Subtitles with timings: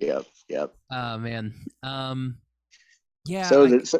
[0.00, 0.74] Yep, yep.
[0.90, 1.54] Oh man.
[1.82, 2.38] Um
[3.26, 3.48] yeah.
[3.48, 3.98] so, I- the, so,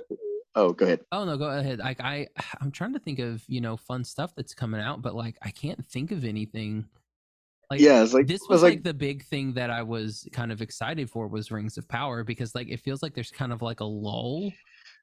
[0.54, 1.00] oh, go ahead.
[1.12, 1.78] oh no, go ahead.
[1.78, 2.28] Like I
[2.60, 5.50] I'm trying to think of, you know, fun stuff that's coming out, but like I
[5.50, 6.86] can't think of anything.
[7.70, 10.52] Like yeah, it's like this it was like, the big thing that I was kind
[10.52, 13.60] of excited for was Rings of Power because like it feels like there's kind of
[13.60, 14.52] like a lull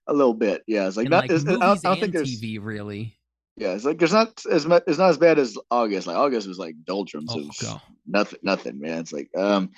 [0.08, 0.64] a little bit.
[0.68, 1.24] Yeah, it's like not.
[1.24, 2.42] like it's, I don't, I think there's.
[2.42, 3.18] TV really.
[3.56, 4.84] Yeah, it's like there's not as much.
[4.88, 6.08] It's not as bad as August.
[6.08, 9.00] Like August was like doldrums Oh nothing, nothing, man.
[9.00, 9.72] It's like um,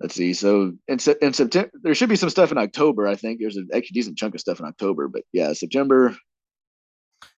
[0.00, 0.34] let's see.
[0.34, 3.06] So in in September, there should be some stuff in October.
[3.06, 5.08] I think there's an actually decent chunk of stuff in October.
[5.08, 6.16] But yeah, September.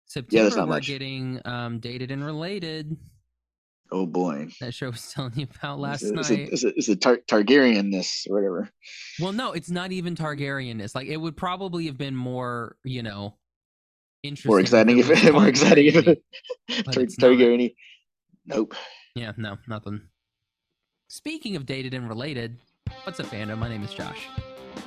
[0.05, 0.87] September not we're much.
[0.87, 2.97] getting um dated and related.
[3.91, 6.39] Oh boy, That show I was telling you about last it's, night.
[6.39, 8.69] a, it's, a, it's a Tar- Targaryenness or whatever.
[9.19, 10.79] Well, no, it's not even Targaryen.
[10.79, 13.37] It's like it would probably have been more, you know,
[14.21, 14.49] interesting.
[14.51, 16.23] More exciting if it more exciting if it
[16.85, 17.73] Tar- Targaryen.
[18.45, 18.75] Nope.
[19.15, 20.01] Yeah, no, nothing.
[21.11, 22.55] Speaking of dated and related,
[23.03, 23.57] what's a fandom?
[23.57, 24.27] My name is Josh.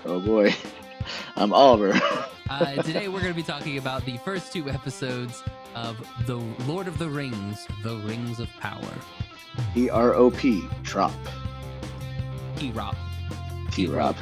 [0.05, 0.55] Oh boy,
[1.37, 2.01] I'm Oliver.
[2.51, 5.43] Uh, today we're going to be talking about the first two episodes
[5.75, 8.93] of The Lord of the Rings, The Rings of Power.
[9.75, 10.69] E R O P.
[10.85, 11.13] Trop.
[12.57, 12.95] T-Rop.
[13.71, 14.17] T Rob.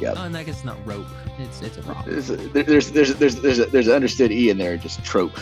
[0.00, 0.14] Yep.
[0.18, 1.06] Oh, and I guess it's not rope.
[1.38, 2.04] It's it's a rock.
[2.04, 5.38] There's there's there's there's there's a, there's an understood e in there, just trope.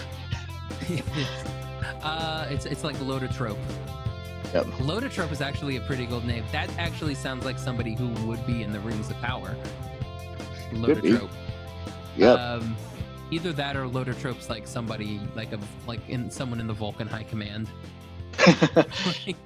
[2.03, 3.57] uh, it's it's like Lodotrope.
[4.53, 4.67] Yep.
[4.67, 6.45] Lodotrope is actually a pretty good name.
[6.53, 9.57] That actually sounds like somebody who would be in the Rings of Power.
[10.73, 11.31] Lodotrope.
[12.17, 12.39] Yep.
[12.39, 12.77] Um,
[13.31, 17.25] either that or Lodotrope's like somebody like a like in someone in the Vulcan High
[17.25, 17.69] Command.
[18.47, 19.37] Like,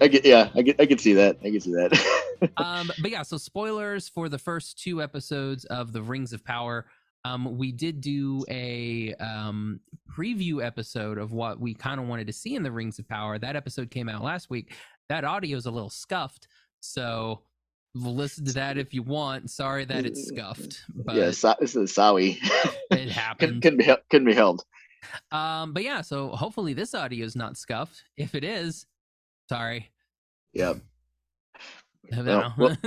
[0.00, 1.38] I get yeah, I get I can see that.
[1.42, 2.50] I can see that.
[2.58, 6.86] um, but yeah, so spoilers for the first two episodes of the Rings of Power.
[7.26, 12.32] Um, we did do a um, preview episode of what we kind of wanted to
[12.32, 13.38] see in the Rings of Power.
[13.38, 14.74] That episode came out last week.
[15.08, 16.48] That audio is a little scuffed,
[16.80, 17.42] so
[17.94, 19.50] listen to that if you want.
[19.50, 22.38] Sorry that it's scuffed, but yeah, so, this is Sawi.
[22.90, 23.62] it happened.
[23.62, 24.64] couldn't be couldn't be held.
[25.30, 28.02] Um, but yeah, so hopefully this audio is not scuffed.
[28.16, 28.86] If it is,
[29.48, 29.92] sorry.
[30.54, 30.78] Yep.
[32.10, 32.52] Well, know.
[32.58, 32.76] well-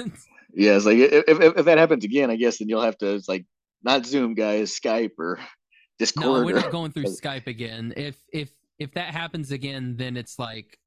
[0.51, 3.13] Yeah, it's like if, if if that happens again, I guess then you'll have to
[3.13, 3.45] it's like
[3.83, 5.39] not Zoom guys, Skype or
[5.97, 6.25] Discord.
[6.25, 7.93] no, we're not going through Skype again.
[7.97, 10.77] If if if that happens again, then it's like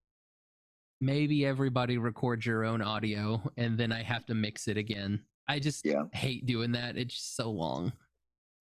[1.00, 5.24] maybe everybody records your own audio and then I have to mix it again.
[5.48, 6.04] I just Yeah.
[6.12, 6.96] hate doing that.
[6.96, 7.92] It's just so long.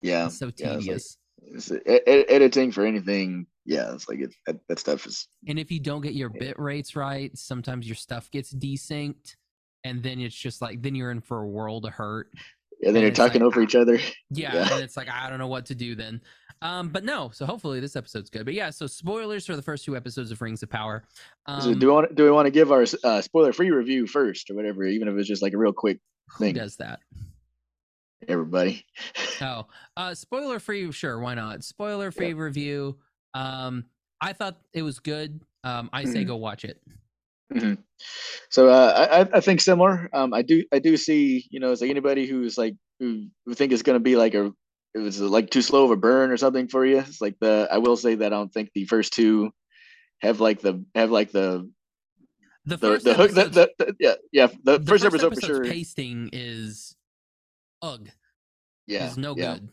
[0.02, 1.18] yeah, It's so yeah, it's like- tedious.
[1.44, 1.72] it's,
[2.31, 3.46] editing for anything.
[3.66, 6.58] Yeah, it's like it, that, that stuff is and if you don't get your bit
[6.59, 9.36] rates right, sometimes your stuff gets desynced.
[9.84, 12.28] And then it's just like then you're in for a world of hurt.
[12.81, 12.92] Yeah.
[12.92, 13.97] Then you're it's like, talking over each other.
[14.30, 14.74] Yeah, Yeah.
[14.74, 16.22] and it's like I don't know what to do then.
[16.64, 18.46] Um, but no, so hopefully this episode's good.
[18.46, 21.03] But yeah, so spoilers for the first two episodes of Rings of Power.
[21.47, 24.06] Um, so do we want do we want to give our uh, spoiler free review
[24.08, 26.00] first or whatever, even if it's just like a real quick
[26.30, 26.53] who thing?
[26.56, 27.00] does that?
[28.28, 28.86] Everybody.
[29.41, 29.66] Oh,
[29.97, 31.64] uh, spoiler free, sure, why not?
[31.64, 33.00] Spoiler free review.
[33.34, 33.86] Um,
[34.22, 35.41] I thought it was good.
[35.64, 36.28] Um, I say Mhm.
[36.28, 36.80] go watch it.
[37.53, 37.78] Mhm.
[38.50, 40.09] So uh, I I- think similar.
[40.13, 43.53] Um, I do I do see you know it's like anybody who's like who who
[43.53, 44.51] think it's gonna be like a
[44.94, 47.00] it was like too slow of a burn or something for you.
[47.00, 49.51] It's like the I will say that I don't think the first two
[50.22, 51.69] have like the have like the
[52.66, 55.41] The the first the hook the, the, the- yeah yeah the, the first, episode for
[55.41, 56.95] sure Pasting is
[57.81, 58.09] ugh.
[58.88, 59.69] yeah is no yeah good.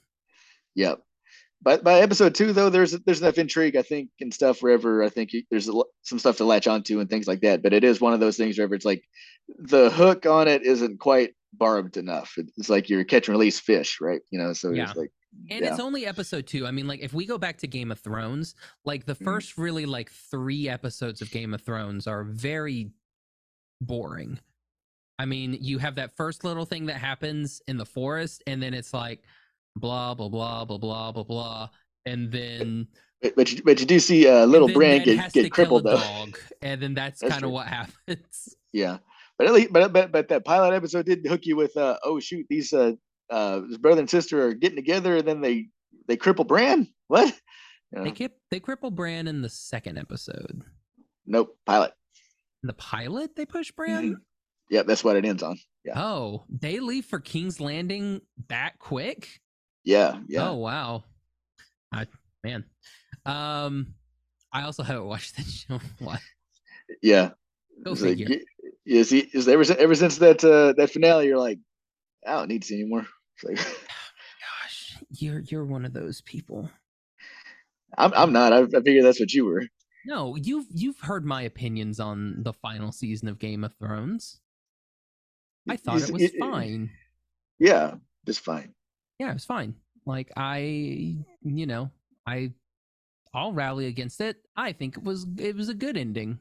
[0.75, 0.95] yeah.
[1.61, 5.09] But by episode two though, there's there's enough intrigue I think and stuff wherever I
[5.09, 7.63] think you, there's a, some stuff to latch onto and things like that.
[7.63, 9.03] But it is one of those things wherever it's like
[9.59, 12.35] the hook on it isn't quite barbed enough.
[12.57, 14.21] It's like you're catch and release fish, right?
[14.31, 14.85] You know, so Yeah.
[14.89, 15.11] it's like
[15.51, 15.71] And yeah.
[15.71, 16.67] it's only episode two.
[16.67, 18.55] I mean, like if we go back to Game of Thrones,
[18.85, 19.25] like the Mhm.
[19.25, 22.91] first really like three episodes of Game of Thrones are very
[23.81, 24.39] boring.
[25.19, 28.73] I mean, you have that first little thing that happens in the forest, and then
[28.75, 29.23] it's like
[29.77, 31.69] blah blah blah blah blah blah blah,
[32.07, 32.89] and then
[33.37, 35.97] But, you, but you do see uh, little and then Bran get, get crippled though.
[35.97, 38.55] dog, and then that's, That's kind of what happens.
[38.73, 38.99] Yeah,
[39.39, 42.21] but at least but but but that pilot episode did hook you with uh oh
[42.21, 42.93] shoot these uh
[43.31, 45.69] uh his brother and sister are getting together and then they
[46.07, 46.87] they cripple Bran.
[47.09, 47.35] What?
[47.97, 50.63] You They keep they cripple Bran in the second episode.
[51.27, 51.93] nope, pilot.
[52.63, 54.11] In the pilot, they push Bran.
[54.11, 54.15] Mhm.
[54.69, 55.59] Yeah, that's what it ends on.
[55.83, 59.41] Yeah, Oh, they leave for King's Landing that quick?
[59.89, 60.49] Yeah, yeah.
[60.51, 61.05] Oh wow.
[61.93, 62.07] I
[62.45, 62.65] man.
[63.25, 63.95] Um
[64.53, 65.81] I also haven't watched that show.
[65.99, 66.21] What?
[67.03, 67.31] Yeah.
[67.85, 68.27] Go It's figure.
[68.29, 71.59] y- yeah, see, is ever since ever since that uh, that finale, you're like,
[72.27, 73.07] I don't need to see anymore.
[73.37, 73.57] It's like,
[74.63, 76.71] Gosh, you're you're one of those people.
[77.97, 78.53] I'm I'm not.
[78.53, 79.65] I, I figured that's what you were.
[80.07, 84.41] No, you've you've heard my opinions on the final season of Game of Thrones.
[85.69, 86.91] I thought it was it- it- fine.
[87.59, 87.97] Yeah,
[88.27, 88.73] just fine.
[89.19, 89.75] Yeah, it was fine.
[90.07, 90.59] Like I,
[91.43, 91.91] you know,
[92.27, 92.53] I,
[93.35, 94.37] I'll rally against it.
[94.57, 96.39] I think it was it was a good ending.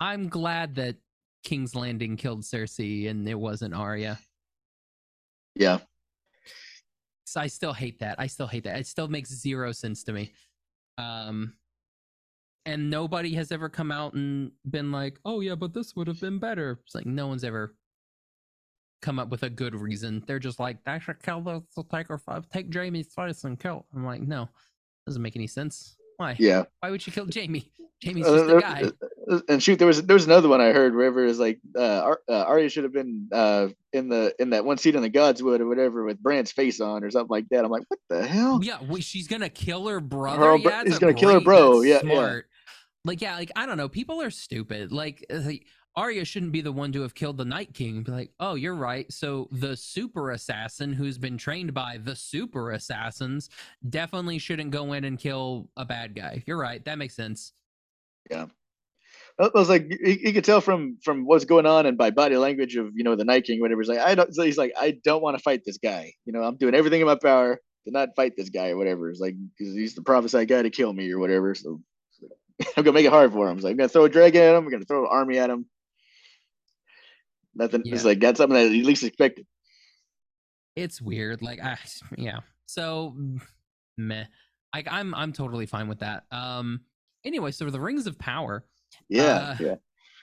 [0.00, 0.96] I'm glad that
[1.44, 4.18] King's Landing killed Cersei and it wasn't Arya.
[5.54, 5.78] Yeah,
[7.24, 8.16] So I still hate that.
[8.18, 8.78] I still hate that.
[8.78, 10.32] It still makes zero sense to me.
[10.98, 11.54] Um,
[12.64, 16.20] and nobody has ever come out and been like, "Oh yeah, but this would have
[16.20, 17.74] been better." It's like no one's ever
[19.02, 20.22] come up with a good reason.
[20.26, 21.62] They're just like, "I should kill the
[21.92, 24.48] take her five, take Jaime's face and kill." I'm like, no,
[25.06, 25.96] doesn't make any sense.
[26.16, 26.34] Why?
[26.38, 26.64] yeah.
[26.80, 27.70] Why would you kill Jaime?
[28.04, 28.82] Jaime's Uh, just a there- guy.
[29.30, 32.14] uh, and shoot, there was there was another one I heard wherever is like uh,
[32.28, 35.60] uh, Arya should have been uh, in the in that one seat in the Godswood
[35.60, 37.64] or whatever with Bran's face on or something like that.
[37.64, 38.60] I'm like, what the hell?
[38.62, 40.38] Yeah, wait, she's gonna kill her brother.
[40.38, 41.82] Her yeah, that's he's gonna kill her bro.
[41.82, 42.12] Yeah, yeah.
[42.14, 42.46] smart.
[43.04, 43.88] Like, yeah, like I don't know.
[43.88, 44.92] People are stupid.
[44.92, 45.66] Like, uh, like,
[45.98, 48.04] Arya shouldn't be the one to have killed the Night King.
[48.04, 49.12] Be like, oh, you're right.
[49.12, 53.50] So the super assassin who's been trained by the super assassins
[53.90, 56.44] definitely shouldn't go in and kill a bad guy.
[56.46, 56.84] You're right.
[56.84, 57.52] That makes sense.
[58.30, 58.46] Yeah.
[59.40, 62.76] I was like, you, could tell from from what's going on and by body language
[62.76, 63.80] of you know the Night King, whatever.
[63.80, 64.32] He's like, I don't.
[64.32, 66.12] So he's like, I don't want to fight this guy.
[66.24, 69.10] You know, I'm doing everything in my power to not fight this guy or whatever.
[69.10, 71.56] It's like he's the prophesied guy to kill me or whatever.
[71.56, 71.80] So
[72.76, 73.58] I'm gonna make it hard for him.
[73.58, 74.64] Like I'm gonna throw a dragon at him.
[74.64, 75.66] I'm gonna throw an army at him.
[77.58, 77.82] Nothing.
[77.84, 79.46] It's like that's something that he least expected.
[80.76, 81.42] It's weird.
[81.42, 81.76] Like, I,
[82.16, 82.40] yeah.
[82.66, 83.16] So,
[83.96, 84.24] meh.
[84.74, 86.24] Like, I'm I'm totally fine with that.
[86.30, 86.80] Um.
[87.24, 88.64] Anyway, so the Rings of Power.
[89.08, 89.74] Yeah, Uh, yeah,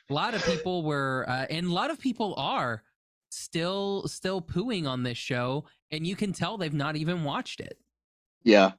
[0.09, 2.83] a lot of people were uh, and a lot of people are
[3.29, 7.77] still still pooing on this show and you can tell they've not even watched it
[8.45, 8.71] yeah.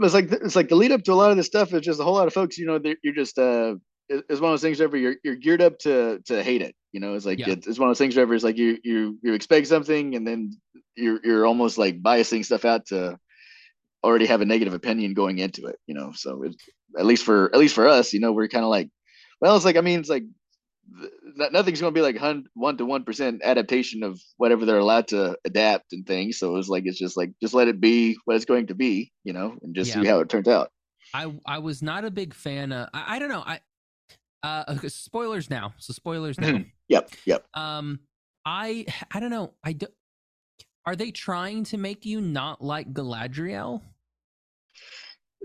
[0.00, 2.00] It's like it's like the lead up to a lot of this stuff is just
[2.00, 2.58] a whole lot of folks.
[2.58, 3.76] You know, you're just uh,
[4.08, 6.74] it's one of those things wherever you're you're geared up to to hate it.
[6.94, 7.50] You know, it's like Yeah.
[7.50, 10.24] it's, it's one of those things wherever it's like you you you expect something and
[10.26, 10.52] then
[10.96, 13.18] you're you're almost like biasing stuff out to
[14.04, 15.76] already have a negative opinion going into it.
[15.88, 16.54] You know, so it,
[16.96, 18.90] at least for at least for us, you know, we're kind of like,
[19.40, 20.22] well, it's like I mean, it's like
[21.38, 22.20] th- nothing's going to be like
[22.54, 26.38] one to one percent adaptation of whatever they're allowed to adapt and things.
[26.38, 29.10] So it's like it's just like just let it be what it's going to be,
[29.24, 30.70] you know, and just see how it turns out.
[31.12, 33.60] i i was not a big fan of i, I don't know i
[34.44, 37.46] uh spoilers now so spoilers now Yep, yep.
[37.54, 37.98] um
[38.44, 39.86] i i don't know i do
[40.86, 43.80] are they trying to make you not like galadriel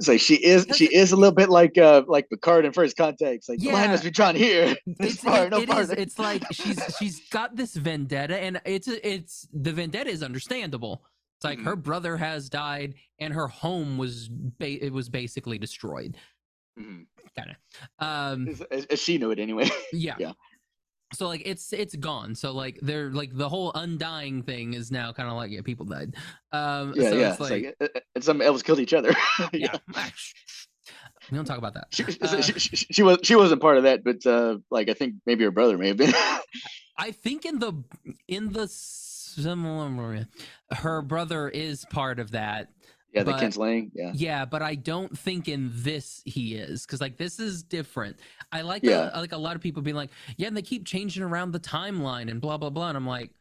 [0.08, 3.50] like she is she is a little bit like uh like Picard in first contact.
[3.50, 3.88] Like Yeah.
[3.88, 4.76] must be drawn here.
[4.86, 5.90] It's, far, it- no it is.
[5.92, 11.04] It's like she's she's got this vendetta, and it's it's the vendetta is understandable.
[11.38, 11.66] It's like Mhm.
[11.66, 16.16] her brother has died, and her home was ba- it was basically destroyed.
[16.80, 17.06] Mhm.
[17.38, 18.06] Kind of.
[18.06, 18.48] Um.
[18.72, 19.70] As- as, she knew it anyway.
[19.94, 20.16] Yeah.
[20.20, 20.32] Yeah.
[21.14, 22.36] So like it's it's gone.
[22.36, 25.86] So like they're like the whole undying thing is now kind of like yeah people
[25.86, 26.16] died.
[26.52, 26.94] Um.
[26.96, 27.32] yeah, so yeah.
[27.32, 29.14] It's like, uh, uh, and some elves killed each other.
[29.54, 29.76] yeah.
[31.32, 31.88] We don't talk about that.
[31.92, 34.94] She, Uh, she, she, she was she wasn't part of that, but uh, like I
[34.94, 36.14] think maybe her brother may have been.
[36.98, 37.74] I think in the
[38.28, 40.28] in the similar,
[40.72, 42.70] her brother is part of that.
[43.14, 43.92] Yeah, the But- kinslaying.
[43.94, 48.18] Yeah, Yeah, but I don't think in this he is because like this is different.
[48.52, 49.10] I like Yeah.
[49.14, 51.60] a, like a lot of people being like, yeah, and they keep changing around the
[51.60, 53.32] timeline and blah blah blah, and I'm like,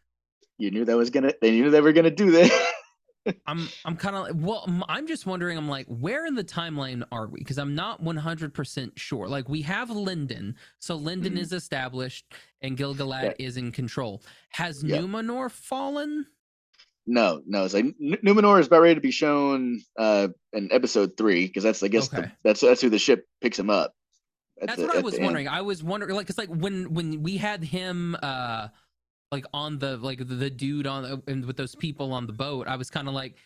[0.57, 1.33] you knew that was gonna.
[1.41, 2.51] They knew they were gonna do that.
[3.47, 5.59] I'm I'm kind of well, I'm just wondering.
[5.59, 7.41] I'm like, where in the timeline are we?
[7.41, 9.29] Because I'm not 100 percent sure.
[9.29, 11.41] Like we have Lindon, so Lindon Mhm.
[11.41, 12.33] is established
[12.63, 13.47] and Gil-galad Yeah.
[13.47, 14.23] is in control.
[14.51, 14.97] Has Yeah.
[14.99, 16.27] Numenor fallen?
[17.09, 17.65] No, no.
[17.65, 21.65] It's like N- Numenor is about ready to be shown uh, in episode three because
[21.65, 22.23] that's I guess Okay.
[22.23, 23.95] the, that's that's who the ship picks him up.
[24.61, 25.25] That's the- what I was the end.
[25.27, 25.49] wondering.
[25.49, 28.69] I was wondering, like, cause like when when we had him, uh,
[29.33, 32.67] like on the like the, the dude on and with those people on the boat,
[32.69, 33.37] I was kind of like,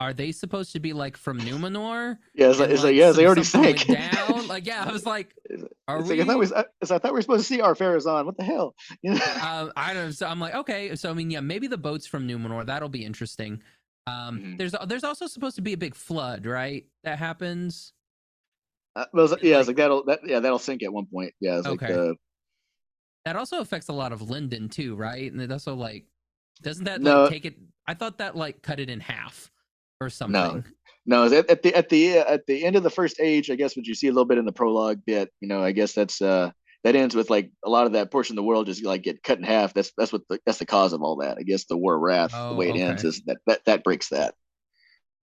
[0.00, 2.18] are they supposed to be like from Numenor?
[2.34, 3.86] Yeah, it's like, And, it's like yeah, some- they already sank.
[3.86, 4.46] down.
[4.48, 5.34] Like, yeah, I was like,
[5.88, 6.16] are it's we?
[6.18, 8.26] like I thought we, I, thought we were supposed to see Ar-Pharazon.
[8.26, 8.74] What the hell?
[9.02, 9.24] You know?
[9.42, 10.12] um, I don't.
[10.12, 10.94] So I'm like, okay.
[10.96, 12.66] So I mean, yeah, maybe the boat's from Numenor.
[12.66, 13.62] That'll be interesting.
[14.06, 14.58] Um, Mhm.
[14.58, 16.84] there's there's also supposed to be a big flood, right?
[17.04, 17.92] That happens.
[18.96, 19.06] Uh,
[19.42, 21.32] yeah, like- like that'll that yeah that'll sink at one point.
[21.40, 21.86] Yeah, it's Okay.
[21.96, 22.14] like uh,
[23.24, 25.30] That also affects a lot of Lindon too, right?
[25.32, 26.04] And it also like
[26.62, 27.22] doesn't that No.
[27.22, 27.56] like take it?
[27.86, 29.50] I thought that like cut it in half
[30.04, 30.64] or something.
[31.06, 33.76] No, at, at the at the at the end of the first age, I guess
[33.76, 36.22] what you see a little bit in the prologue bit, you know, I guess that's
[36.22, 36.50] uh
[36.82, 39.22] that ends with like a lot of that portion of the world just like get
[39.22, 39.74] cut in half.
[39.74, 41.36] That's that's what the, that's the cause of all that.
[41.38, 43.84] I guess the war of wrath, the Oh, way it ends is that that that
[43.84, 44.34] breaks that.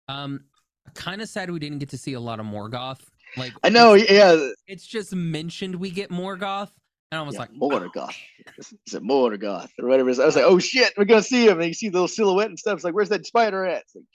[0.08, 0.46] Um,
[0.94, 3.02] kind of sad we didn't get to see a lot of Morgoth.
[3.36, 6.72] Like I know, it's, yeah, it's just mentioned we get Morgoth,
[7.12, 8.16] And I was Yeah, like, Morgoth.
[8.58, 10.10] Is it Morgoth or whatever?
[10.10, 10.20] it is.
[10.20, 11.60] I was like, oh shit, we're gonna see him.
[11.60, 12.76] And you see the little silhouette and stuff.
[12.76, 13.82] It's like, where's that spider at?
[13.82, 14.06] It's like.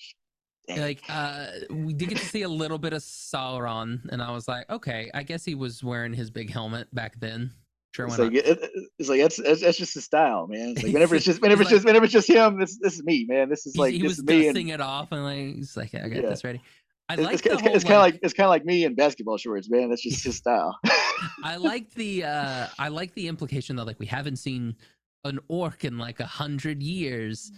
[0.79, 4.49] Like uh we did get to see a little bit of Sauron, and I was
[4.49, 7.51] like, okay, I guess he was wearing his big helmet back then.
[7.93, 10.71] Sure, It's like, it, it- it's like that's, that's that's just his style, man.
[10.71, 12.95] It's like whenever it's just whenever it's like- just whenever it's just him, this this
[12.95, 13.49] is me, man.
[13.49, 14.45] This is like he this was is me.
[14.45, 16.29] dusting it off, and like he's like, I got Yeah.
[16.31, 16.61] this ready.
[17.09, 18.85] I it's, like it's, it's, it's kind of like- like it's kind of like me
[18.85, 19.89] in basketball shorts, man.
[19.89, 20.79] That's just his style.
[21.45, 24.77] I like the uh I like the implication that like we haven't seen
[25.25, 27.51] an orc in like a hundred years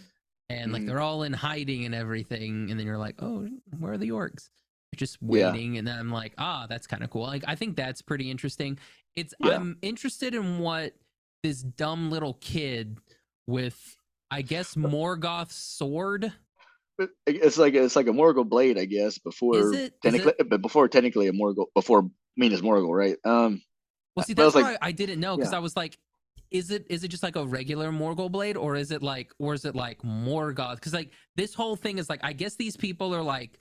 [0.53, 0.87] and like Mhm.
[0.87, 4.49] they're all in hiding and everything and then you're like oh where are the orcs
[4.91, 5.51] They're just Yeah.
[5.53, 8.31] waiting and then i'm like ah that's kind of cool like i think that's pretty
[8.31, 8.79] interesting
[9.17, 9.57] it's Yeah.
[9.57, 10.95] i'm interested in what
[11.43, 12.99] this dumb little kid
[13.47, 13.97] with
[14.31, 16.33] i guess morgoth's sword
[17.27, 19.19] it's like it's like a Morgul blade, I guess.
[19.19, 23.17] Before Is it- is technically, but before technically a Morgul, before Minas Morgul, right?
[23.25, 23.63] Um,
[24.15, 25.57] well see but I was that's like- why I, didn't know because yeah.
[25.57, 25.99] i was like
[26.53, 29.55] is it is it just like a regular Morgul blade or is it like or
[29.55, 30.77] is it like Morgoth?
[30.77, 33.59] Because like this whole thing is like I guess these people are like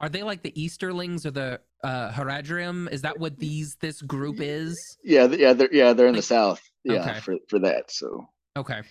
[0.00, 2.90] are they like the Easterlings or the uh Haradrim?
[2.92, 4.78] Is that what these this group is?
[5.04, 6.62] yeah, yeah, they're yeah they're in Like- the south.
[6.84, 7.20] Yeah, Okay.
[7.20, 7.90] for for that.
[7.90, 8.82] So Okay.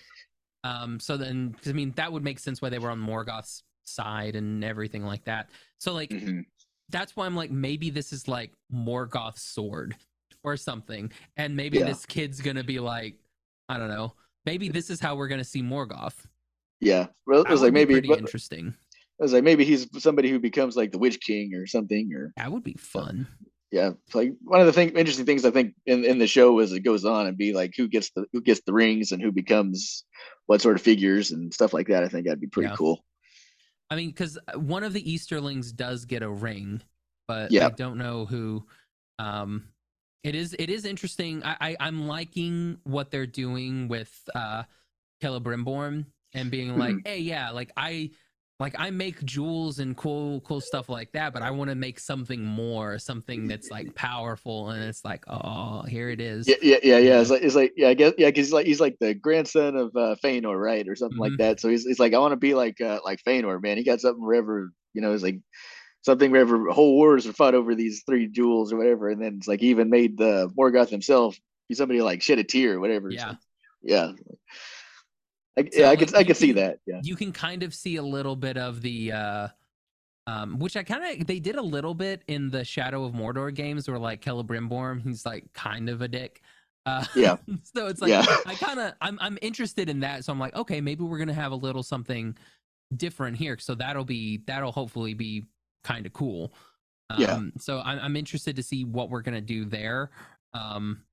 [0.63, 3.63] Um so then 'cause, I mean that would make sense why they were on Morgoth's
[3.85, 5.49] side and everything like that.
[5.79, 6.45] So like mhm.
[6.89, 9.95] that's why I'm like maybe this is like Morgoth's sword
[10.43, 11.11] or something.
[11.37, 11.85] And maybe Yeah.
[11.85, 13.15] this kid's gonna be like
[13.69, 14.13] I don't know.
[14.45, 16.15] Maybe this is how we're gonna see Morgoth.
[16.81, 18.67] yeah, well, it was like maybe pretty but- interesting.
[18.67, 22.33] it was like maybe he's somebody who becomes like the Witch King or something, or
[22.37, 23.27] That would be fun.
[23.71, 26.71] yeah, like one of the thing interesting things I think in in the show as
[26.73, 29.31] it goes on and be like who gets the who gets the rings and who
[29.31, 30.03] becomes
[30.47, 32.03] what sort of figures and stuff like that.
[32.03, 32.75] I think that'd be pretty Yeah.
[32.75, 33.05] cool.
[33.89, 36.81] I mean, because one of the Easterlings does get a ring,
[37.27, 37.67] but Yeah.
[37.67, 38.65] I don't know who.
[39.19, 39.69] Um,
[40.23, 41.43] it is it is interesting.
[41.43, 44.63] I, I I'm liking what they're doing with uh,
[45.21, 47.05] Celebrimbor and being like, Mm-hmm.
[47.05, 48.11] hey, yeah, like I
[48.59, 51.99] like I make jewels and cool cool stuff like that, but I want to make
[51.99, 56.47] something more, something that's like powerful, and it's like, oh, here it is.
[56.47, 57.21] Yeah, yeah, yeah, yeah.
[57.21, 59.75] It's like, it's like, yeah, I guess, yeah, because he's like, he's like the grandson
[59.77, 61.21] of uh, Feanor, right, or something Mhm.
[61.21, 61.59] like that.
[61.61, 63.77] So he's, he's like, I want to be like, uh, like Feanor, man.
[63.77, 65.39] He got something wherever, you know, it's like
[66.03, 69.47] something wherever whole wars are fought over these three jewels or whatever, and then it's
[69.47, 73.09] like even made the Morgoth himself be somebody like shed a tear or whatever.
[73.09, 73.29] Yeah.
[73.29, 73.37] like-
[73.81, 74.11] yeah.
[75.57, 76.79] I, So, yeah, I like, could, I could see that.
[76.85, 79.47] Yeah, you can kind of see a little bit of the uh
[80.25, 83.53] um which I kind of they did a little bit in the Shadow of Mordor
[83.53, 86.41] games where like Celebrimbor he's like kind of a dick.
[86.85, 87.37] Uh Yeah.
[87.75, 88.25] so it's like Yeah.
[88.45, 91.33] I kind of I'm I'm interested in that so I'm like okay maybe we're to
[91.33, 92.35] have a little something
[92.95, 95.43] different here so that'll be that'll hopefully be
[95.83, 96.53] kind of cool.
[97.09, 97.41] Um Yeah.
[97.59, 100.11] so I'm I'm interested to see what we're going to do there.
[100.53, 101.03] Um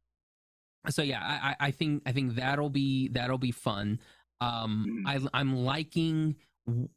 [0.88, 3.98] so yeah, I, I think I think that'll be that'll be fun.
[4.40, 5.28] Um, Mhm.
[5.34, 6.36] I I'm liking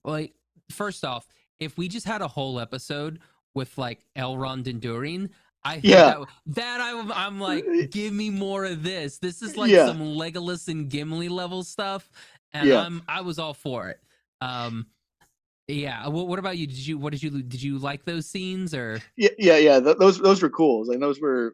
[0.06, 0.34] like
[0.72, 1.28] first off,
[1.60, 3.20] if we just had a whole episode
[3.56, 5.30] with like Elrond and Durin,
[5.66, 6.20] I think Yeah.
[6.20, 9.18] that, that I'm I'm like, give me more of this.
[9.18, 9.88] This is like Yeah.
[9.88, 12.10] some Legolas and Gimli level stuff,
[12.54, 12.82] and Yeah.
[12.86, 14.00] I'm I was all for it.
[14.40, 14.88] Um,
[15.68, 16.08] yeah.
[16.08, 16.68] What, what about you?
[16.68, 19.00] Did you what did you did you like those scenes or?
[19.18, 19.80] yeah, yeah, yeah.
[19.80, 20.86] Th- those, those were cool.
[20.88, 21.54] Like those were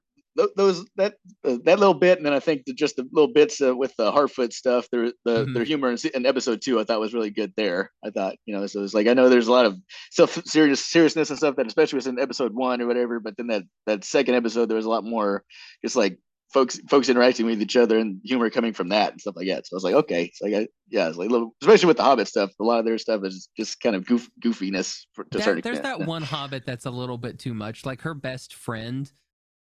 [0.56, 3.60] those that uh, that little bit, and then I think the, just the little bits
[3.62, 5.54] uh, with the Harfoot stuff, their the Mhm.
[5.54, 7.52] their humor in, in episode two, I thought was really good.
[7.58, 9.78] There, I thought you know, so it's like I know there's a lot of
[10.12, 13.48] self serious seriousness and stuff that especially was in episode one or whatever, but then
[13.48, 15.44] that that second episode there was a lot more
[15.84, 16.18] just like
[16.52, 19.68] folks folks interacting with each other and humor coming from that and stuff like that.
[19.68, 22.04] So I was like, okay, like I, yeah, it's like a little, especially with the
[22.04, 25.38] Hobbit stuff, a lot of their stuff is just kind of goof, goofiness for, to
[25.38, 27.86] That- there's that one hobbit that's a little bit too much.
[27.86, 29.12] Like her best friend.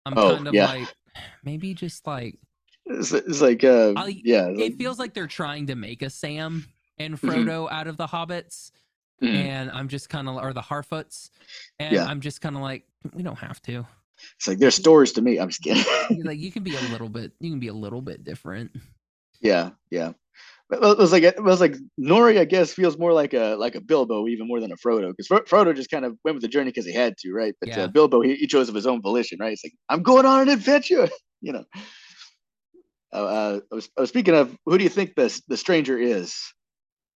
[0.06, 0.68] I'm Oh, kind of yeah.
[0.68, 0.94] like
[1.44, 2.38] maybe just like
[2.86, 6.68] It's, it's like uh, I- yeah, it feels like they're trying to make a Sam
[7.00, 7.30] and Mhm.
[7.46, 8.70] Frodo out of the hobbits.
[9.24, 9.34] Mhm.
[9.34, 11.30] And I'm just kind of or the Harfoots.
[11.80, 12.06] And Yeah.
[12.06, 13.88] I'm just kind of like, we don't have to.
[14.38, 15.38] It's like they're stores to me.
[15.40, 15.84] I'm just kidding.
[16.24, 18.72] Like you can be a little bit you can be a little bit different.
[19.42, 20.14] yeah, yeah.
[20.70, 22.40] But it was like it was like Nori.
[22.40, 25.28] I guess feels more like a like a Bilbo even more than a Frodo because
[25.48, 27.54] Frodo just kind of went with the journey because he had to, right?
[27.60, 27.84] But Yeah.
[27.84, 29.54] uh, Bilbo he, he chose of his own volition, right?
[29.54, 31.08] It's like I'm going on an adventure,
[31.42, 31.66] you know.
[33.14, 35.98] Uh, uh, I, was, I was speaking of who do you think the the stranger
[35.98, 36.36] is?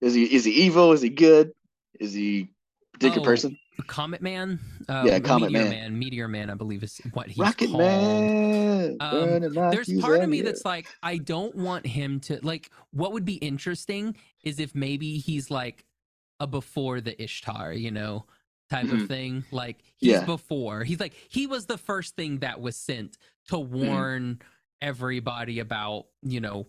[0.01, 0.91] Is he is he evil?
[0.93, 1.51] Is he good?
[1.99, 2.49] Is he
[2.93, 3.57] a particular Oh, person?
[3.87, 4.59] Comet Man?
[4.87, 5.79] Uh, Yeah, Comet Meteor Man.
[5.91, 5.99] Man.
[5.99, 7.79] Meteor Man, I believe is what he's Rocket called.
[7.81, 8.97] Man.
[8.99, 9.39] Um,
[9.71, 13.25] there's part of me the that's like i don't want him to like what would
[13.25, 15.85] be interesting is if maybe he's like
[16.39, 18.25] a before the Istar you know
[18.69, 19.01] type Mhm.
[19.03, 20.25] of thing like he's Yeah.
[20.25, 23.17] before he's like he was the first thing that was sent
[23.49, 23.85] to Mm-hmm.
[23.85, 24.41] warn
[24.81, 26.65] everybody about you know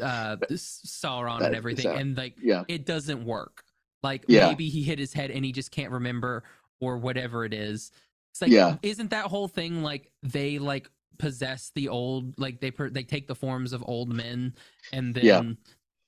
[0.00, 2.00] uh this Sauron That- and everything, Sauron.
[2.00, 2.64] and like Yeah.
[2.68, 3.64] it doesn't work.
[4.02, 4.48] Like Yeah.
[4.48, 6.42] maybe he hit his head and he just can't remember
[6.80, 7.90] or whatever it is.
[8.32, 8.76] It's like Yeah.
[8.82, 13.26] isn't that whole thing like they like possess the old like they per- they take
[13.28, 14.54] the forms of old men
[14.92, 15.42] and then Yeah.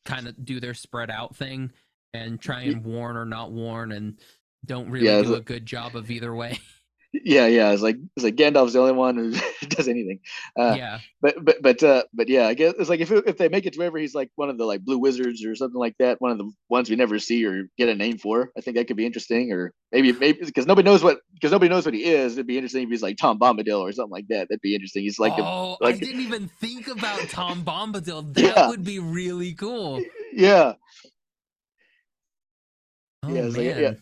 [0.07, 1.71] kind of do their spread out thing
[2.15, 4.19] and try and warn or not warn and
[4.65, 6.59] don't really Yeah, do a good job of either way.
[7.15, 7.73] Yeah, yeah.
[7.73, 9.33] It's like it's like Gandalf's the only one who
[9.69, 10.21] does anything.
[10.59, 11.01] Uh, yeah.
[11.21, 13.75] But but but uh, but yeah, I guess it's like if if they make it
[13.75, 16.31] to wherever he's like one of the like blue wizards or something like that, one
[16.31, 18.51] of the ones we never see or get a name for.
[18.57, 21.69] I think that could be interesting, or maybe maybe because nobody knows what because nobody
[21.69, 22.33] knows what he is.
[22.33, 24.49] It'd be interesting if he's like Tom Bombadil or something like that.
[24.49, 25.03] That'd be interesting.
[25.03, 28.33] He's like, a- oh, like- I didn't even think about Tom Bombadil.
[28.35, 28.69] That Yeah.
[28.69, 30.03] would be really cool.
[30.33, 30.73] yeah,
[33.23, 33.93] Oh Yeah, like- yeah.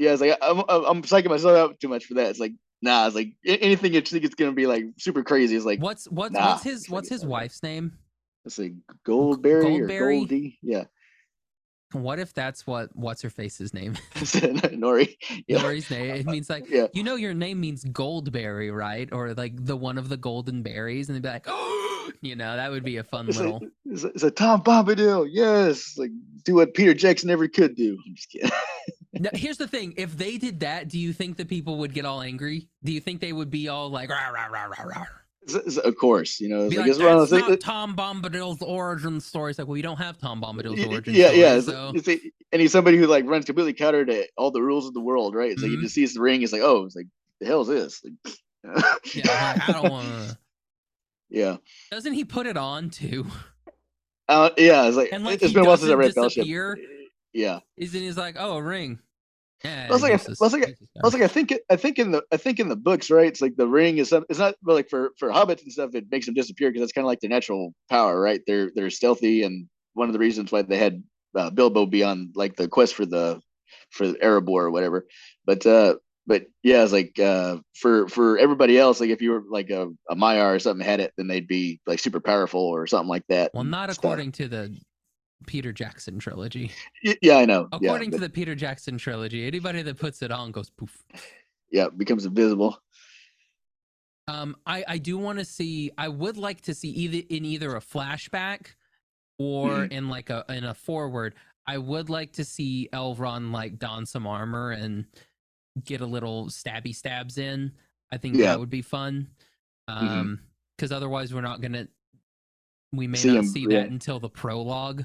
[0.00, 0.12] Yeah.
[0.12, 2.30] It's like I'm I'm, psyching myself out too much for that.
[2.30, 2.52] It's like
[2.82, 3.06] nah.
[3.06, 5.54] It's like anything you think it's gonna be like super crazy.
[5.54, 7.92] It's like What's what's nah, what's his what's his wife's name?
[8.44, 8.72] let's say
[9.04, 10.18] Goldberry or Goldberry?
[10.20, 10.58] Goldie.
[10.62, 10.84] Yeah,
[11.92, 13.94] What if that's what what's her face's name?
[14.14, 15.16] Nori.
[15.46, 16.14] Yeah, Nori's name.
[16.14, 16.86] It means like yeah.
[16.92, 19.08] you know your name means goldberry, right?
[19.12, 22.56] Or like the one of the golden berries, and they'd be like, oh, you know,
[22.56, 23.60] that would be a fun It's little.
[23.60, 25.28] like, it's, like- it's like Tom Bombadil.
[25.30, 26.12] Yes, like
[26.44, 27.98] do what Peter Jackson never could do.
[28.06, 28.50] I'm just kidding.
[29.12, 32.04] Now, here's the thing: if they did that, do you think the people would get
[32.04, 32.68] all angry?
[32.84, 35.06] Do you think they would be all like, rah, rah, rah, rah, rah?
[35.42, 36.66] It's- it's- of course, you know.
[36.66, 37.60] It's like, like, it's one of those not.
[37.60, 39.50] Tom Bombadil's origin story.
[39.50, 41.40] It's like, well, you don't have Tom Bombadil's origin yeah, story.
[41.40, 41.60] yeah.
[41.60, 42.08] So it's
[42.52, 45.34] and he's somebody who like runs completely counter to all the rules of the world,
[45.34, 45.58] right?
[45.58, 45.70] So Mhm.
[45.72, 46.40] you just sees the ring.
[46.40, 47.06] He's like, oh, it's like
[47.40, 48.02] the hell is this?
[48.04, 48.34] Like,
[49.14, 50.38] yeah, like, I don't want to.
[51.30, 51.56] yeah.
[51.90, 53.26] Doesn't he put it on too?
[54.28, 56.44] Uh, yeah, it's like, And, like, it's he been a while since I read Fellowship.
[57.32, 58.98] Yeah, Isn't he's like, oh, a ring?
[59.64, 62.12] Yeah, I was like, I- was like, I was like, I think, I think in
[62.12, 63.26] the, I think in the books, right?
[63.26, 65.94] It's like the ring is, some, it's not but like for for hobbits and stuff.
[65.94, 68.40] It makes them disappear because that's kind of like their natural power, right?
[68.46, 71.02] They're they're stealthy, and one of the reasons why they had
[71.36, 73.40] uh, Bilbo be on like the quest for the
[73.90, 75.06] for the Erebor or whatever.
[75.44, 79.44] But uh, but yeah, it's like uh, for for everybody else, like if you were
[79.50, 82.86] like a, a Maiar or something had it, then they'd be like super powerful or
[82.86, 83.50] something like that.
[83.52, 83.98] well, and not stuff.
[84.04, 84.78] according to the
[85.46, 86.70] Peter Jackson trilogy.
[87.22, 87.68] Yeah, I know.
[87.80, 91.02] yeah, According to but- the Peter Jackson trilogy, anybody that puts it on goes poof.
[91.70, 92.78] yeah, becomes invisible.
[94.28, 95.90] Um, I I do want to see.
[95.98, 98.66] I would like to see either in either a flashback
[99.38, 99.92] or Mhm.
[99.92, 101.34] in like a in a forward.
[101.66, 105.06] I would like to see Elrond like don some armor and
[105.84, 107.72] get a little stabby stabs in.
[108.12, 108.46] I think Yeah.
[108.46, 109.28] that would be fun.
[109.88, 110.40] Um,
[110.76, 111.88] because otherwise we're not gonna.
[112.92, 113.80] We may See not him, see yeah.
[113.80, 115.04] that until the prologue.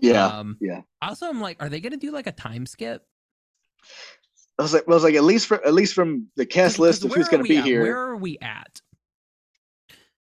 [0.00, 0.82] Yeah, Um, yeah.
[1.02, 3.02] Also, I'm like, are they gonna do like a time skip?
[4.58, 7.04] I was like, I was like, at least for at least from the cast list
[7.04, 7.64] of who's to be at?
[7.64, 7.82] here.
[7.82, 8.80] Where are we at?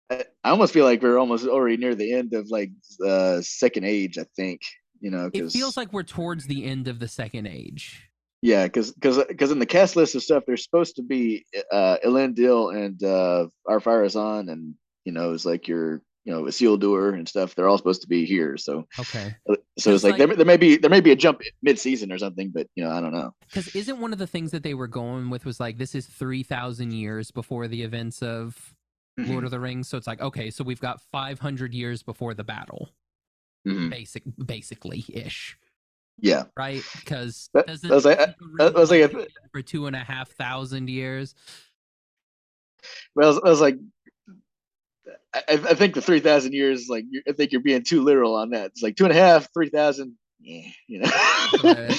[0.09, 2.71] I, I almost feel like we're almost already near the end of like
[3.05, 4.17] uh second age.
[4.17, 4.61] I think
[4.99, 8.09] you know It because feels like we're towards the end of the second age.
[8.41, 11.97] yeah, because because because in the cast list of stuff, there's supposed to be uh
[12.05, 17.55] Elendil and uh Ar-Pharazon and you know it's like your you know Isildur and stuff.
[17.55, 18.57] They're all supposed to be here.
[18.57, 19.35] So Okay.
[19.47, 21.79] so it's Just like, like- there, there may be there may be a jump mid
[21.79, 23.33] season or something, but you know I don't know.
[23.47, 26.05] Because isn't one of the things that they were going with was like this is
[26.05, 28.73] three thousand years before the events of
[29.19, 29.29] Mm-hmm.
[29.29, 32.33] Lord of the Rings, so it's like okay, so we've got five hundred years before
[32.33, 32.89] the battle,
[33.67, 33.89] Mhm.
[33.89, 35.57] basic, basically ish,
[36.17, 36.81] Yeah, right?
[37.01, 38.17] Because That- that was like-
[38.57, 41.35] that was like a- for two and a half thousand years?
[43.15, 43.75] but I was, I was like.
[45.33, 48.51] I, I think the three thousand years, like I think you're being too literal on
[48.51, 48.67] that.
[48.67, 50.15] It's like two and a half, three thousand.
[50.39, 51.89] Yeah, you know.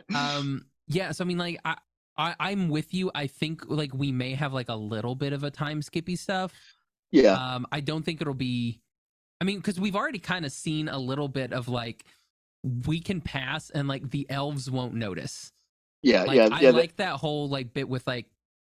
[0.14, 1.76] um yeah so i mean like I,
[2.16, 5.44] I i'm with you i think like we may have like a little bit of
[5.44, 6.52] a time skippy stuff
[7.10, 8.80] yeah, um i don't think it'll be
[9.40, 12.04] i mean because we've already kind of seen a little bit of like
[12.86, 15.52] we can pass and like the elves won't notice
[16.02, 16.72] yeah, like yeah, i yeah.
[16.72, 18.26] that- like that whole like bit with like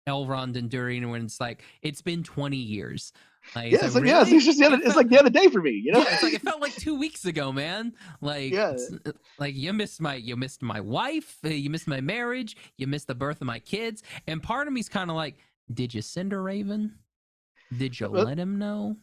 [0.08, 3.12] elrond and durin when it's like it's been 20 years
[3.56, 5.60] like, yeah, it's like, yeah, it's, just the other, it's like the other day for
[5.60, 5.98] me, you know.
[5.98, 7.92] yeah, it's like it felt like two weeks ago, man.
[8.20, 8.76] Like, Yeah.
[9.04, 12.86] uh, like you missed my, you missed my wife, uh, you missed my marriage, you
[12.86, 15.38] missed the birth of my kids, and part of me's kind of like,
[15.74, 16.98] did you send a raven?
[17.76, 18.96] Did you Well- let him know?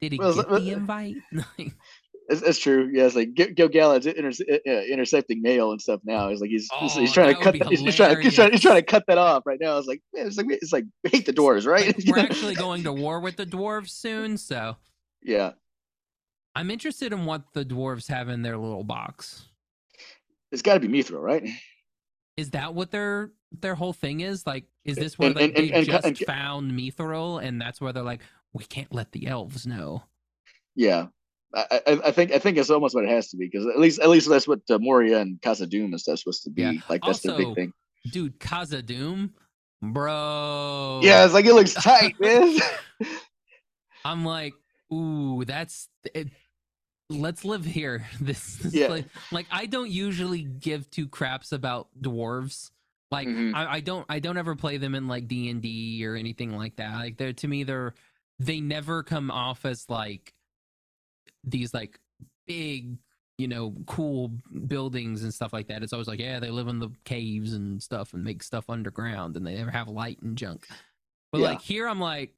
[0.00, 1.16] Did he Well, get well, the invite?
[2.30, 2.88] it's, it's true.
[2.92, 6.28] Yeah, it's like Gil-galad's inter- intercepting mail and stuff now.
[6.28, 7.58] It's like he's he's, Oh, he's trying that to cut.
[7.58, 9.76] That, he's, he's trying to he's trying, he's trying to cut that off right now.
[9.78, 11.86] It's like man, it's like it's like hate the dwarves, right?
[11.86, 14.76] Like, we're actually going to war with the dwarves soon, so
[15.22, 15.52] yeah,
[16.54, 19.46] I'm interested in what the dwarves have in their little box.
[20.52, 21.46] it's got to be Mithril, right?
[22.36, 24.46] Is that what their their whole thing is?
[24.46, 27.92] Like, is this where And- like and- they and- just found Mithril and that's where
[27.92, 28.20] they're like,
[28.52, 30.04] we can't let the elves know.
[30.76, 31.08] Yeah,
[31.54, 33.78] I, I, I think I think it's almost what it has to be because at
[33.78, 36.62] least at least that's what uh, Moria and Khazad-dum stuff supposed to be.
[36.62, 36.72] Yeah.
[36.88, 37.72] Like that's the big thing.
[38.12, 39.34] Dude, Khazad-dum,
[39.82, 41.00] bro.
[41.02, 42.56] Yeah, it's like it looks tight, man.
[44.04, 44.54] I'm like,
[44.92, 46.28] ooh, that's it.
[47.08, 48.06] Let's live here.
[48.20, 48.86] This, this Yeah.
[48.86, 52.70] place- like I don't usually give two craps about dwarves.
[53.10, 53.54] Like Mhm.
[53.54, 56.56] I, I don't I don't ever play them in like D and D or anything
[56.56, 56.94] like that.
[56.94, 57.94] Like they're to me they're
[58.38, 60.32] they never come off as like
[61.44, 61.98] these like
[62.46, 62.96] big
[63.38, 64.30] you know cool
[64.66, 65.82] buildings and stuff like that.
[65.82, 69.36] It's always like yeah they live in the caves and stuff and make stuff underground
[69.36, 70.66] and they never have light and junk.
[71.32, 71.48] But Yeah.
[71.50, 72.34] like here I'm like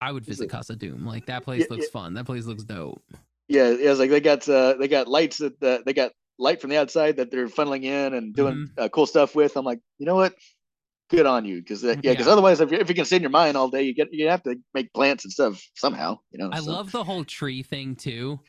[0.00, 1.06] I would visit it- Khazad-dum.
[1.06, 2.14] Like that place Yeah, looks fun.
[2.14, 3.02] That place looks dope.
[3.48, 6.60] yeah, yeah, it's like they got uh, they got lights that uh, they got light
[6.60, 8.82] from the outside that they're funneling in and doing Mm-hmm.
[8.82, 9.56] uh, cool stuff with.
[9.56, 10.34] I'm like, you know what?
[11.14, 12.32] Good on you, because uh, yeah, because Yeah.
[12.32, 14.28] otherwise, if you if you can stay in your mind all day, you get you
[14.28, 16.18] have to make plants and stuff somehow.
[16.32, 16.50] You know.
[16.52, 16.72] I so.
[16.72, 18.40] love the whole tree thing too.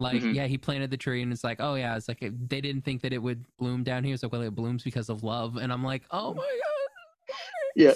[0.00, 0.34] Like, Mhm.
[0.34, 3.02] yeah, he planted the tree, and it's like, oh yeah, it's like they didn't think
[3.02, 4.14] that it would bloom down here.
[4.14, 7.34] It's like, well, it blooms because of love, and I'm like, oh my god.
[7.76, 7.94] Yeah.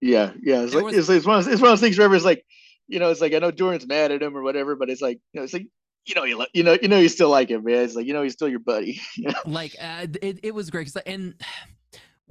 [0.00, 0.62] Yeah, yeah.
[0.62, 2.12] It's There like was- it's, it's one of those, it's one of those things where
[2.14, 2.44] it's like,
[2.88, 5.18] you know, it's like I know Durin's mad at him or whatever, but it's like,
[5.32, 5.66] you know, it's like
[6.04, 7.84] you know, you lo- you know, you know, you still like him, man.
[7.84, 9.00] It's like you know, he's still your buddy.
[9.16, 9.34] you know?
[9.46, 11.34] like uh, it, it was great like, and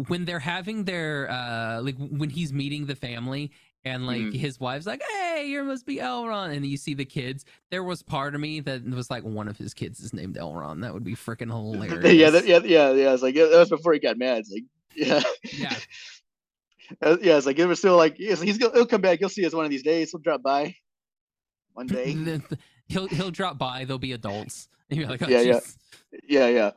[0.07, 3.51] when they're having their uh like when he's meeting the family
[3.83, 4.35] and like Mhm.
[4.35, 8.03] his wife's like hey you must be elron and you see the kids there was
[8.03, 11.03] part of me that was like one of his kids is named elron that would
[11.03, 13.13] be freaking hilarious yeah, that, yeah, yeah, yeah.
[13.13, 14.39] It's like yeah, that was before he got mad.
[14.39, 14.63] It's like
[14.95, 15.75] yeah, yeah
[17.01, 17.37] Uh, yeah.
[17.37, 19.21] It's like it was still like he's, he's gonna he'll come back.
[19.21, 20.11] You'll see us one of these days.
[20.11, 20.75] He'll drop by
[21.73, 22.41] one day.
[22.87, 25.59] He'll he'll drop by they'll be adults like oh, Yeah, yeah.
[26.27, 26.71] yeah, yeah.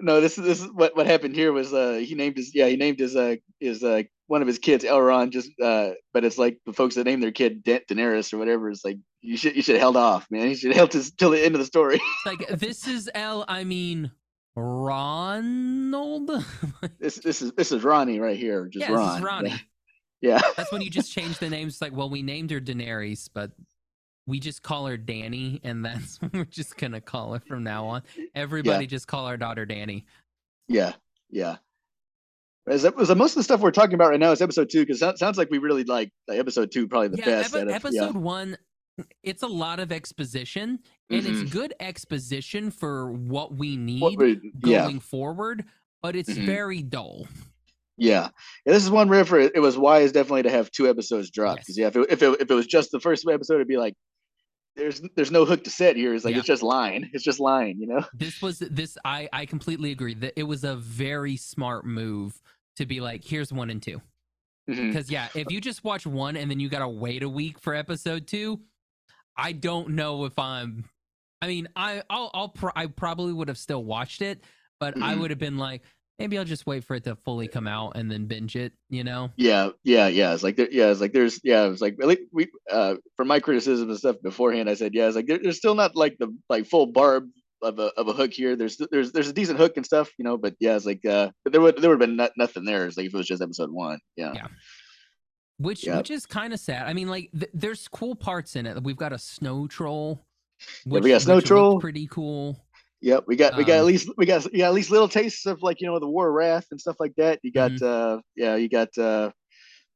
[0.00, 2.66] No, this is this is what what happened here was uh he named his yeah
[2.66, 6.38] he named his uh his uh one of his kids Elrond just uh but it's
[6.38, 9.56] like the folks that named their kid Da- Daenerys or whatever it's like you should
[9.56, 11.64] you should held off man you should have held to till the end of the
[11.66, 13.44] story like this is L.
[13.48, 14.12] I mean,
[14.54, 16.30] Ronald.
[17.00, 19.54] this this is this is Ronnie right here just yeah, Ron this is Ronnie.
[20.20, 21.74] yeah That's when you just change the names.
[21.74, 23.50] It's like, well, we named her Daenerys, but
[24.28, 28.02] we just call her Danny, and that's we're just gonna call her from now on.
[28.34, 30.04] Everybody just call our daughter Danny.
[30.68, 30.92] yeah
[31.30, 31.56] yeah.
[32.68, 34.80] Is that, was most of the stuff we're talking about right now is episode two
[34.84, 37.62] because it sounds like we really like, like episode two probably the yeah, best epi-
[37.62, 38.58] of- episode one.
[39.22, 41.42] It's a lot of exposition, and Mhm.
[41.42, 45.64] it's good exposition for what we need What we- yeah going forward.
[46.02, 46.44] But it's Mhm.
[46.46, 47.26] very dull.
[47.96, 48.28] Yeah.
[48.66, 51.66] yeah, this is one for- it was wise definitely to have two episodes dropped Yes.
[51.66, 53.76] because yeah, if it, if it if it was just the first episode, it'd be
[53.78, 53.94] like
[54.78, 56.14] there's there's no hook to set here.
[56.14, 56.38] It's like Yeah.
[56.38, 57.10] it's just lying.
[57.12, 58.04] it's just lying, you know.
[58.14, 62.40] this was this i i completely agree that it was a very smart move
[62.76, 64.00] to be like here's one and two
[64.70, 64.88] Mhm.
[64.88, 67.74] because yeah if you just watch one and then you gotta wait a week for
[67.74, 68.60] episode two
[69.36, 70.84] i don't know if i'm
[71.42, 74.44] i mean i i'll, I'll pro- i probably would have still watched it
[74.78, 75.20] but i Mhm.
[75.20, 75.82] would have been like
[76.18, 79.04] maybe i'll just wait for it to fully come out and then binge it you
[79.04, 80.34] know Yeah, yeah, yeah.
[80.34, 81.96] It's like there, yeah, it's like there's yeah, it was like
[82.32, 85.56] we uh for my criticism and stuff beforehand, I said yeah, it's like there, there's
[85.58, 87.28] still not like the like full barb
[87.62, 88.56] of a of a hook here.
[88.56, 91.30] There's there's there's a decent hook and stuff, you know, but yeah, it's like uh
[91.44, 92.86] there would there would have been not, nothing there.
[92.86, 93.98] It's like if it was just episode one.
[94.16, 94.32] Yeah.
[94.34, 94.46] Yeah.
[95.58, 95.96] which Yeah.
[95.98, 98.96] which is kind of sad i mean like th- there's cool parts in it we've
[98.96, 100.24] got a snow troll
[100.86, 101.80] we got snow troll.
[101.80, 102.64] pretty cool
[103.00, 105.46] Yep, we got we got at Um, least we got yeah at least little tastes
[105.46, 107.38] of like you know the War of Wrath and stuff like that.
[107.42, 108.16] You got Mm-hmm.
[108.18, 109.30] uh yeah you got uh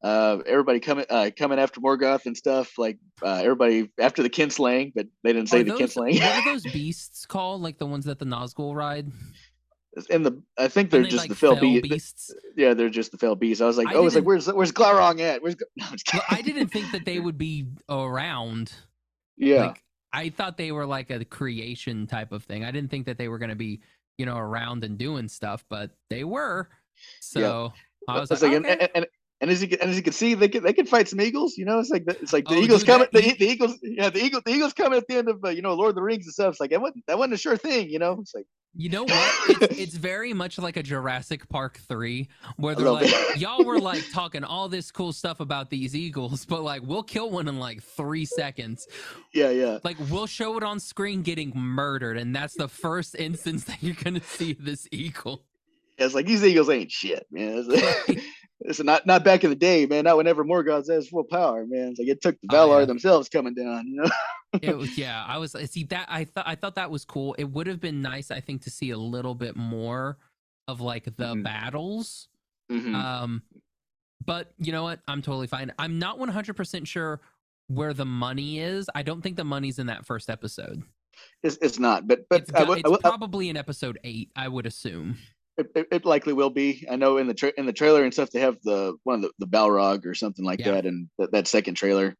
[0.05, 4.93] uh everybody coming uh coming after Morgoth and stuff like uh everybody after the kinslaying,
[4.95, 6.21] but they didn't say the those, kinslaying.
[6.21, 7.61] what are those beasts called?
[7.61, 9.09] Like the ones that the Nazgul ride?
[10.09, 12.33] And the I think they're they, just like, the fell fell be- beasts.
[12.57, 13.61] Yeah, they're just the fell beasts.
[13.61, 15.43] I was like, I oh, it's like where's where's Glaurung at?
[15.43, 16.23] Where's no, I'm just Well.
[16.31, 18.73] I didn't think that they would be around.
[19.37, 19.67] yeah.
[19.67, 22.64] Like I thought they were like a creation type of thing.
[22.64, 23.81] I didn't think that they were going to be,
[24.18, 26.68] you know, around and doing stuff, but they were.
[27.20, 27.72] So
[28.09, 28.79] I was like, like, and, okay.
[28.81, 29.07] and, and,
[29.40, 31.20] and as you can, and as you can see, they can they can fight some
[31.20, 31.57] eagles.
[31.57, 33.09] You know, it's like the, it's like the Oh, eagles dude, coming.
[33.12, 35.48] that The, the eagles, yeah, the eagle, the eagles coming at the end of uh,
[35.48, 36.51] you know Lord of the Rings and stuff.
[36.53, 37.90] It's like that wasn't that wasn't a sure thing.
[37.90, 39.63] You know, it's like You know what?
[39.63, 44.03] It's, it's very much like a Jurassic Park 3 where they're like, y'all were like
[44.13, 47.83] talking all this cool stuff about these eagles, but like we'll kill one in like
[47.83, 48.89] three seconds.
[49.35, 53.65] yeah, yeah, Like we'll show it on screen getting murdered, and that's the first instance
[53.67, 55.45] that you're gonna see this eagle.
[55.99, 57.69] it's like these eagles ain't shit, man.
[57.69, 58.23] Like,
[58.64, 60.05] it's not not back in the day, man.
[60.05, 61.88] Not whenever Morgoth has full power, man.
[61.90, 62.85] It's like it took the Oh, Valar yeah.
[62.87, 63.87] themselves coming down.
[63.87, 64.11] You know,
[64.61, 65.25] It was yeah.
[65.27, 67.35] I was see that I thought I thought that was cool.
[67.38, 70.18] It would have been nice, I think, to see a little bit more
[70.68, 71.42] of like the Mhm.
[71.42, 72.29] battles.
[72.70, 72.94] Mhm.
[72.94, 73.42] Um,
[74.25, 75.01] but you know what?
[75.09, 75.72] I'm totally fine.
[75.79, 77.20] I'm not 100% sure
[77.68, 78.88] where the money is.
[78.94, 80.83] I don't think the money's in that first episode.
[81.42, 84.48] It's, it's not, but but It's, got- I it's I- probably in episode eight, I
[84.48, 85.18] would assume.
[85.59, 86.87] It, it, it likely will be.
[86.91, 89.23] I know in the tra- in the trailer and stuff they have the one of
[89.23, 90.73] the, the Balrog or something like Yeah.
[90.73, 92.15] that, and that, that second trailer.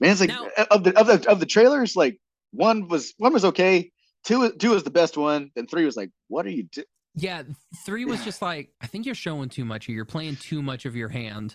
[0.00, 2.18] Man, it's like Now- of the of the of the trailers, like
[2.52, 3.90] one was one was okay,
[4.24, 6.84] two two was the best one, and three was like, what are you do?
[7.16, 7.42] Yeah,
[7.84, 10.84] three was just like I think you're showing too much, or you're playing too much
[10.86, 11.54] of your hand.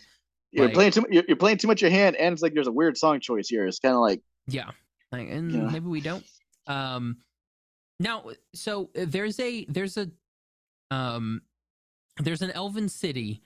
[0.52, 2.54] You're Like- playing too you're, you're playing too much of your hand, and it's like
[2.54, 3.66] there's a weird song choice here.
[3.68, 4.72] It's kind of like Yeah,
[5.12, 5.70] like, and Yeah.
[5.70, 6.26] maybe we don't.
[6.68, 7.18] Um,
[8.00, 10.10] now, so uh, there's a there's a
[10.92, 11.42] um
[12.18, 13.42] there's an elven city,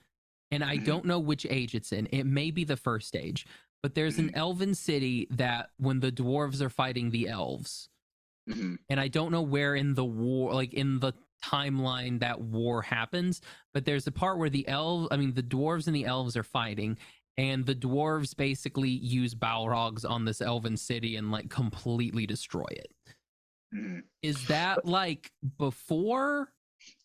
[0.52, 0.84] and I Mhm.
[0.86, 2.08] don't know which age it's in.
[2.08, 3.46] It may be the first age,
[3.84, 4.36] but there's an Mhm.
[4.38, 7.90] elven city that when the dwarves are fighting the elves,
[8.50, 12.82] mhm, and I don't know where in the war, like in the timeline that war
[12.82, 13.42] happens,
[13.74, 16.44] but there's a part where the elves, I mean, the dwarves and the elves are
[16.44, 16.98] fighting,
[17.38, 22.94] and the dwarves basically use Balrogs on this elven city and like completely destroy it.
[23.74, 24.04] mhm.
[24.48, 26.53] That like before?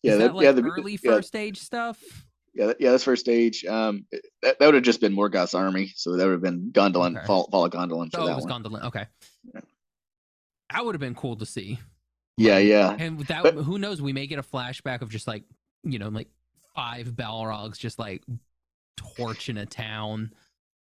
[0.02, 2.02] Yeah, that, that like yeah, the, early yeah, first stage stuff?
[2.54, 3.64] yeah, yeah, that's first stage.
[3.64, 4.06] Um,
[4.42, 7.26] that, that would have just been Morgoth's army, so that would have been Gondolin, Okay.
[7.26, 8.62] fall, fall of Gondolin for Oh, it that was one.
[8.62, 8.84] Gondolin.
[8.84, 9.06] Okay.
[9.54, 9.60] Yeah.
[10.72, 11.78] That would have been cool to see.
[12.36, 14.00] Yeah, yeah, And that, But- who knows?
[14.00, 15.42] We may get a flashback of just like,
[15.82, 16.28] you know, like
[16.74, 18.22] five Balrogs just like
[18.96, 20.32] torching a town.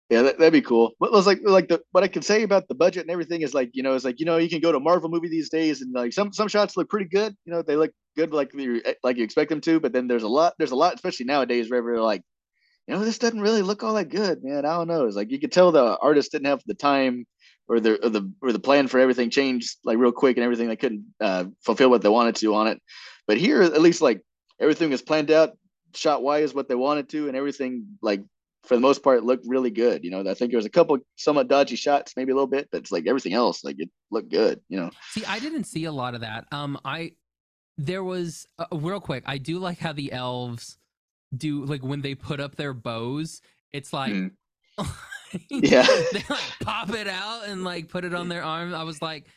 [0.10, 0.94] Yeah, that, that'd be cool.
[1.00, 3.54] What was like like the what I can say about the budget and everything is
[3.54, 5.50] like you know it's like you know you can go to a Marvel movie these
[5.50, 7.36] days and like some some shots look pretty good.
[7.46, 10.24] You know they look good like you like you expect them to, but then there's
[10.24, 12.22] a lot there's a lot especially nowadays where they're like
[12.88, 14.66] you know this doesn't really look all that good, man.
[14.66, 15.06] I don't know.
[15.06, 17.26] It's like you could tell the artist didn't have the time
[17.68, 20.70] or the or the or the plan for everything changed like real quick and everything
[20.70, 22.82] they couldn't uh, fulfill what they wanted to on it.
[23.28, 24.22] But here at least like
[24.60, 25.52] everything was planned out
[25.94, 28.22] shot wise what they wanted to and everything like
[28.68, 30.04] for the most part looked really good.
[30.04, 32.68] You know, I think there was a couple somewhat dodgy shots, maybe a little bit,
[32.72, 34.62] but it's like everything else, like it looked good.
[34.70, 36.46] You know, See, I didn't see a lot of that.
[36.52, 37.14] Um, I
[37.78, 39.24] there was uh, real quick.
[39.26, 40.78] I do like how the elves
[41.36, 43.42] do like when they put up their bows.
[43.72, 44.14] It's like.
[44.14, 44.32] Mhm.
[45.50, 45.86] Yeah.
[46.14, 48.74] they like pop it out and like put it on their arm.
[48.74, 49.28] I was like,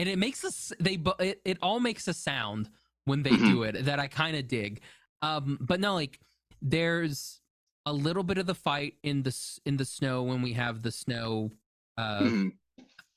[0.00, 2.68] and it makes us they it, it all makes a sound
[3.04, 3.46] when they Mhm.
[3.46, 4.80] do it that I kind of dig.
[5.22, 6.18] Um, but no, like
[6.60, 7.40] there's
[7.86, 10.92] a little bit of the fight in the in the snow when we have the
[10.92, 11.52] snow.
[11.96, 12.52] Uh, Mhm.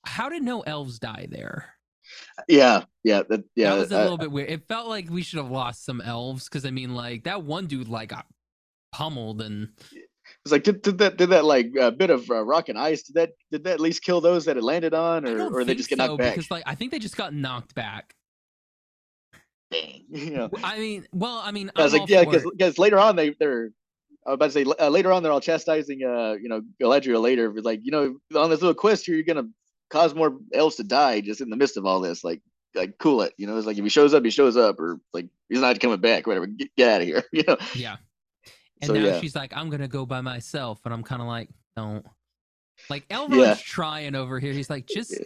[0.05, 1.75] How did no elves die there?
[2.47, 3.71] yeah, yeah, that, yeah.
[3.71, 4.49] that was a uh, little bit weird.
[4.49, 7.67] It felt like we should have lost some elves because I mean, like that one
[7.67, 8.25] dude like got
[8.91, 9.69] pummeled and
[10.45, 13.03] it's like did, did that did that like uh, bit of uh, rock and ice?
[13.03, 15.75] Did that did that at least kill those that it landed on, or or they
[15.75, 16.35] just get so, knocked back?
[16.35, 18.13] because like I think they just got knocked back.
[19.71, 22.77] Dang, you know, I mean, well, I mean, I was I'm like, yeah, because because
[22.77, 23.71] later on they they're.
[24.25, 27.21] I was about to say uh, later on they're all chastising, uh, you know, Galadriel
[27.21, 29.47] later, but like you know, on this little quest here, you're gonna
[29.89, 32.23] cause more elves to die just in the midst of all this.
[32.23, 32.41] Like,
[32.75, 33.57] like cool it, you know.
[33.57, 36.27] It's like if he shows up, he shows up, or like he's not coming back,
[36.27, 36.47] whatever.
[36.47, 37.57] Get, get out of here, you know.
[37.75, 37.97] yeah.
[38.81, 41.27] And So now yeah, she's like, I'm gonna go by myself, and I'm kind of
[41.27, 42.05] like, don't.
[42.89, 43.55] Like Elrond's Yeah.
[43.61, 44.53] trying over here.
[44.53, 45.25] He's like, just, Yeah.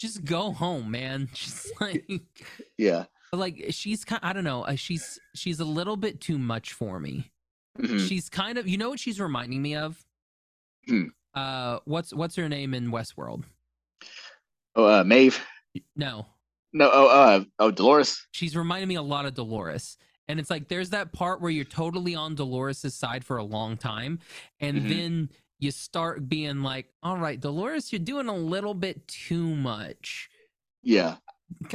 [0.00, 1.28] just go home, man.
[1.34, 2.08] Just like,
[2.76, 3.04] yeah.
[3.30, 4.20] but like she's kind.
[4.24, 4.62] I don't know.
[4.62, 7.30] Uh, she's she's a little bit too much for me.
[7.78, 8.08] Mhm.
[8.08, 8.66] She's kind of.
[8.68, 10.04] You know what she's reminding me of?
[10.86, 11.04] Hmm.
[11.34, 13.44] Uh, what's what's her name in Westworld?
[14.74, 15.40] Oh, uh, Maeve.
[15.96, 16.26] No,
[16.72, 18.26] No, oh, uh, oh, Dolores.
[18.32, 19.96] she's reminding me a lot of Dolores.
[20.28, 23.76] And it's like there's that part where you're totally on Dolores's side for a long
[23.76, 24.18] time,
[24.60, 24.88] and Mhm.
[24.88, 30.28] then you start being like, "All right, Dolores, you're doing a little bit too much."
[30.82, 31.16] Yeah,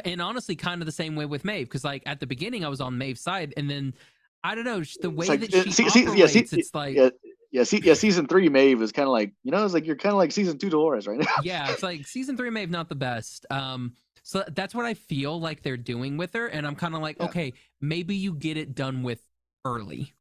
[0.05, 2.69] And honestly, kind of the same way with Maeve, because like at the beginning I
[2.69, 3.95] was on Maeve's side, and then
[4.43, 6.95] I don't know the way like, that uh, she see- see- yeah, see- it's like
[6.95, 7.09] yeah,
[7.51, 7.63] yeah.
[7.63, 10.11] See, yeah, season three Maeve is kind of like you know, it's like you're kind
[10.13, 11.25] of like season two Dolores right now.
[11.43, 13.45] yeah, it's like season three Maeve not the best.
[13.49, 17.01] Um, so that's what I feel like they're doing with her, and I'm kind of
[17.01, 17.25] like, Yeah.
[17.27, 19.21] okay, maybe you get it done with
[19.65, 20.13] early.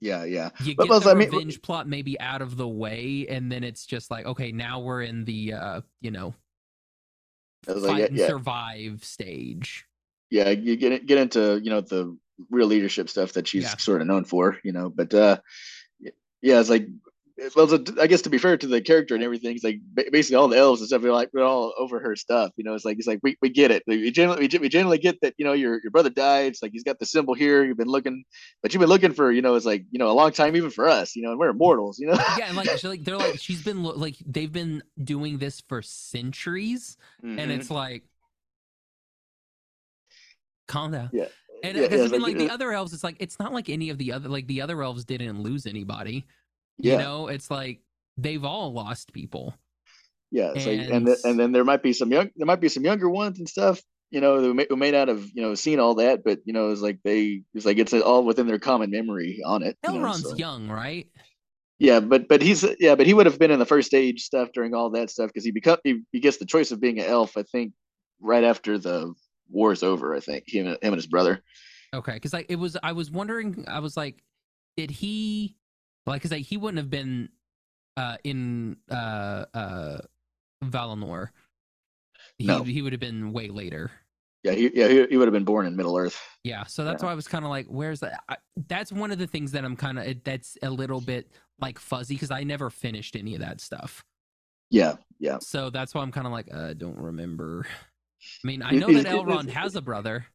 [0.00, 0.50] yeah, yeah.
[0.62, 3.50] You But get plus, the I mean- revenge plot maybe out of the way, and
[3.50, 6.34] then it's just like, okay, now we're in the uh, you know,
[7.64, 9.86] fight like, yeah, and survive stage.
[10.30, 10.50] yeah.
[10.50, 12.16] You get get into you know the
[12.50, 13.76] real leadership stuff that she's Yeah.
[13.76, 14.90] sort of known for, you know.
[14.90, 15.38] But uh,
[16.42, 16.86] yeah, it's like.
[17.54, 20.36] Well, so I guess to be fair to the character and everything, it's like basically
[20.36, 21.02] all the elves and stuff.
[21.02, 22.72] We're like we're all over her stuff, you know.
[22.74, 23.82] It's like it's like we, we get it.
[23.86, 26.46] We generally we, generally get that you know your your brother died.
[26.52, 27.62] It's like he's got the symbol here.
[27.62, 28.24] You've been looking,
[28.62, 30.70] but you've been looking for you know it's like you know a long time even
[30.70, 31.28] for us, you know.
[31.32, 32.16] And we're immortals, you know.
[32.38, 35.82] Yeah, and like, she, like they're like, she's been like, they've been doing this for
[35.82, 37.50] centuries, and Mhm.
[37.50, 38.04] it's like,
[40.68, 41.10] calm down.
[41.12, 41.26] Yeah.
[41.66, 43.38] And Yeah, because yeah, it's mean, like, like the uh, other elves, it's like it's
[43.38, 46.26] not like any of the other like the other elves didn't lose anybody.
[46.78, 47.80] You know, it's like
[48.16, 49.54] they've all lost people.
[50.30, 50.52] yeah.
[50.54, 52.68] It's and, like, and, the, and then there might be some young, there might be
[52.68, 53.80] some younger ones and stuff.
[54.10, 56.52] You know, who may, who may not have you know seen all that, but you
[56.52, 59.76] know, it's like they, it's like it's all within their common memory on it.
[59.84, 60.36] Elrond's you know, so.
[60.36, 61.08] young, right?
[61.78, 64.50] Yeah, but but he's yeah, but he would have been in the first age stuff
[64.54, 67.06] during all that stuff because he become he, he gets the choice of being an
[67.06, 67.36] elf.
[67.36, 67.72] I think
[68.20, 69.12] right after the
[69.50, 70.14] war's over.
[70.14, 71.42] I think him, him and his brother.
[71.94, 74.22] Okay, because like it was, I was wondering, I was like,
[74.76, 75.56] did he
[76.04, 76.20] like?
[76.20, 77.30] Because like he wouldn't have been
[77.96, 79.98] uh in uh uh
[80.64, 81.28] Valinor.
[82.38, 82.62] He no.
[82.62, 83.90] he would have been way later.
[84.42, 86.20] Yeah, he yeah he, he would have been born in Middle Earth.
[86.44, 87.06] Yeah, so that's yeah.
[87.06, 88.20] why I was kind of like, where's that?
[88.28, 88.36] I,
[88.68, 91.30] that's one of the things that I'm kind of that's a little bit
[91.60, 94.04] like fuzzy because I never finished any of that stuff.
[94.70, 95.38] Yeah, yeah.
[95.40, 97.66] So that's why I'm kind of like, I uh, don't remember.
[98.44, 100.26] I mean, I know that Elrond has a brother.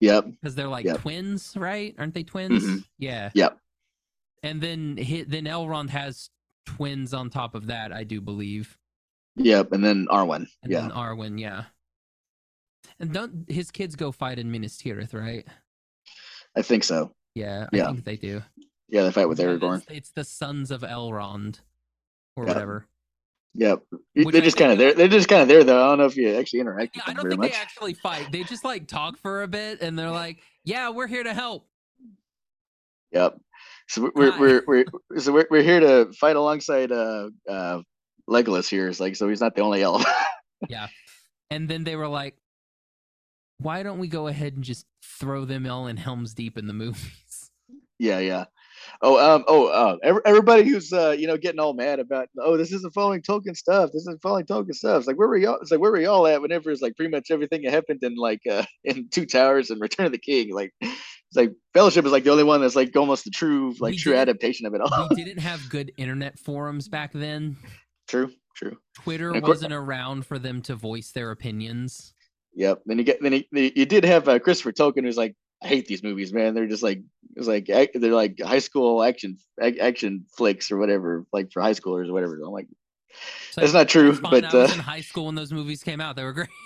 [0.00, 0.26] Yep.
[0.30, 1.00] Because they're like yep.
[1.00, 1.94] twins, right?
[1.98, 2.64] Aren't they twins?
[2.64, 2.78] Mm-hmm.
[2.98, 3.30] Yeah.
[3.34, 3.58] Yep.
[4.42, 6.30] And then then Elrond has
[6.66, 8.76] twins on top of that, I do believe.
[9.36, 10.46] Yep, and then Arwen.
[10.62, 10.82] And yeah.
[10.82, 11.64] then Arwen, yeah.
[13.00, 15.46] And don't his kids go fight in Minas Tirith, right?
[16.56, 17.12] I think so.
[17.34, 17.86] Yeah, I yeah.
[17.86, 18.42] think they do.
[18.88, 19.78] Yeah, they fight with Aragorn.
[19.78, 21.60] It's, it's the sons of Elrond,
[22.36, 22.86] or whatever.
[23.54, 23.82] Yep.
[24.14, 24.94] Which they're just kind of there.
[24.94, 25.84] They're just kind of there, though.
[25.84, 26.96] I don't know if you actually interact.
[26.96, 27.52] Yeah, I don't think much.
[27.52, 28.32] they actually fight.
[28.32, 31.68] They just like talk for a bit, and they're like, "Yeah, we're here to help."
[33.12, 33.38] Yep.
[33.88, 37.82] So we're we're we're, we're so we're, we're here to fight alongside uh uh
[38.28, 38.88] Legolas here.
[38.88, 40.04] It's like so he's not the only elf.
[40.68, 40.88] yeah.
[41.50, 42.36] And then they were like,
[43.58, 44.86] "Why don't we go ahead and just
[45.20, 47.50] throw them all in Helm's Deep in the movies?"
[48.00, 48.46] Yeah, yeah.
[49.02, 52.72] Oh, um, oh, uh, everybody who's uh, you know, getting all mad about, oh, this
[52.72, 53.90] isn't following Tolkien stuff.
[53.92, 54.98] This isn't following Tolkien stuff.
[54.98, 55.58] It's like where were y'all?
[55.60, 58.14] It's like where were y'all at whenever it's like pretty much everything that happened in
[58.16, 60.54] like uh in Two Towers and Return of the King.
[60.54, 60.96] Like it's
[61.34, 64.14] like Fellowship is like the only one that's like almost the true like we true
[64.14, 65.08] adaptation of it all.
[65.10, 67.56] we didn't have good internet forums back then.
[68.06, 68.76] True, true.
[68.96, 72.12] Twitter wasn't around for them to voice their opinions.
[72.54, 72.82] Yep.
[72.84, 75.86] Then you get then you, you did have uh, Christopher Tolkien who's like I hate
[75.86, 76.54] these movies, man.
[76.54, 77.00] They're just like
[77.36, 82.08] it's like they're like high school action action flicks or whatever, like for high schoolers
[82.08, 82.34] or whatever.
[82.34, 82.68] I'm like,
[83.50, 84.18] so that's not true.
[84.20, 86.16] But uh, in high school when those movies came out.
[86.16, 86.50] They were great.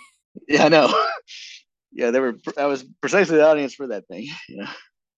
[0.47, 1.05] Yeah, I know.
[1.93, 2.37] yeah, they were.
[2.57, 4.29] I was precisely the audience for that thing.
[4.49, 4.71] Yeah.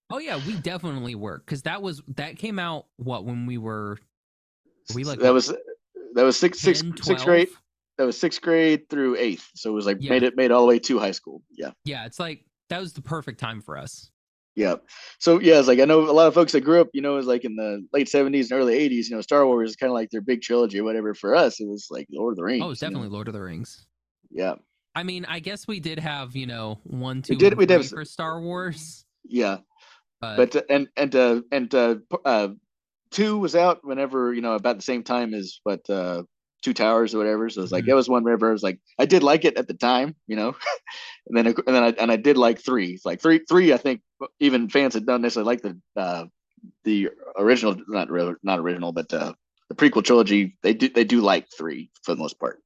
[0.09, 3.91] Oh yeah, we definitely were because that was that came out what when we were.
[3.91, 5.49] were we like that was
[6.15, 7.49] that was six 10, six sixth grade.
[7.99, 10.11] That was sixth grade through eighth, so it was like yeah.
[10.11, 11.43] made it made all the way to high school.
[11.51, 11.73] Yeah.
[11.85, 14.11] Yeah, it's like that was the perfect time for us.
[14.57, 14.77] Yeah.
[15.19, 17.13] So yeah, it's like I know a lot of folks that grew up, you know,
[17.13, 19.77] it was like in the late seventies and early eighties, you know, Star Wars is
[19.77, 21.15] kind of like their big trilogy or whatever.
[21.15, 22.65] For us, it was like Lord of the Rings.
[22.65, 23.15] Oh, it's definitely you know?
[23.15, 23.87] Lord of the Rings.
[24.31, 24.55] Yeah.
[24.95, 27.87] I mean, I guess we did have, you know, one, two, we did, we did
[27.87, 29.05] for Star Wars.
[29.25, 29.59] Yeah.
[30.21, 32.49] But, but uh, and and uh and uh uh
[33.11, 36.25] two was out whenever, you know, about the same time as what uh
[36.63, 37.49] Two Towers or whatever.
[37.49, 37.93] So it's like mm-hmm.
[37.93, 38.51] it was one river.
[38.51, 40.55] I was like I did like it at the time, you know,
[41.27, 42.93] and then and then I and I did like three.
[42.93, 43.73] It's like three three.
[43.73, 44.03] I think
[44.41, 46.25] even fans that don't necessarily like the uh,
[46.85, 49.33] the original, not really, not original, but uh,
[49.69, 50.57] the prequel trilogy.
[50.63, 52.61] They do they do like three for the most part.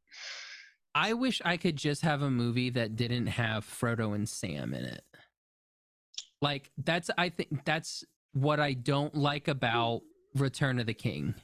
[0.95, 4.85] I wish I could just have a movie that didn't have Frodo and Sam in
[4.85, 5.05] it.
[6.41, 10.03] Like that's I think that's what I don't like about
[10.35, 11.35] Return of the King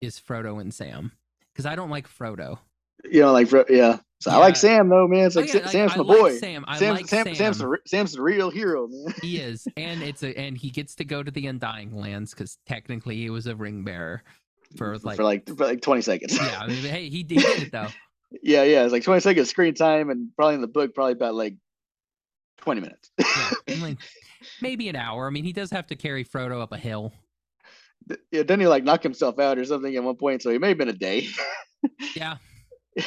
[0.00, 1.12] is Frodo and Sam
[1.58, 2.60] because I don't like Frodo.
[3.04, 3.98] You know, like yeah.
[4.20, 4.36] So yeah.
[4.36, 5.26] I like Sam though, man.
[5.26, 6.38] It's like, oh, yeah, Sam's my like boy.
[6.38, 7.34] Sam, I Sam, like Sam, Sam.
[7.34, 9.12] Sam's the Sam's the real hero, man.
[9.22, 12.58] He is, and it's a and he gets to go to the Undying Lands because
[12.66, 14.22] technically he was a ring bearer
[14.76, 16.36] for like for like for like twenty seconds.
[16.36, 17.88] Yeah, I mean, hey, he did it though.
[18.42, 21.34] yeah, yeah, it's like twenty seconds screen time, and probably in the book, probably about
[21.34, 21.56] like
[22.58, 23.10] twenty minutes.
[23.18, 23.98] yeah, like
[24.62, 25.26] maybe an hour.
[25.26, 27.12] I mean, he does have to carry Frodo up a hill.
[28.30, 30.42] Yeah, didn't he like knock himself out or something at one point?
[30.42, 31.28] So he may have been a day.
[32.16, 32.36] yeah.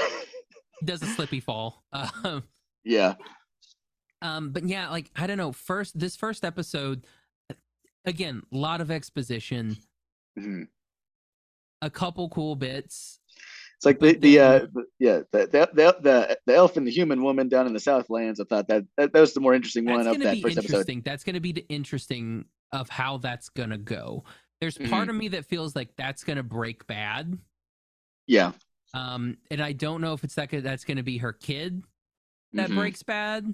[0.83, 1.83] does a slippy fall.
[1.93, 2.43] Um,
[2.83, 3.15] yeah.
[4.21, 5.51] Um, but yeah, like I don't know.
[5.51, 7.05] First, this first episode,
[8.05, 9.77] again, a lot of exposition,
[10.37, 10.63] mm-hmm.
[11.81, 13.19] a couple cool bits.
[13.77, 17.23] It's like the, the uh the, yeah the, the the the elf and the human
[17.23, 18.39] woman down in the Southlands.
[18.39, 20.97] I thought that that, that was the more interesting one of that first interesting.
[20.99, 21.03] episode.
[21.03, 24.23] That's going to be the interesting of how that's going to go.
[24.61, 25.09] There's part mm-hmm.
[25.09, 27.37] of me that feels like that's going to break bad.
[28.27, 28.51] Yeah.
[28.93, 31.83] Um, and I don't know if it's that that's going to be her kid
[32.53, 32.79] that mm-hmm.
[32.79, 33.53] breaks bad.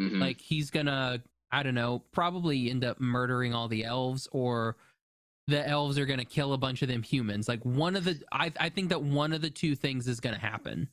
[0.00, 0.20] Mm-hmm.
[0.20, 4.76] Like he's gonna, I don't know, probably end up murdering all the elves, or
[5.48, 7.48] the elves are gonna kill a bunch of them humans.
[7.48, 10.38] Like one of the, I I think that one of the two things is gonna
[10.38, 10.88] happen.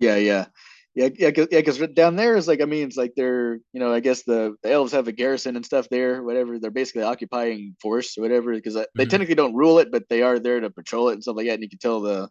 [0.00, 0.46] Yeah, yeah.
[0.94, 1.60] Yeah, yeah, cause, yeah.
[1.60, 4.56] Because down there is like, I mean, it's like they're, you know, I guess the,
[4.62, 6.58] the elves have a garrison and stuff there, whatever.
[6.58, 9.08] They're basically occupying force or whatever, because they mm-hmm.
[9.08, 11.54] technically don't rule it, but they are there to patrol it and stuff like that.
[11.54, 12.28] And you can tell the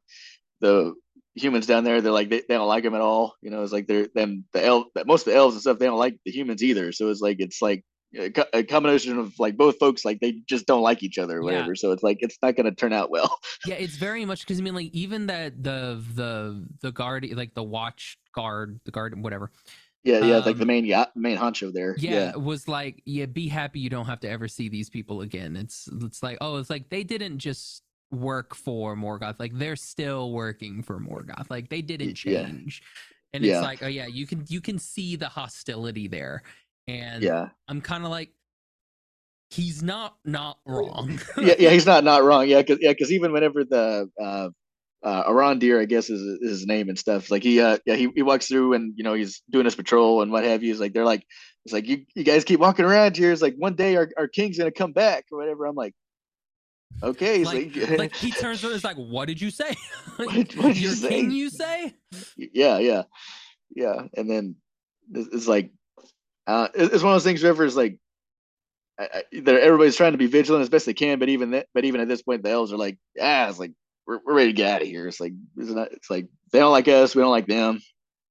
[0.59, 0.93] the
[1.34, 2.01] humans down there.
[2.01, 3.36] They're like they, they don't like them at all.
[3.41, 5.80] You know, it's like they're them the elf most of the elves and stuff.
[5.80, 6.91] They don't like the humans either.
[6.91, 7.84] So it's like it's like
[8.14, 11.70] a combination of like both folks like they just don't like each other or whatever
[11.70, 11.76] yeah.
[11.76, 13.39] so it's like it's not going to turn out well.
[13.66, 17.53] Yeah it's very much because i mean like even that the the the guard like
[17.53, 19.51] the watch guard the guard whatever
[20.03, 22.36] yeah yeah um, like the um, main yeah main honcho there yeah, yeah.
[22.36, 25.55] was like yeah be happy you don't have to ever see these people again.
[25.55, 30.32] It's it's like oh it's like they didn't just work for morgoth like they're still
[30.32, 33.30] working for morgoth like they didn't change yeah.
[33.34, 36.43] and it's like oh yeah you can you can see the hostility there
[36.88, 38.32] and yeah i'm kind of like
[39.50, 43.32] he's not not wrong yeah yeah he's not not wrong yeah because yeah because even
[43.32, 44.50] whenever the uh
[45.04, 47.32] uh Arondir, I guess is, is his name and stuff.
[47.32, 50.22] Like he uh yeah, he, he walks through and you know he's doing his patrol
[50.22, 50.72] and what have you.
[50.72, 51.26] It's like they're like
[51.66, 53.32] it's like you, you guys keep walking around here.
[53.32, 55.66] It's like one day our, our king's gonna come back or whatever.
[55.66, 55.94] I'm like,
[57.04, 57.44] okay.
[57.44, 59.76] Like, like, like he turns around, it's like, what did you say?
[60.18, 61.10] what, what did Your you say?
[61.10, 61.94] king, you say?
[62.38, 63.04] Yeah, yeah,
[63.76, 64.08] yeah.
[64.16, 64.56] And then
[65.14, 65.72] it's, it's like
[66.48, 67.44] uh, it's one of those things.
[67.44, 67.98] Is like,
[69.00, 71.86] I, I, everybody's trying to be vigilant as best they can, but even that, but
[71.86, 73.72] even at this point, the elves are like, ah, it's like
[74.08, 75.08] we're, we're ready to get out of here.
[75.08, 77.82] It's like it's, not, it's like they don't like us, we don't like them.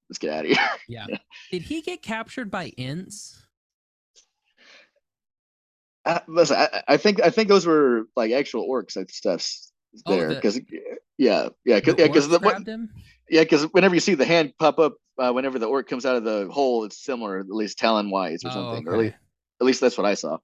[0.09, 0.57] Let's get out of here.
[0.89, 1.05] Yeah.
[1.07, 1.17] yeah.
[1.51, 3.41] Did he get captured by Ents?
[6.03, 9.71] Uh, listen, I, I, think I think those were like actual orcs and stuffs
[10.05, 10.77] oh, there because oh,
[11.17, 12.27] yeah yeah cause, yeah because
[13.29, 16.15] yeah because whenever you see the hand pop up uh, whenever the orc comes out
[16.15, 18.87] of the hole, it's similar, at least talon wise or oh, something.
[18.87, 18.89] Okay.
[18.89, 19.15] Or at least,
[19.61, 20.37] at least that's what I saw.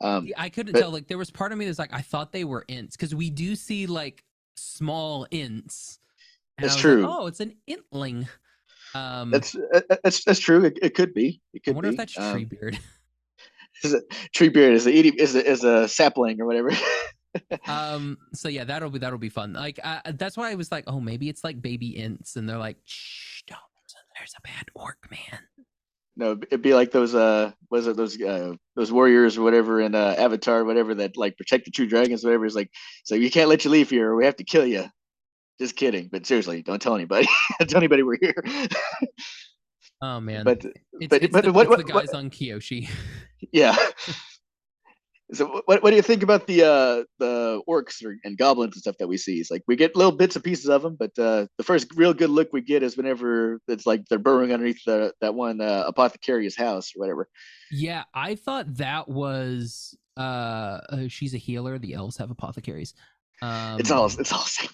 [0.00, 0.90] Um, I couldn't but, tell.
[0.90, 3.30] Like there was part of me that's like I thought they were Ents because we
[3.30, 4.24] do see like
[4.56, 5.98] small Ents.
[6.58, 7.02] It's true.
[7.02, 8.28] Like, oh, it's an Entling.
[8.94, 10.64] Um, that's uh, uh, that's that's true.
[10.64, 11.40] It, it could be.
[11.52, 11.94] It could I wonder be.
[11.94, 12.78] if that's um, Treebeard.
[13.84, 14.04] is it
[14.34, 14.72] Treebeard?
[14.72, 16.70] Is a is a, is a sapling or whatever.
[17.66, 18.18] um.
[18.34, 19.52] So yeah, that'll be that'll be fun.
[19.52, 22.58] Like uh, that's why I was like, oh, maybe it's like baby Ents, and they're
[22.58, 23.23] like, shh,
[24.24, 25.40] there's a bad orc man.
[26.16, 29.94] No, it'd be like those uh was it those uh those warriors or whatever in
[29.94, 32.46] uh Avatar, whatever that like protect the true dragons, whatever.
[32.46, 32.70] It's like
[33.04, 34.86] so you can't let you leave here or we have to kill you.
[35.60, 37.28] Just kidding, but seriously, don't tell anybody.
[37.58, 38.42] don't tell anybody we're here.
[40.00, 40.44] oh man.
[40.44, 42.88] But it's, but it's but the, what, what, the guys what, on Kyoshi.
[43.52, 43.76] Yeah.
[45.34, 48.82] So what, what do you think about the uh the orcs or, and goblins and
[48.82, 49.38] stuff that we see?
[49.38, 52.14] It's like we get little bits and pieces of them, but uh the first real
[52.14, 55.84] good look we get is whenever it's like they're burrowing underneath the that one uh,
[55.86, 57.28] apothecary's house or whatever.
[57.70, 60.20] Yeah, I thought that was uh,
[60.88, 61.78] uh she's a healer.
[61.78, 62.94] The elves have apothecaries.
[63.42, 64.70] Um, it's all it's all same.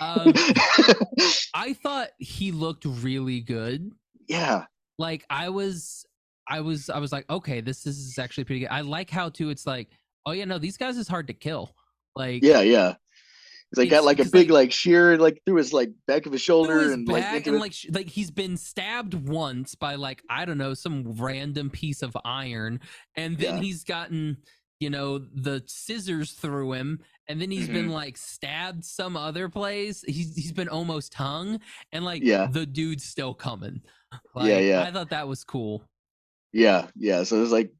[0.00, 0.32] um,
[1.54, 3.90] I thought he looked really good.
[4.28, 4.64] Yeah.
[4.98, 6.05] Like I was
[6.48, 8.70] I was I was like, okay, this this is actually pretty good.
[8.70, 9.88] I like how too it's like,
[10.24, 11.74] oh yeah, no, these guys is hard to kill.
[12.14, 12.94] Like yeah, yeah.
[13.70, 16.32] He's like got like a big like, like, shear like through his like back of
[16.32, 20.44] his shoulder his and like and like like he's been stabbed once by like I
[20.44, 22.80] don't know some random piece of iron,
[23.16, 23.62] and then yeah.
[23.62, 24.36] he's gotten
[24.78, 27.72] you know the scissors through him and then he's mm-hmm.
[27.72, 31.58] been like stabbed some other place he's he's been almost hung
[31.92, 33.80] and like yeah the dude's still coming
[34.34, 35.82] like, yeah yeah i thought that was cool
[36.56, 37.22] yeah, yeah.
[37.24, 37.70] So it's like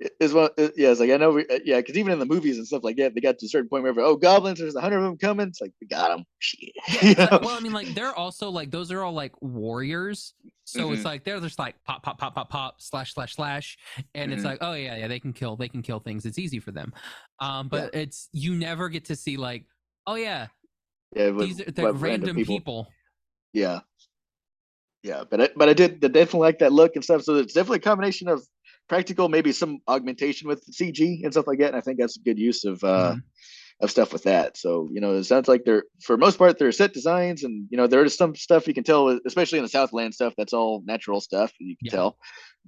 [0.00, 0.50] it's one.
[0.58, 1.30] Yeah, it's like I know.
[1.30, 3.46] We, uh, yeah, because even in the movies and stuff like that, they got to
[3.46, 5.48] a certain point where oh, goblins, there's a hundred of them coming.
[5.48, 6.24] It's like we got them.
[7.02, 10.34] Like, well, I mean, like they're also like those are all like warriors.
[10.64, 10.94] So mm-hmm.
[10.94, 13.78] it's like they're just like pop, pop, pop, pop, pop, slash, slash, slash,
[14.14, 14.32] and mm-hmm.
[14.32, 16.26] it's like oh yeah, yeah, they can kill, they can kill things.
[16.26, 16.92] It's easy for them.
[17.40, 18.00] Um, but yeah.
[18.00, 19.64] it's you never get to see like
[20.06, 20.48] oh yeah,
[21.14, 22.54] yeah, these are they're random people.
[22.56, 22.88] people.
[23.52, 23.80] Yeah,
[25.08, 27.22] yeah, but I, but I did I definitely like that look and stuff.
[27.22, 28.46] So it's definitely a combination of
[28.88, 31.68] practical, maybe some augmentation with CG and stuff like that.
[31.68, 33.18] And I think that's a good use of uh, mm-hmm.
[33.84, 34.56] of stuff with that.
[34.56, 37.78] So you know, it sounds like they're for most part they're set designs, and you
[37.78, 40.34] know there is some stuff you can tell, especially in the Southland stuff.
[40.36, 41.92] That's all natural stuff you can yeah.
[41.92, 42.18] tell.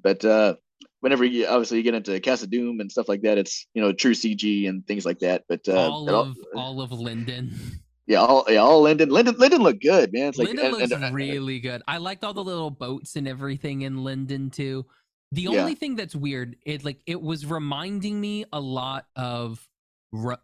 [0.02, 0.54] But uh,
[1.00, 4.14] whenever you obviously you get into Khazad-dum and stuff like that, it's you know true
[4.14, 5.44] CG and things like that.
[5.48, 7.52] But uh, all of all, of Lindon.
[8.10, 9.08] Yeah, all yeah, all Lindon.
[9.08, 10.30] Lindon Lindon looked good, man.
[10.30, 11.80] It's like Lindon and, looks and, uh, really good.
[11.86, 14.84] I liked all the little boats and everything in Lindon too.
[15.30, 15.60] The yeah.
[15.60, 19.64] only thing that's weird, it like it was reminding me a lot of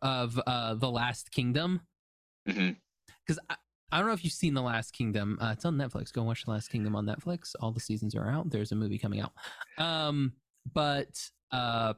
[0.01, 1.81] of uh the Last Kingdom.
[2.45, 3.37] Because mm-hmm.
[3.51, 3.57] I,
[3.91, 5.37] I don't know if you've seen the Last Kingdom.
[5.43, 6.12] Uh, it's on Netflix.
[6.12, 7.57] Go watch the Last Kingdom on Netflix.
[7.59, 8.49] All the seasons are out.
[8.49, 9.33] There's a movie coming out.
[9.77, 10.35] Um,
[10.73, 11.95] but uh,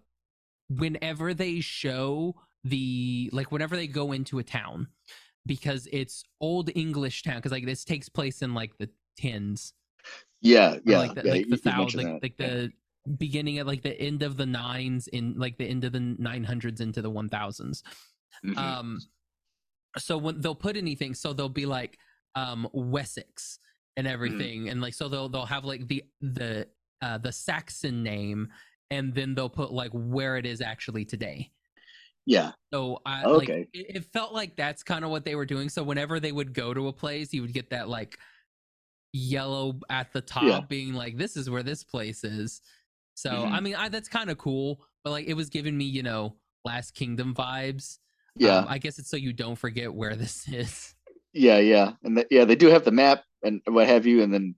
[0.70, 4.88] whenever they show the like, whenever they go into a town
[5.48, 9.72] because it's old English town because like this takes place in like the tens.
[10.40, 12.70] Yeah, yeah, like the, yeah, like the thousand, like, like the
[13.16, 16.44] beginning at like the end of the nines in like the end of the nine
[16.44, 17.82] hundreds into the one thousands.
[18.46, 18.56] Mm-hmm.
[18.56, 19.00] Um,
[19.96, 21.98] so when they'll put anything, so they'll be like,
[22.36, 23.58] um Wessex
[23.96, 24.14] and Mm-hmm.
[24.14, 26.68] everything, and like so they'll they'll have like the the
[27.02, 28.48] uh, the Saxon name,
[28.90, 31.50] and then they'll put like where it is actually today.
[32.28, 32.52] Yeah.
[32.74, 33.58] So I Okay.
[33.60, 35.70] like it, it felt like that's kind of what they were doing.
[35.70, 38.18] So whenever they would go to a place, you would get that like
[39.12, 42.60] yellow at the top being like, this is where this place is.
[43.14, 43.52] So Mhm.
[43.52, 46.36] I mean, I, that's kind of cool, but like it was giving me, you know,
[46.64, 47.98] Last Kingdom vibes.
[48.36, 48.58] Yeah.
[48.58, 50.94] Um, I guess it's so you don't forget where this is.
[51.32, 54.32] Yeah, yeah, and th- yeah, they do have the map and what have you, and
[54.32, 54.54] then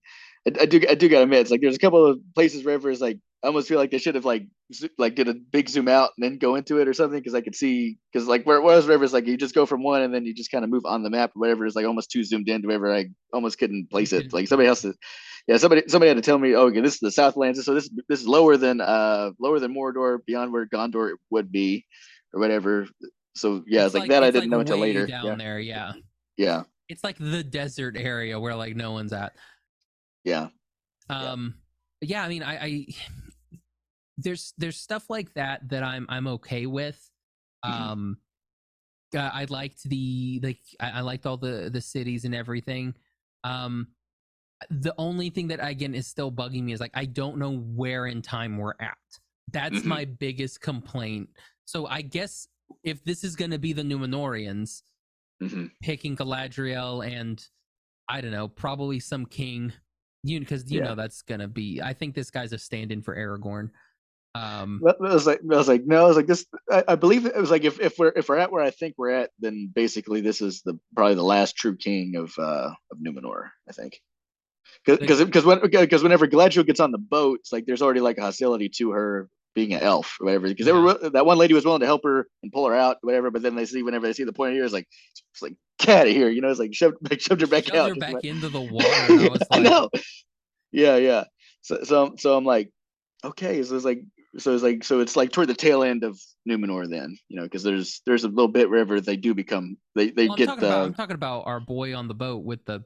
[0.46, 2.76] I, I do I do gotta admit, it's like there's a couple of places where
[2.90, 5.68] it's like I almost feel like they should have like zo- like did a big
[5.68, 8.44] zoom out and then go into it or something because I could see because like
[8.44, 10.50] where it was River is like you just go from one and then you just
[10.50, 12.68] kind of move on the map or whatever is like almost too zoomed in to
[12.68, 14.32] wherever I almost couldn't place it.
[14.32, 14.92] Like somebody else, to,
[15.48, 17.88] yeah, somebody somebody had to tell me, oh, okay, this is the Southlands, so this
[18.08, 21.86] this is lower than uh lower than Mordor, beyond where Gondor would be,
[22.34, 22.86] or whatever.
[23.36, 25.06] So yeah, it's, like, that I didn't know until later.
[25.06, 25.92] Down Yeah, there, yeah.
[26.36, 29.32] yeah, It's like the desert area where like no one's at.
[30.24, 30.48] yeah.
[31.08, 31.30] Yeah.
[31.30, 31.54] Um,
[32.02, 32.86] yeah, I mean, I, I
[34.22, 37.10] there's there's stuff like that that I'm I'm okay with.
[37.64, 37.70] Mhm.
[37.72, 38.18] Um,
[39.14, 42.94] uh, I liked the like I, liked all the the cities and everything.
[43.44, 43.88] Um,
[44.70, 48.06] the only thing that again is still bugging me is like I don't know where
[48.06, 48.96] in time we're at.
[49.52, 49.84] That's Mhm.
[49.86, 51.30] my biggest complaint.
[51.64, 52.46] So I guess
[52.84, 54.82] if this is going to be the Numenoreans
[55.40, 57.42] hmm picking Galadriel and
[58.08, 59.72] I don't know, probably some king,
[60.22, 60.88] you because you Yeah.
[60.88, 61.80] know that's gonna be.
[61.82, 63.70] I think this guy's a stand-in for Aragorn.
[64.34, 66.46] Um, I was like, I was like, no, I was like this.
[66.70, 68.94] I, I believe it was like if, if we're if we're at where I think
[68.96, 72.98] we're at, then basically this is the probably the last true king of uh of
[72.98, 73.50] Numenor.
[73.68, 74.00] I think
[74.86, 78.18] because because when because whenever Galadriel gets on the boat, it's like there's already like
[78.18, 80.46] a hostility to her being an elf or whatever.
[80.46, 82.98] Because they were that one lady was willing to help her and pull her out,
[83.02, 83.30] whatever.
[83.32, 84.86] But then they see whenever they see the point of here, it's like
[85.32, 86.50] it's like get out of here, you know.
[86.50, 87.88] It's like shoved like, shoved her back shoved out.
[87.90, 88.86] her back like- into the water.
[88.86, 89.90] I was I know.
[90.72, 91.24] Yeah, yeah.
[91.62, 92.70] So, so, so I'm like,
[93.24, 93.62] okay.
[93.64, 94.02] So it's like,
[94.38, 97.42] so it's like, so it's like toward the tail end of Numenor, then, you know,
[97.42, 100.66] because there's there's a little bit wherever they do become they they Well, get the
[100.66, 102.84] about I'm talking about our boy on the boat with the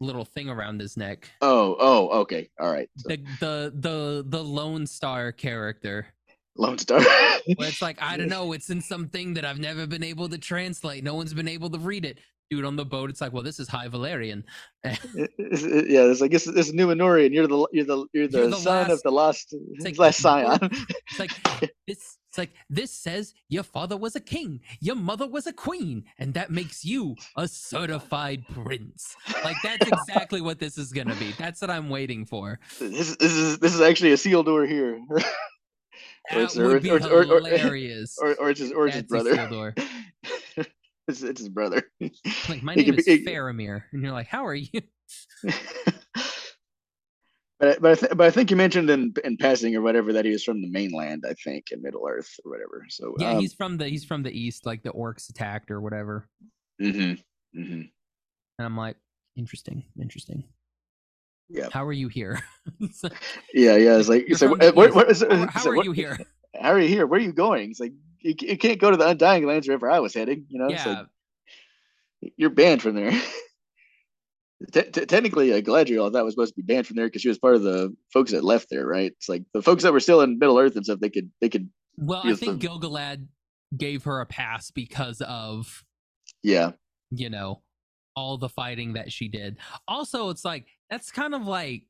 [0.00, 1.30] little thing around his neck.
[1.40, 6.06] oh oh okay all right so, The the the the Lone Star character.
[6.56, 7.00] Lone Star.
[7.56, 10.38] Where it's like, I don't know, it's in something that I've never been able to
[10.38, 11.02] translate.
[11.02, 12.18] No one's been able to read it.
[12.54, 14.44] Dude on the boat, it's like, well, this is High Valyrian.
[14.84, 17.32] Yeah, it's like it's, it's Numenorean.
[17.32, 20.20] You're the you're the you're the, You're the son last- of the lost like, last
[20.20, 20.58] scion.
[21.10, 21.32] It's like
[21.88, 22.18] this.
[22.28, 26.34] It's like this says your father was a king, your mother was a queen, and
[26.34, 29.14] that makes you a certified prince.
[29.44, 31.32] Like that's exactly what this is gonna be.
[31.38, 32.58] That's what I'm waiting for.
[32.78, 35.18] this, this is this is actually Isildur here, or
[36.30, 38.16] That it's- or- would be or- or- or- hilarious.
[38.20, 39.74] or, or it's his or it's his brother.
[41.08, 41.82] It's, it's his brother.
[42.48, 44.80] Like my name is be- he- Faramir, and you're like, how are you?
[45.44, 45.54] but
[47.62, 50.24] I- but I, th- but I think you mentioned in in passing or whatever that
[50.24, 51.24] he was from the mainland.
[51.28, 52.84] I think in Middle Earth or whatever.
[52.88, 55.80] So Yeah, um, he's from the he's from the east, like the orcs attacked or
[55.80, 56.28] whatever.
[56.80, 57.18] mhm,
[57.56, 57.90] mhm.
[58.58, 58.96] And I'm like,
[59.36, 60.44] interesting, interesting.
[61.48, 61.68] Yeah.
[61.72, 62.40] How are you here?
[63.02, 63.12] Like,
[63.54, 63.98] yeah yeah.
[63.98, 64.54] It's like so.
[64.56, 65.24] the uh, Where, east.
[65.28, 66.18] how, so are what- you here?
[66.60, 67.06] How are you here?
[67.06, 67.70] Where are you going?
[67.70, 67.92] It's like
[68.24, 70.46] you, you can't go to the Undying Lands wherever I was heading.
[70.48, 71.04] You know, Yeah,
[72.22, 73.12] like you're banned from there.
[74.72, 77.20] Te- te- technically, uh, Galadriel, I thought was supposed to be banned from there because
[77.20, 79.12] she was part of the folks that left there, right?
[79.12, 81.00] It's like the folks that were still in Middle Earth and stuff.
[81.00, 81.68] They could, they could,
[81.98, 83.26] Well, I think the- Gil-galad
[83.76, 85.84] gave her a pass because of,
[86.42, 86.72] yeah,
[87.10, 87.62] you know,
[88.16, 89.58] all the fighting that she did.
[89.86, 91.82] Also, it's like that's kind of like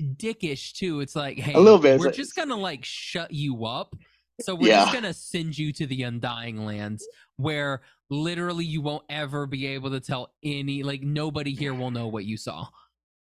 [0.00, 1.00] dickish too.
[1.00, 1.98] It's like, hey, a little bit.
[1.98, 3.96] We're just gonna like shut you up.
[4.44, 9.46] So we're just gonna send you to the Undying Lands where literally you won't ever
[9.46, 12.66] be able to tell any like nobody here will know what you saw.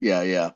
[0.01, 0.51] yeah, yeah.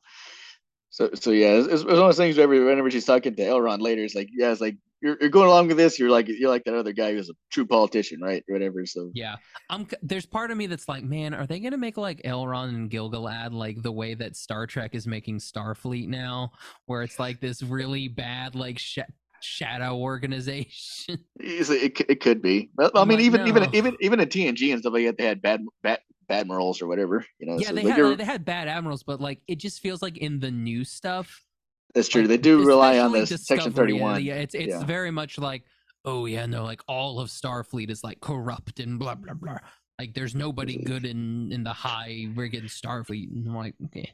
[0.89, 2.37] So, so yeah, it's, it's one of those things.
[2.37, 5.47] Whenever, whenever she's talking to Elrond later, it's like, yeah, it's like you're, you're going
[5.47, 5.99] along with this.
[5.99, 8.43] You're like, you're like that other guy who's a true politician, right?
[8.49, 8.83] Or whatever.
[8.87, 9.35] So, Yeah,
[9.69, 9.87] I'm.
[10.01, 13.53] There's part of me that's like, man, are they gonna make like Elrond and Gil-galad
[13.53, 16.51] like the way that Star Trek is making Starfleet now,
[16.87, 18.99] where it's like this really bad like sh-
[19.47, 21.19] shadow organization?
[21.39, 22.71] It, it could be.
[22.79, 23.69] I mean, like, even even no.
[23.73, 27.25] even even at TNG and stuff like that, they had bad bad admirals or whatever.
[27.39, 29.79] You know, yeah, so they like had they had bad admirals, but like it just
[29.79, 31.45] feels like in the new stuff,
[31.93, 32.23] that's true.
[32.23, 34.83] like, they do rely on this Section Discovery, Thirty yeah, Yeah, it's it's Yeah.
[34.85, 35.63] very much like,
[36.05, 39.59] oh yeah, no, like all of Starfleet is like corrupt and blah blah blah.
[39.99, 40.85] Like there's nobody Mhm.
[40.85, 43.31] good in in the high rigged Starfleet.
[43.31, 44.11] And I'm like, okay,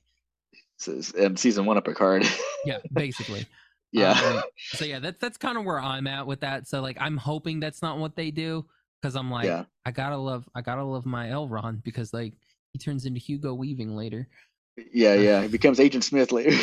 [0.78, 2.26] season one of Picard.
[2.66, 3.46] yeah, basically.
[3.94, 4.12] Yeah.
[4.12, 6.68] Um, so yeah, that's that's kind of where I'm at with that.
[6.68, 8.66] So like I'm hoping that's not what they do
[9.02, 9.66] because I'm like, Yeah.
[9.86, 12.34] I gotta love, I gotta love my Elrond because like
[12.72, 14.28] he turns into Hugo Weaving later.
[14.92, 15.42] Yeah, yeah.
[15.44, 16.52] He becomes Agent Smith later.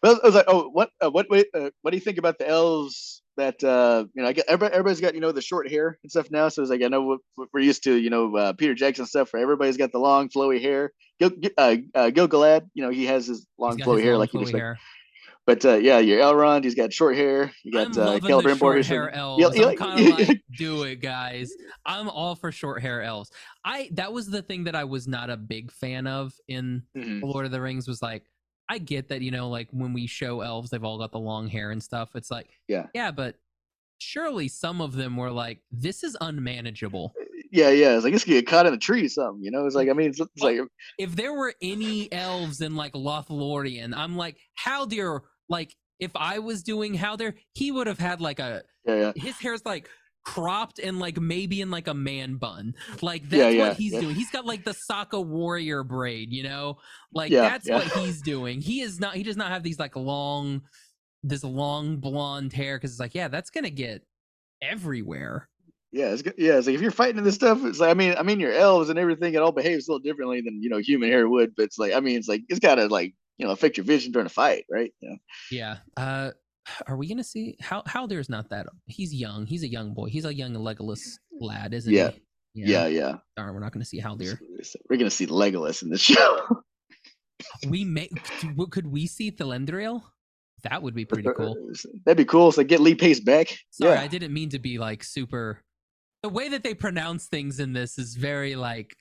[0.00, 2.38] but I was like, oh, what, uh, what, what, uh, what do you think about
[2.38, 3.20] the elves?
[3.36, 6.08] That uh, you know, I get everybody, everybody's got you know the short hair and
[6.08, 6.48] stuff now.
[6.48, 9.06] So it's like I know what, what we're used to, you know, uh, Peter Jackson
[9.06, 9.32] stuff.
[9.32, 10.92] Where everybody's got the long flowy hair.
[11.18, 14.38] Gil, uh, uh, Gil-galad, you know, he has his long flowy hair long, like he
[14.40, 14.56] expect.
[14.56, 14.78] hair.
[15.46, 17.52] But uh, yeah, your Elrond, he's got short hair.
[17.64, 18.58] You I'm got uh, loving the Celebrimbor.
[18.58, 19.42] short hair elves.
[19.56, 21.52] Yeah, I'm kind of like, do it, guys.
[21.84, 23.30] I'm all for short hair elves.
[23.64, 27.22] I that was the thing that I was not a big fan of in Mhm.
[27.22, 27.86] Lord of the Rings.
[27.86, 28.24] Was like,
[28.70, 31.48] I get that you know, like when we show elves, they've all got the long
[31.48, 32.10] hair and stuff.
[32.14, 32.86] It's like, Yeah.
[32.94, 33.36] yeah, but
[33.98, 37.12] surely some of them were like, this is unmanageable.
[37.52, 37.94] Yeah, yeah.
[37.94, 39.44] It's like this could get caught in a tree or something.
[39.44, 40.58] You know, it's like I mean, it's, it's like
[40.98, 46.62] if there were any elves in like Lothlorien, I'm like, Haldir, like if I was
[46.62, 49.12] doing Haldir, he would have had like a yeah, yeah.
[49.14, 49.88] his hair's like
[50.24, 52.74] cropped and like maybe in like a man bun.
[53.02, 54.14] Like that's Yeah, what he's doing.
[54.16, 56.78] He's got like the Sokka warrior braid, you know?
[57.12, 58.60] Like that's what he's doing.
[58.60, 60.62] He is not he does not have these like long
[61.22, 64.02] this long blonde hair because it's like, yeah, that's gonna get
[64.62, 65.48] everywhere.
[65.92, 66.34] Yeah, it's good.
[66.36, 68.40] Yeah, it's like if you're fighting in this stuff, it's like I mean, I mean,
[68.40, 71.28] your elves and everything, it all behaves a little differently than you know human hair
[71.28, 71.54] would.
[71.56, 74.12] But it's like I mean, it's like it's gotta like you know affect your vision
[74.12, 74.92] during a fight, right?
[75.00, 75.16] You know?
[75.50, 75.76] Yeah.
[75.96, 76.30] Uh
[76.86, 79.46] are we gonna see how Haldir's not that he's young.
[79.46, 80.06] He's a young boy.
[80.08, 81.02] He's a young Legolas
[81.40, 81.98] lad, isn't he?
[81.98, 82.10] Yeah.
[82.54, 82.62] he?
[82.72, 83.16] Yeah, yeah.
[83.36, 84.38] Darn, we're not gonna see Haldir.
[84.88, 86.40] We're gonna see Legolas in this show.
[87.68, 90.02] We may could- could we see Thilendriel?
[90.62, 91.56] That would be pretty cool.
[92.06, 92.50] That'd be cool.
[92.52, 93.54] So get Lee Pace back.
[93.70, 95.60] Sorry, yeah, I didn't mean to be like super.
[96.22, 98.94] The way that they pronounce things in this is very like,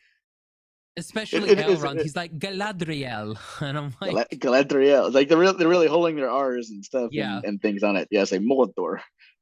[0.98, 1.98] especially it Elrond.
[1.98, 5.14] it- he's like Galadriel, and I'm like, Galadriel.
[5.14, 7.38] Like they're really, they're really holding their R's and stuff Yeah.
[7.38, 8.08] and, and things on it.
[8.12, 9.00] Yeah, it's like Mordor,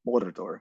[0.07, 0.59] Mordor.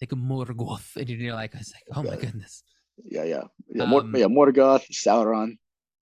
[0.00, 2.62] like Morgoth, and you're like, I was like, oh my goodness.
[3.04, 3.44] Yeah, yeah,
[3.74, 3.84] yeah.
[3.86, 5.56] Mor- Um, yeah, Morgoth, Sauron,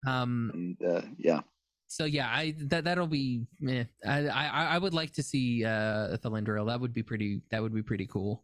[0.07, 0.51] Um.
[0.53, 1.41] and uh, yeah,
[1.87, 3.45] So yeah, I that that'll be.
[3.61, 3.85] Meh.
[4.05, 4.45] I I
[4.75, 6.67] I would like to see uh Thilendriel.
[6.67, 7.41] That would be pretty.
[7.51, 8.43] That would be pretty cool.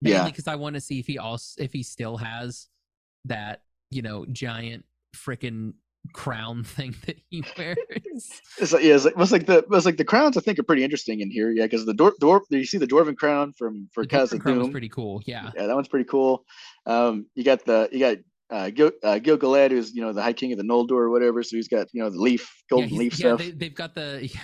[0.00, 0.24] Yeah.
[0.24, 2.66] Because I want to see if he also if he still has
[3.26, 4.84] that you know giant
[5.16, 5.74] freaking
[6.12, 7.76] crown thing that he wears.
[8.58, 10.36] It's like yeah, it's like, it's like the it's like the crowns.
[10.36, 11.50] I think are pretty interesting in here.
[11.50, 14.40] Yeah, because the dwarf, dwarf, you see the dwarven crown from for The Casa Dwarven
[14.40, 14.72] crown was Doom.
[14.72, 15.22] pretty cool.
[15.26, 15.50] Yeah.
[15.54, 16.44] Yeah, that one's pretty cool.
[16.86, 18.16] Um, you got the you got
[18.50, 21.42] uh, Gil, uh, who's you know the High King of the Noldor or whatever.
[21.42, 23.38] So he's got you know the leaf, golden he's- leaf yeah, stuff.
[23.38, 24.28] They, they've got the.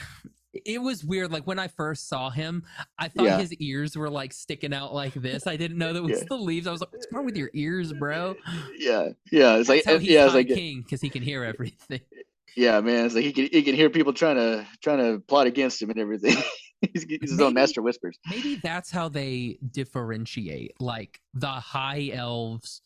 [0.53, 1.31] It was weird.
[1.31, 2.65] Like when I first saw him,
[2.99, 3.39] I thought Yeah.
[3.39, 5.47] his ears were like sticking out like this.
[5.47, 6.25] I didn't know that was Yeah.
[6.29, 6.67] the leaves.
[6.67, 8.35] I was like, "What's wrong with your ears, bro?"
[8.79, 9.57] yeah, yeah.
[9.57, 12.01] It's like That's yeah, it's like King because he can hear everything.
[12.57, 13.07] yeah, man.
[13.07, 15.91] It's like he can he can hear people trying to trying to plot against him
[15.91, 16.37] and everything.
[16.95, 18.19] he's, he's his own master whispers.
[18.31, 20.81] Maybe that's how they differentiate.
[20.81, 22.81] Like the high elves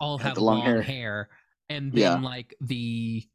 [0.00, 0.82] all Have have long long, hair.
[0.82, 1.28] hair.
[1.68, 2.10] and Yeah.
[2.10, 3.26] then like the,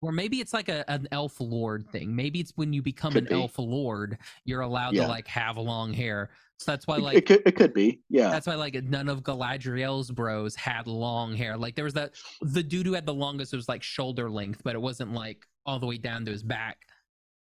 [0.00, 2.14] or maybe it's like a an elf lord thing.
[2.14, 3.34] Maybe it's when you become Could an be.
[3.34, 5.02] elf lord, you're allowed Yeah.
[5.02, 6.30] to like have long hair.
[6.58, 8.00] So that's why like it could it could be.
[8.08, 11.56] Yeah, that's why like none of Galadriel's bros had long hair.
[11.56, 14.74] Like there was that the dude who had the longest was like shoulder length, but
[14.74, 16.78] it wasn't like all the way down to his back.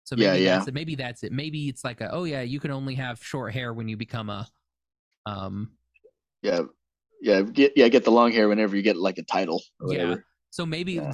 [0.03, 0.55] So maybe Yeah, yeah.
[0.57, 0.73] that's it.
[0.73, 1.31] Maybe that's it.
[1.31, 4.29] Maybe it's like a oh yeah, you can only have short hair when you become
[4.29, 4.47] a
[5.25, 5.71] um
[6.41, 6.61] yeah,
[7.21, 7.41] yeah.
[7.41, 10.15] Get yeah, get the long hair whenever you get like a title or Yeah.
[10.53, 11.11] So maybe Yeah.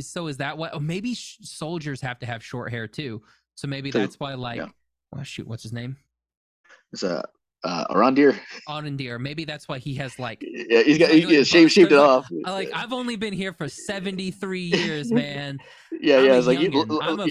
[0.00, 3.20] so is that what oh, maybe sh- soldiers have to have short hair too.
[3.56, 4.00] So maybe True.
[4.02, 4.68] that's why like Yeah.
[5.12, 5.96] oh shoot, what's his name?
[6.92, 7.24] It's a
[7.64, 8.38] uh, Arondir.
[8.68, 9.20] Arondir.
[9.20, 11.92] Maybe that's why he has like Yeah, he's got like- he, like yeah, shaved shaved
[11.92, 12.26] it off.
[12.44, 15.58] I like I've only been here for 73 years, man.
[16.00, 16.38] yeah, I'm yeah.
[16.38, 16.70] It's like you,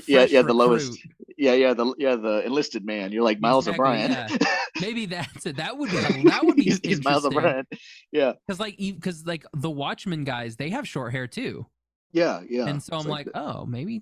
[0.08, 0.42] yeah, yeah.
[0.42, 0.92] The lowest.
[0.92, 1.16] recruit.
[1.38, 1.74] Yeah, yeah.
[1.74, 3.12] The yeah the enlisted man.
[3.12, 4.12] You're like Miles Exactly, O'Brien.
[4.12, 4.28] yeah.
[4.82, 5.56] Maybe that's it.
[5.58, 5.98] That would be
[6.30, 7.26] that would be he's, he's Miles.
[7.26, 7.66] O'Brien.
[8.12, 11.66] Yeah, Because like because like the Watchmen guys, they have short hair too,
[12.12, 12.68] yeah, yeah.
[12.68, 14.02] and so It's I'm like, oh, maybe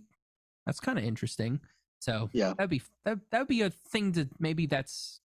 [0.66, 1.60] that's kind of interesting.
[2.00, 2.54] So Yeah.
[2.58, 5.20] that'd be that that'd be a thing to maybe that's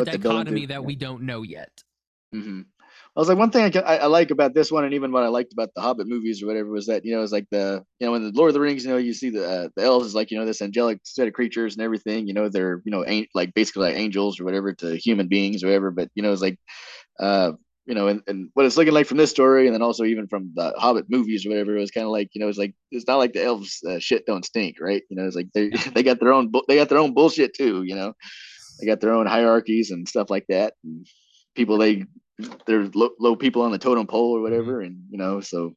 [0.00, 0.86] a dichotomy to, that yeah.
[0.86, 1.82] we don't know yet.
[2.32, 2.62] hmm
[3.14, 5.10] I was like, one thing I, ca- I, I like about this one, and even
[5.10, 7.46] what I liked about the Hobbit movies or whatever, was that you know, it's like
[7.50, 9.68] the you know, in the Lord of the Rings, you know, you see the uh,
[9.74, 12.26] the elves is like you know this angelic set of creatures and everything.
[12.26, 15.64] You know, they're you know, an- like basically like angels or whatever to human beings
[15.64, 15.90] or whatever.
[15.90, 16.58] But you know, it's like,
[17.18, 17.52] uh,
[17.86, 20.26] you know, and, and what it's looking like from this story, and then also even
[20.26, 22.74] from the Hobbit movies or whatever, it was kind of like you know, it's like
[22.90, 25.02] it's not like the elves uh, shit don't stink, right?
[25.08, 27.54] You know, it's like they they got their own bu- they got their own bullshit
[27.54, 27.82] too.
[27.84, 28.12] You know,
[28.78, 30.74] they got their own hierarchies and stuff like that.
[30.84, 31.06] And
[31.54, 32.04] people they
[32.66, 35.74] they're low, low people on the totem pole or whatever, and you know, so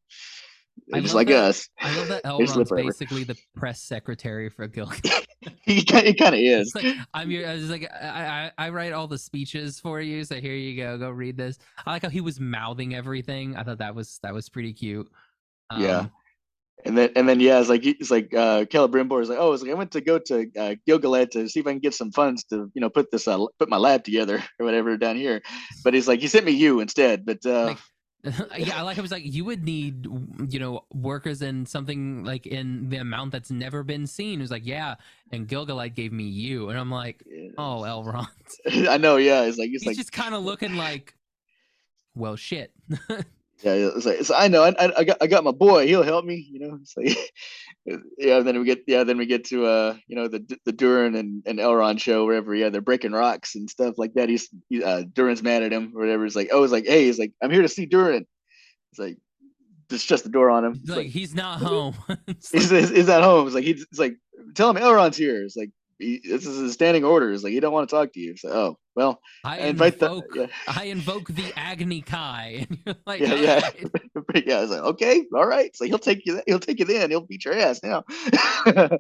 [0.93, 1.70] I just like that- us.
[1.80, 4.91] I love that Elrond's basically the press secretary for Gil.
[5.62, 6.74] he, he kind of is.
[6.76, 10.24] Like, I'm your, I was like, I, I, I write all the speeches for you,
[10.24, 11.58] so here you go, go read this.
[11.86, 13.56] I like how he was mouthing everything.
[13.56, 15.10] I thought that was that was pretty cute.
[15.70, 16.08] Um, yeah.
[16.86, 19.62] And then and then yeah, it's like it's like uh Celebrimbor is like, oh, it's
[19.62, 22.12] like I went to go to uh, Gil-galad to see if I can get some
[22.12, 25.42] funds to you know put this uh, put my lab together or whatever down here.
[25.84, 27.26] But he's like, he sent me you instead.
[27.26, 27.78] But uh, like,
[28.58, 30.06] yeah, I like it was like you would need
[30.50, 34.40] you know workers and something like in the amount that's never been seen.
[34.40, 34.96] It was like yeah,
[35.34, 37.24] and Gil-galad gave me you, and I'm like,
[37.58, 38.28] oh Elrond.
[38.90, 39.44] I know, yeah.
[39.44, 41.14] It's like it's He's like just kind of looking like,
[42.16, 42.72] well, shit.
[43.62, 45.86] Yeah, it's like it's, I know, I, I got I got my boy.
[45.86, 46.47] He'll help me.
[46.49, 47.18] You know, it's like
[48.18, 48.39] yeah.
[48.39, 49.03] Then we get yeah.
[49.03, 52.55] Then we get to uh you know the the Durin and, and Elrond show wherever
[52.55, 54.30] yeah they're breaking rocks and stuff like that.
[54.30, 56.26] He's he, uh, Durin's mad at him or whatever.
[56.26, 58.26] It's like oh it's like hey he's like I'm here to see Durin.
[58.91, 59.18] It's like
[59.89, 60.82] just shut the door on him.
[60.86, 61.95] Like, like, he's not home.
[62.28, 63.45] he's, he's, he's, at home.
[63.47, 64.16] It's like he's it's like
[64.55, 65.43] tell him Elrond's here.
[65.43, 67.32] It's like he, this is a standing order.
[67.32, 68.36] It's like he don't want to talk to you.
[68.38, 70.47] So oh well, I, I invite invoke, the, yeah.
[70.68, 72.68] I invoke the Agni Kai.
[73.06, 73.70] Like, yeah, oh, yeah,
[74.34, 74.43] right.
[74.47, 74.58] yeah.
[74.58, 75.76] I was like, okay, all right.
[75.76, 76.41] So he'll take you.
[76.47, 77.10] He'll take you then.
[77.10, 78.04] He'll beat your ass now.
[78.66, 79.00] well,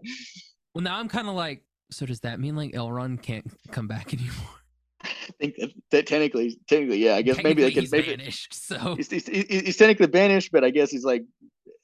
[0.75, 4.59] now I'm kind of like, so does that mean like Elrond can't come back anymore?
[5.03, 7.15] I think that, that, technically, technically, yeah.
[7.15, 7.81] I guess maybe they can.
[7.81, 11.23] He's maybe banished, so he's, he's, he's, technically banished, but I guess he's like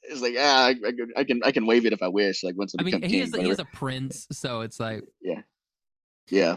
[0.08, 0.74] it's like ah, I,
[1.16, 2.42] I, can I can wave it if I wish.
[2.42, 5.42] Like once I, I mean, he is he is a prince, so it's like yeah,
[6.30, 6.56] yeah,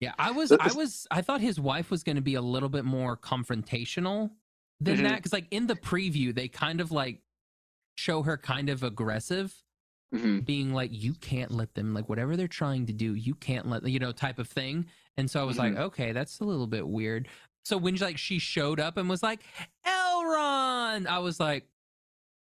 [0.00, 0.12] yeah.
[0.18, 2.84] I was I was I thought his wife was going to be a little bit
[2.84, 4.30] more confrontational
[4.80, 5.04] than mm-hmm.
[5.04, 7.20] that because like in the preview they kind of like
[7.96, 9.54] show her kind of aggressive.
[10.14, 10.40] Mm-hmm.
[10.40, 13.88] being like you can't let them like whatever they're trying to do you can't let
[13.88, 14.84] you know type of thing
[15.16, 15.74] and so i was mm-hmm.
[15.74, 17.28] like okay that's a little bit weird
[17.64, 19.40] so when like she showed up and was like
[19.86, 21.66] elrond i was like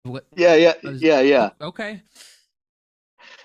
[0.03, 0.25] what?
[0.35, 1.49] Yeah, yeah, was, yeah, yeah.
[1.61, 2.01] Okay.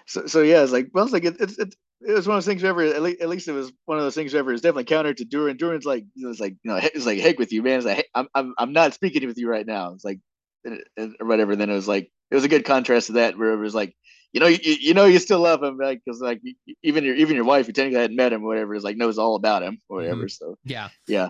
[0.07, 1.75] So, so yeah, it's like, well, it's like it, it, it,
[2.07, 2.63] it was one of those things.
[2.65, 4.35] Ever, at least, at least it was one of those things.
[4.35, 5.57] Ever, it's definitely counter to Durin.
[5.57, 7.79] Durin's like, it's like, you know, it's like, heck with you, man.
[7.79, 9.93] It's like, hey, I'm, I'm, I'm not speaking with you right now.
[9.93, 10.21] It's like,
[10.67, 11.57] or whatever.
[11.57, 13.95] Then it was like, it was a good contrast to that, where it was like,
[14.33, 16.41] you know, you, you know, you still love him, like, because like
[16.83, 19.17] even your, even your wife, who technically hadn't met him, or whatever, is like knows
[19.17, 20.25] all about him, or whatever.
[20.25, 20.29] Mm-hmm.
[20.29, 21.29] So yeah, yeah.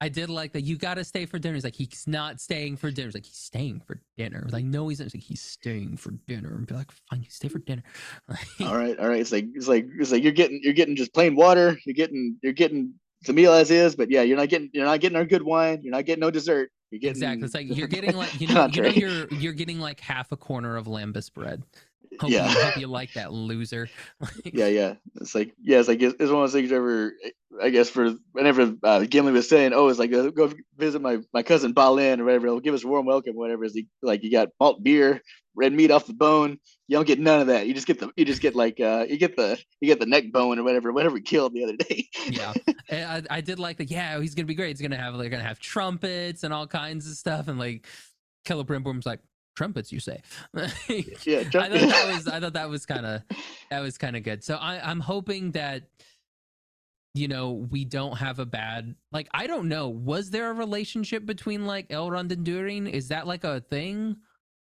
[0.00, 0.62] I did like that.
[0.62, 1.54] You got to stay for dinner.
[1.54, 3.08] He's like, he's not staying for dinner.
[3.08, 4.40] He's like, he's staying for dinner.
[4.42, 5.04] I was like, no, he's not.
[5.04, 6.54] He's like, he's staying for dinner.
[6.54, 7.82] And be like, fine, you stay for dinner.
[8.60, 9.20] all right, all right.
[9.20, 11.78] It's like, it's like, it's like you're getting, you're getting just plain water.
[11.86, 12.94] You're getting, you're getting
[13.24, 13.96] the meal as is.
[13.96, 15.80] But yeah, you're not getting, you're not getting our good wine.
[15.82, 16.70] You're not getting no dessert.
[16.90, 17.44] You're getting exactly.
[17.44, 20.36] It's like you're getting like you know, you know, you're you're getting like half a
[20.36, 21.62] corner of lembas bread.
[22.20, 22.50] Hope yeah.
[22.50, 23.88] You, hope you like that loser.
[24.44, 24.94] yeah, yeah.
[25.20, 27.12] It's like yeah, it's like it's, one of those things ever.
[27.62, 31.42] I guess for whenever uh, Gimli was saying, "Oh, it's like go visit my my
[31.42, 32.46] cousin Balin or whatever.
[32.46, 35.22] He'll give us a warm welcome, whatever." Is he like you got malt beer,
[35.54, 36.58] red meat off the bone.
[36.88, 37.66] You don't get none of that.
[37.66, 40.06] You just get the you just get like uh you get the you get the
[40.06, 42.08] neck bone or whatever whatever we killed the other day.
[42.28, 42.52] yeah,
[42.90, 43.90] I, I did like that.
[43.90, 44.76] Yeah, he's gonna be great.
[44.76, 47.86] He's gonna have like gonna have trumpets and all kinds of stuff, and like
[48.46, 49.20] Celebrimbor's like,
[49.56, 50.22] trumpets you say.
[51.24, 53.22] Yeah i thought that was i thought that was kind of
[53.70, 54.44] that was kind of good.
[54.44, 55.84] So i i'm hoping that
[57.14, 61.24] you know we don't have a bad like i don't know was there a relationship
[61.24, 64.16] between like elrond and durin is that like a thing?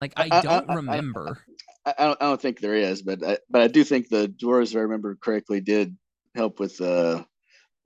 [0.00, 1.38] Like i don't I, I, remember.
[1.84, 4.28] I, I, don't, I don't think there is but I, but i do think the
[4.28, 5.96] dwarves if i remember correctly did
[6.34, 7.24] help with uh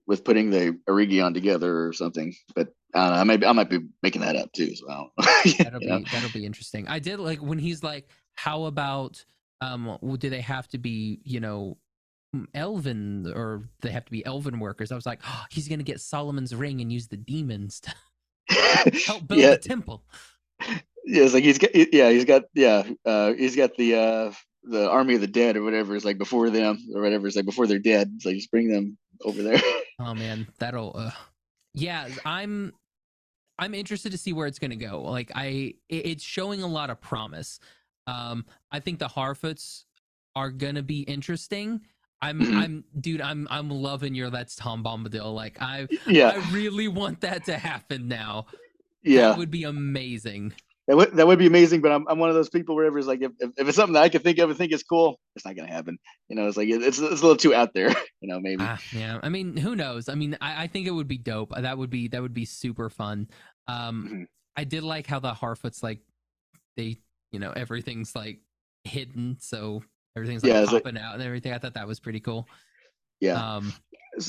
[0.07, 2.35] with putting the Eregion together or something.
[2.55, 3.21] But I don't know.
[3.21, 4.75] I might be, I might be making that up too.
[4.75, 5.11] So
[5.59, 6.03] that'll be know?
[6.13, 6.89] that'll be interesting.
[6.89, 9.25] I did like when he's like, "How about
[9.61, 9.99] um?
[10.19, 11.79] Do they have to be you know?"
[12.55, 16.01] elven or they have to be elven workers i was like oh, he's gonna get
[16.01, 17.81] solomon's ring and use the demons
[18.49, 19.51] to help build yeah.
[19.51, 20.03] the temple
[21.05, 24.33] yeah it's like he's got yeah he's got yeah uh he's got the uh
[24.65, 27.45] the army of the dead or whatever is like before them or whatever is like
[27.45, 29.61] before they're dead so like just bring them over there
[30.01, 31.11] oh man that'll uh
[31.75, 32.73] yeah i'm
[33.63, 36.91] i'm interested to see where it's going to go like i it's showing a lot
[36.91, 37.61] of promise
[38.07, 39.85] um i think the harfoots
[40.35, 41.81] are going to be interesting
[42.21, 42.59] i'm mm-hmm.
[42.59, 47.21] i'm dude i'm i'm loving your let's tom bombadil like i yeah i really want
[47.21, 48.47] that to happen now
[49.03, 50.53] yeah that would be amazing
[50.89, 51.81] that would that would be amazing.
[51.81, 53.95] But I'm I'm one of those people where it's like if, if, if, it's something
[53.95, 55.97] that I could think of and think is cool, it's not gonna happen.
[56.29, 57.95] You know, it's like it's it's a little too out there.
[58.23, 58.63] You know, maybe.
[58.63, 60.09] Ah, yeah, I mean, who knows?
[60.09, 61.53] I mean, I, I think it would be dope.
[61.57, 63.27] That would be that would be super fun.
[63.69, 64.23] Um, mm-hmm.
[64.57, 66.01] I did like how the Harfoots like
[66.77, 66.99] they
[67.31, 68.41] you know everything's like
[68.85, 69.83] hidden, so
[70.17, 71.53] everything's like yeah, popping like, out and everything.
[71.53, 72.49] I thought that was pretty cool.
[73.21, 73.35] Yeah.
[73.35, 73.73] Um.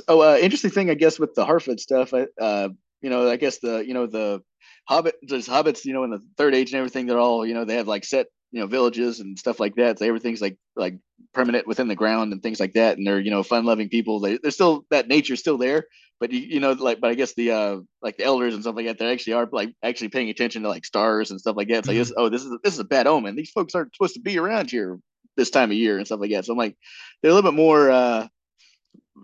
[0.08, 2.14] Oh, uh, interesting thing, I guess, with the Harfoot stuff.
[2.14, 2.70] I, uh,
[3.02, 4.42] you know, I guess the you know the
[4.86, 7.06] Hobbit, there's hobbits, you know, in the third age and everything.
[7.06, 10.00] They're all, you know, they have like set, you know, villages and stuff like that.
[10.00, 10.98] So everything's like, like
[11.34, 14.20] permanent within the ground and things like that, and they're you know fun loving people.
[14.20, 15.86] They, they're still that nature's still there,
[16.24, 18.78] but you, you know like but I guess the uh like the elders and stuff
[18.78, 21.68] like that they actually are like actually paying attention to like stars and stuff like
[21.68, 21.80] that.
[21.80, 22.14] It's like mm-hmm.
[22.16, 23.36] oh this is this is a bad omen.
[23.36, 25.00] These folks aren't supposed to be around here
[25.36, 26.46] this time of year and stuff like that.
[26.46, 26.78] So I'm like
[27.22, 27.92] they're a little bit more.
[27.92, 28.28] uh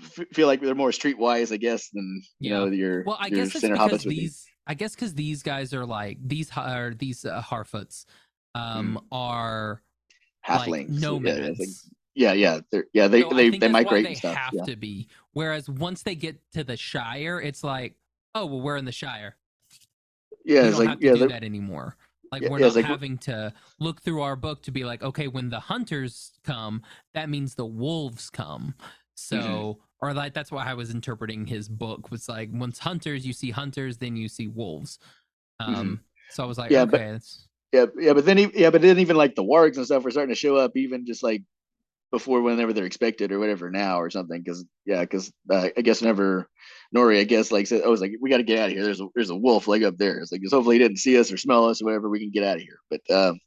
[0.01, 2.57] f- feel like they're more streetwise, I guess, than you yeah.
[2.57, 3.17] know your well.
[3.17, 4.45] I your guess it's because these.
[4.67, 8.05] I guess because these guys are like these are these uh, Harfoots
[8.55, 9.05] um mm.
[9.11, 9.81] are
[10.45, 11.59] halflings like nomads.
[11.59, 11.65] Yeah,
[12.15, 13.07] yeah, yeah, they, yeah.
[13.07, 14.35] They so they they migrate they and stuff.
[14.35, 14.63] Have yeah.
[14.65, 15.07] to be.
[15.33, 17.95] Whereas once they get to the Shire, it's like,
[18.35, 19.35] oh well, we're in the Shire.
[20.45, 21.95] Yeah, we it's like yeah, do that anymore.
[22.31, 25.27] Like yeah, we're not like, having to look through our book to be like, okay,
[25.27, 26.83] when the hunters come,
[27.13, 28.75] that means the wolves come.
[29.15, 29.79] So, mm-hmm.
[30.01, 33.51] or like that's why I was interpreting his book was like, once hunters, you see
[33.51, 34.99] hunters, then you see wolves.
[35.59, 35.93] Um, mm-hmm.
[36.29, 37.21] so I was like, yeah, okay, but,
[37.71, 40.33] yeah, yeah, but then yeah, but then even like the wargs and stuff were starting
[40.33, 41.43] to show up, even just like
[42.11, 44.41] before whenever they're expected or whatever now or something.
[44.41, 46.49] Because yeah, because uh, I guess whenever
[46.95, 48.83] Nori, I guess like said, I was like, we got to get out of here.
[48.83, 50.19] There's a there's a wolf like up there.
[50.19, 52.09] It's like hopefully he didn't see us or smell us or whatever.
[52.09, 52.79] We can get out of here.
[52.89, 53.39] But um,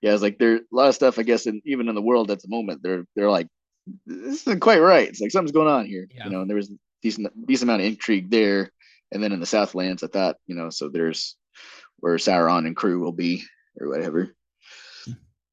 [0.00, 1.18] yeah, it's like there's a lot of stuff.
[1.18, 3.48] I guess in, even in the world at the moment, they're they're like
[4.06, 5.08] this isn't quite right.
[5.08, 6.24] It's like something's going on here, yeah.
[6.24, 6.40] you know.
[6.40, 6.70] And there was
[7.02, 8.70] decent decent amount of intrigue there,
[9.12, 11.36] and then in the Southlands, I thought, you know, so there's
[12.00, 13.44] where Sauron and crew will be
[13.80, 14.34] or whatever.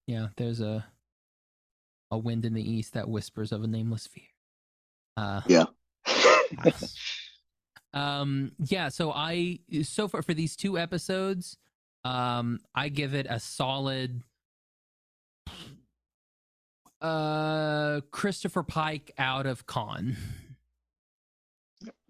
[0.08, 0.86] Yeah, there's a
[2.16, 4.24] a wind in the east that whispers of a nameless fear.
[5.18, 5.66] Uh, yeah.
[7.94, 8.52] um.
[8.60, 8.90] Yeah.
[8.90, 11.58] So I so far for these two episodes,
[12.04, 14.22] um, I give it a solid
[17.02, 20.18] uh Christopher Pike out of con.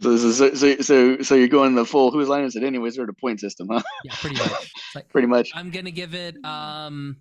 [0.02, 3.06] So, so, so, so, so you're going the full whose line is it anyways or
[3.06, 3.82] the point system, huh?
[4.04, 4.72] Yeah, pretty much.
[4.94, 5.52] Like, pretty much.
[5.56, 7.18] I'm gonna give it um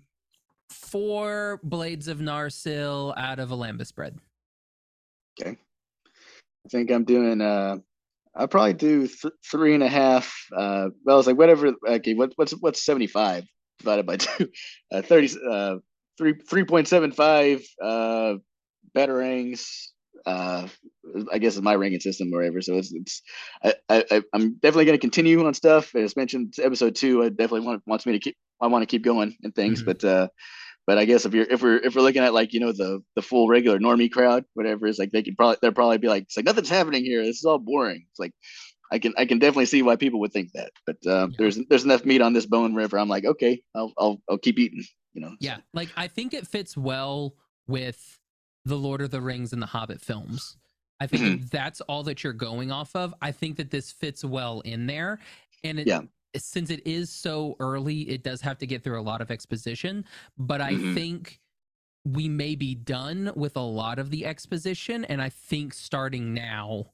[0.69, 4.17] four blades of Narsil out of a lembas bread.
[5.39, 5.57] Okay.
[6.65, 7.77] I think I'm doing uh
[8.37, 10.35] I'll probably do th- three and a half.
[10.51, 11.71] Uh, well, I was like, whatever.
[11.87, 13.45] Okay, what, what's what's seventy five
[13.79, 14.49] divided by two?
[14.91, 15.29] Uh, Thirty.
[15.49, 15.77] Uh,
[16.17, 18.35] three three point seven five uh
[18.95, 19.87] batarangs
[20.25, 20.67] uh
[21.31, 23.21] i guess is my ranking system or whatever so it's it's
[23.63, 27.61] i, I i'm definitely going to continue on stuff as mentioned episode two i definitely
[27.61, 29.91] want wants me to keep i want to keep going and things mm-hmm.
[29.91, 30.27] but uh
[30.87, 33.01] but I guess if you're if we're if we're looking at like you know the
[33.15, 36.23] the full regular normie crowd, whatever is like they could probably they'll probably be like
[36.23, 37.23] it's like nothing's happening here.
[37.23, 38.05] This is all boring.
[38.11, 38.33] It's like
[38.91, 40.71] I can I can definitely see why people would think that.
[40.85, 41.35] But uh, yeah.
[41.39, 42.99] there's there's enough meat on this bone river.
[42.99, 44.83] I'm like okay, I'll I'll I'll keep eating
[45.13, 45.35] you know.
[45.39, 47.35] Yeah, like I think it fits well
[47.67, 48.19] with
[48.63, 50.57] the Lord of the Rings and the Hobbit films.
[50.99, 51.45] I think mm-hmm.
[51.51, 53.13] that's all that you're going off of.
[53.21, 55.19] I think that this fits well in there,
[55.63, 56.01] and it, yeah.
[56.37, 60.05] Since it is so early, it does have to get through a lot of exposition.
[60.37, 60.93] But I mm-hmm.
[60.93, 61.39] think
[62.05, 66.91] we may be done with a lot of the exposition, and I think starting now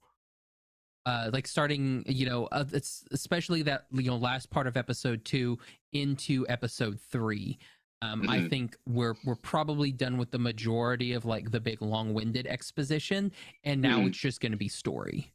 [1.08, 5.26] uh like starting you know uh, it's especially that you know last part of episode
[5.26, 5.58] 2
[5.94, 7.58] into episode 3
[8.02, 8.30] um, mm-hmm.
[8.30, 13.32] I think we're we're probably done with the majority of like the big long-winded exposition,
[13.64, 14.08] and now mm-hmm.
[14.08, 15.32] it's just going to be story.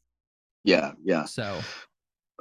[0.65, 1.25] Yeah, yeah.
[1.25, 1.61] So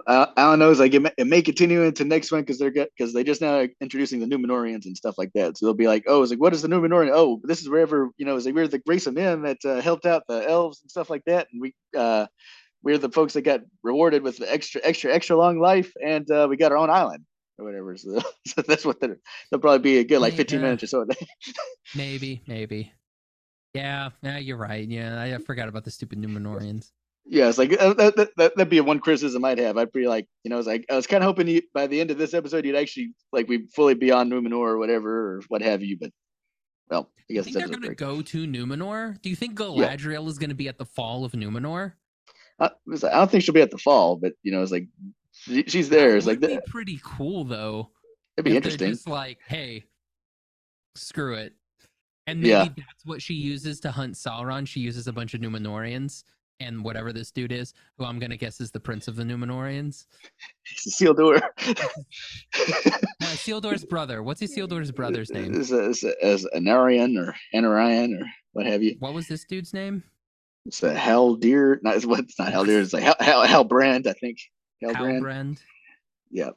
[0.07, 3.13] uh, Alan knows like it may, it may continue into next one because they're because
[3.13, 5.57] they just now introducing the Numenoreans and stuff like that.
[5.57, 7.11] So they'll be like, oh, it's like what is the Numenorean?
[7.13, 9.81] Oh, this is wherever you know, it's like we're the race of men that uh,
[9.81, 12.27] helped out the elves and stuff like that, and we uh,
[12.83, 16.47] we're the folks that got rewarded with the extra extra extra long life, and uh,
[16.49, 17.25] we got our own island
[17.57, 17.95] or whatever.
[17.97, 21.05] So, so that's what they'll probably be a good like 15 minutes or so.
[21.95, 22.91] maybe, maybe.
[23.73, 24.87] Yeah, yeah, you're right.
[24.87, 26.91] Yeah, I forgot about the stupid Numenoreans.
[27.27, 29.77] Yeah, it's like uh, that, that, that, would be a one criticism I'd have.
[29.77, 31.99] I'd be like, you know, it's like I was kind of hoping you, by the
[31.99, 35.41] end of this episode you'd actually like we fully be on Numenor or whatever or
[35.47, 35.97] what have you.
[35.99, 36.11] But
[36.89, 39.19] well, I guess think they're going to go to Numenor.
[39.23, 40.29] Do you think Galadriel yeah.
[40.29, 41.93] is going to be at the fall of Numenor?
[42.59, 44.87] I, I don't think she'll be at the fall, but you know, it's like
[45.31, 46.15] she, she's there.
[46.15, 47.89] It's like be pretty cool though.
[48.37, 48.91] It'd be interesting.
[48.91, 49.85] Just like, hey,
[50.93, 51.53] screw it,
[52.27, 52.65] and maybe yeah.
[52.65, 54.67] that's what she uses to hunt Sauron.
[54.67, 56.23] She uses a bunch of Numenoreans
[56.59, 60.05] and whatever this dude is, who I'm gonna guess is the prince of the Numenoreans.
[60.87, 61.41] Isildur.
[61.67, 61.71] uh,
[63.21, 64.23] Isildur's brother.
[64.23, 65.53] What's Isildur's brother's name?
[65.53, 68.95] Is as Anarion or Anarion or what have you?
[68.99, 70.03] What was this dude's name?
[70.65, 71.81] It's a Haldir.
[71.83, 72.81] Not it's, it's not Haldir.
[72.81, 74.39] It's like Hal, Hal, Halbrand, I think.
[74.83, 75.21] Halbrand.
[75.21, 75.57] Halbrand.
[76.31, 76.49] Yeah.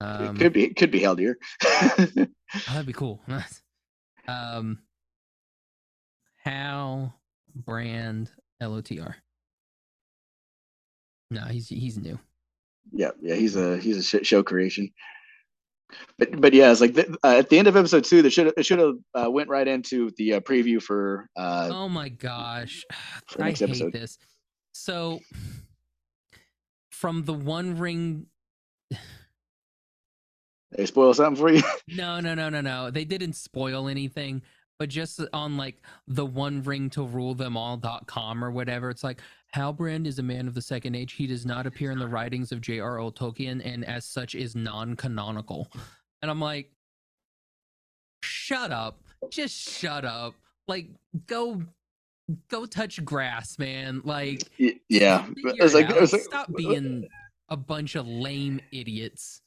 [0.00, 0.64] Um, it could be.
[0.64, 1.34] It could be Haldir.
[1.64, 2.26] oh,
[2.68, 3.20] that'd be cool.
[4.28, 4.78] um,
[6.42, 7.14] Hal
[7.54, 8.30] Brand
[8.62, 9.16] L O T R.
[11.30, 12.18] No, he's he's new.
[12.92, 14.90] Yeah, yeah, he's a he's a show creation.
[16.18, 18.52] But but yeah, it's like the, uh, at the end of episode two, they should
[18.56, 21.28] it should have uh, went right into the uh, preview for.
[21.36, 22.84] Uh, oh my gosh,
[23.38, 23.92] I hate episode.
[23.92, 24.18] this.
[24.72, 25.20] So,
[26.90, 28.26] from the One Ring,
[30.76, 31.62] they spoil something for you.
[31.88, 32.90] no, no, no, no, no.
[32.90, 34.42] They didn't spoil anything,
[34.78, 39.20] but just on like the One Ring to rule them all.com or whatever, it's like
[39.54, 41.12] Halbrand is a man of the Second Age.
[41.12, 43.10] He does not appear in the writings of J.R.R.
[43.10, 45.68] Tolkien, and as such is non-canonical.
[46.22, 46.70] And I'm like,
[48.22, 50.34] shut up, just shut up.
[50.68, 50.88] Like,
[51.26, 51.62] go,
[52.48, 54.00] go touch grass, man.
[54.04, 54.42] Like,
[54.88, 57.06] yeah, figure it was like, it was like stop being
[57.48, 59.42] a bunch of lame idiots.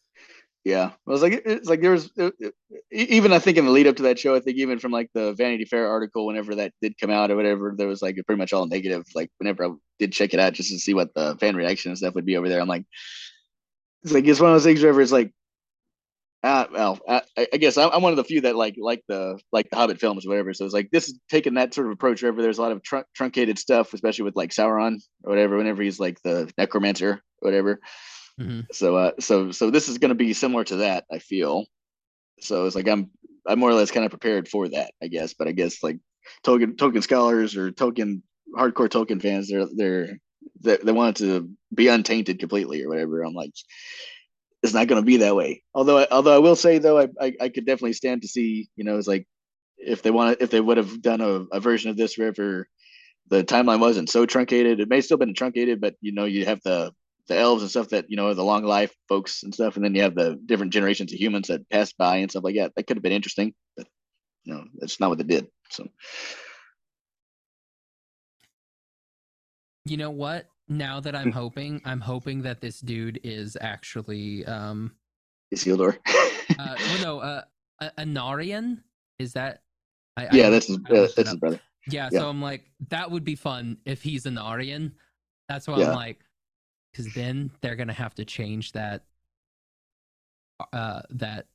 [0.65, 2.55] Yeah, I was like, it's like there was it, it-
[2.91, 5.11] even I think in the lead up to that show, I think even from like
[5.13, 8.39] the Vanity Fair article, whenever that did come out or whatever, there was like pretty
[8.39, 9.05] much all negative.
[9.13, 11.97] Like whenever I did check it out just to see what the fan reaction and
[11.99, 12.85] stuff would be over there, I'm like,
[14.03, 15.31] it's like it's one of those things where it's like,
[16.43, 17.21] ah, well, I,
[17.53, 20.25] I guess I'm, one of the few that like like the like the Hobbit films
[20.25, 20.53] or whatever.
[20.53, 22.83] So it's like this is taking that sort of approach wherever there's a lot of
[22.83, 25.57] trun- truncated stuff, especially with like Sauron or whatever.
[25.57, 27.79] Whenever he's like the necromancer or whatever.
[28.39, 28.65] Mhm.
[28.73, 31.65] So uh so so this is going to be similar to that, I feel.
[32.41, 33.11] So it's like I'm
[33.47, 35.33] I'm more or less kind of prepared for that, I guess.
[35.33, 35.99] But I guess like
[36.43, 38.23] token token scholars or token
[38.57, 40.19] hardcore token fans, they're they're
[40.61, 43.23] they, they want it to be untainted completely or whatever.
[43.23, 43.53] I'm like,
[44.63, 45.63] it's not going to be that way.
[45.73, 48.69] Although I, although I will say though, I, I I could definitely stand to see,
[48.75, 49.27] you know, it's like
[49.77, 52.67] if they want if they would have done a, a version of this wherever
[53.29, 56.61] the timeline wasn't so truncated, it may still been truncated, but you know, you have
[56.63, 56.93] the
[57.27, 59.85] the elves and stuff that you know are the long life folks and stuff, and
[59.85, 62.73] then you have the different generations of humans that passed by and stuff like that.
[62.75, 63.87] That could have been interesting, but
[64.43, 65.47] you know, that's not what they did.
[65.71, 65.87] So
[69.85, 70.47] You know what?
[70.67, 74.91] Now that I'm hoping, I'm hoping that this dude is actually um
[75.53, 75.97] Isildur.
[76.59, 77.41] uh well, no, uh
[77.81, 78.81] a- Anarion?
[79.19, 79.61] Is that
[80.17, 81.59] I, yeah, I, that's his, uh, that's his brother.
[81.87, 82.19] yeah, yeah.
[82.19, 84.93] so I'm like, that would be fun if he's Anarion.
[85.49, 85.89] That's why Yeah.
[85.89, 86.19] I'm like,
[86.95, 89.03] because then they're gonna have to change that
[90.71, 91.47] uh that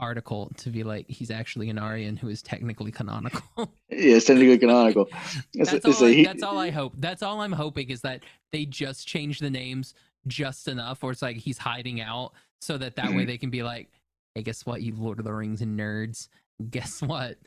[0.00, 3.42] article to be like he's actually Anarion who is technically canonical.
[3.90, 5.08] Yeah, it's technically canonical.
[5.52, 6.94] It's, that's, it's all a, I, he, that's all I hope.
[6.96, 8.22] That's all I'm hoping is that
[8.52, 9.94] they just change the names
[10.26, 13.16] just enough, or it's like he's hiding out, so that that Mm-hmm.
[13.16, 13.90] way they can be like,
[14.34, 16.28] "Hey, guess what, you Lord of the Rings and nerds?
[16.70, 17.38] Guess what?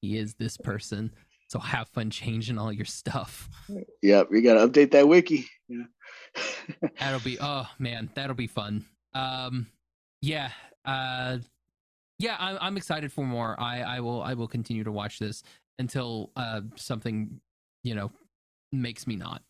[0.00, 1.12] He is this person.
[1.52, 3.50] So have fun changing all your stuff.
[4.00, 5.46] Yep, you got to update that wiki.
[5.68, 5.82] Yeah.
[6.98, 8.86] That'll be oh man, that'll be fun.
[9.12, 9.66] Um,
[10.22, 10.48] yeah,
[10.86, 11.36] uh,
[12.18, 13.54] yeah, I'm I'm excited for more.
[13.60, 15.42] I I will I will continue to watch this
[15.78, 17.38] until uh something
[17.82, 18.10] you know
[18.72, 19.42] makes me not.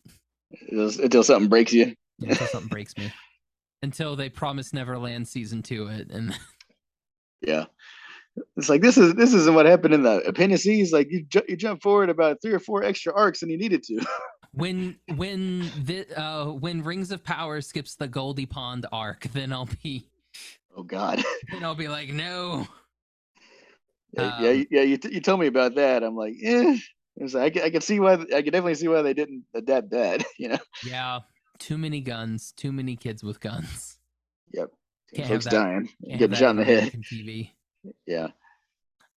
[0.71, 1.95] until, until something breaks you.
[2.19, 3.13] Yeah, until something breaks me.
[3.81, 6.33] Until they promise Neverland season two it and
[7.41, 7.65] Yeah.
[8.57, 10.91] It's like this is this isn't what happened in the appendices.
[10.91, 13.83] Like you ju- you jump forward about three or four extra arcs than you needed
[13.83, 14.03] to.
[14.53, 19.69] when when the uh when Rings of Power skips the Goldy Pond arc, then I'll
[19.83, 20.07] be
[20.75, 21.23] Oh God.
[21.51, 22.67] then I'll be like, no.
[24.13, 24.81] yeah, yeah, Um, yeah.
[24.81, 26.03] You, t- you told me about that.
[26.03, 26.77] I'm like, eh.
[27.17, 28.13] It's like, I can, I can see why.
[28.13, 30.23] I can definitely see why they didn't adapt that.
[30.39, 30.57] You know.
[30.83, 31.19] Yeah.
[31.59, 33.99] Too many guns, too many kids with guns.
[34.51, 34.69] Yep.
[35.15, 36.91] Can't Folks dying, Can't shot in the head.
[37.11, 37.51] TV.
[38.05, 38.27] Yeah.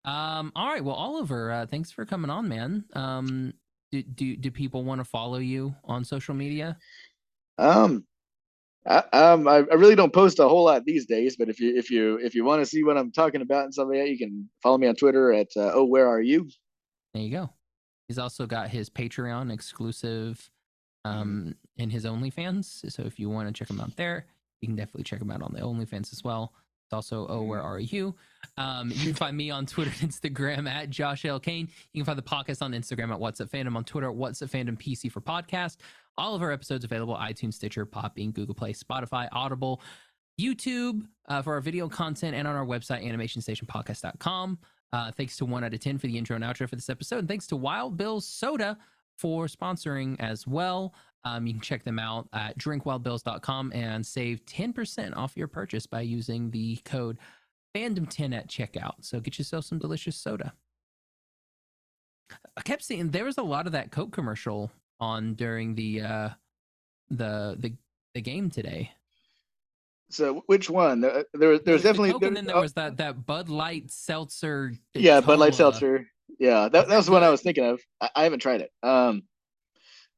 [0.04, 0.84] Um, all right.
[0.84, 2.84] Well, Oliver, uh, thanks for coming on, man.
[2.94, 3.54] Um,
[3.90, 6.76] do do do people want to follow you on social media?
[7.58, 8.04] Um.
[8.88, 11.90] I, um, I, really don't post a whole lot these days, but if you if
[11.90, 14.78] you if you want to see what I'm talking about and that, you can follow
[14.78, 16.48] me on Twitter at uh, oh where are you?
[17.12, 17.50] There you go.
[18.06, 20.48] He's also got his Patreon exclusive
[21.04, 22.92] um in his OnlyFans.
[22.92, 24.26] So if you want to check him out there,
[24.60, 26.52] you can definitely check him out on the OnlyFans as well.
[26.86, 28.14] It's also oh where are you?
[28.56, 31.40] Um, you can find me on Twitter and Instagram at Josh L.
[31.40, 31.68] Kane.
[31.92, 34.40] You can find the podcast on Instagram at What's Up Fandom, on Twitter at What's
[34.40, 35.78] Up Fandom PC for podcast.
[36.16, 39.82] All of our episodes available iTunes, Stitcher, Podbean, Google Play, Spotify, Audible,
[40.40, 44.58] YouTube uh, for our video content, and on our website, animationstationpodcast.com.
[44.92, 47.18] Uh, thanks to one out of 10 for the intro and outro for this episode.
[47.18, 48.78] And thanks to Wild Bill's Soda
[49.16, 50.94] for sponsoring as well.
[51.26, 56.02] Um, you can check them out at drinkwildbills.com and save 10% off your purchase by
[56.02, 57.18] using the code
[57.74, 58.92] fandom10 at checkout.
[59.00, 60.52] So get yourself some delicious soda.
[62.56, 64.70] I kept seeing there was a lot of that Coke commercial
[65.00, 66.28] on during the uh
[67.10, 67.74] the the
[68.14, 68.92] the game today.
[70.10, 71.00] So which one?
[71.00, 73.26] There, there was There there's the definitely Coke, and then there oh, was that that
[73.26, 74.72] Bud Light seltzer.
[74.94, 75.54] yeah, Bud Light.
[75.54, 76.06] Seltzer.
[76.38, 77.80] Yeah, that, that was the one I was thinking of.
[78.00, 78.70] I, I haven't tried it.
[78.82, 79.22] Um,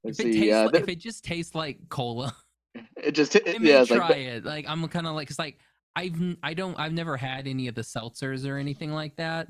[0.05, 0.40] let's If it, see.
[0.40, 2.34] tastes Uh, th- if it just tastes like cola,
[2.96, 4.44] it just it, I may yeah, try like it.
[4.44, 5.59] Like I'm kind of like it's like
[5.96, 9.49] I've I don't I've never had any of the seltzers or anything like that.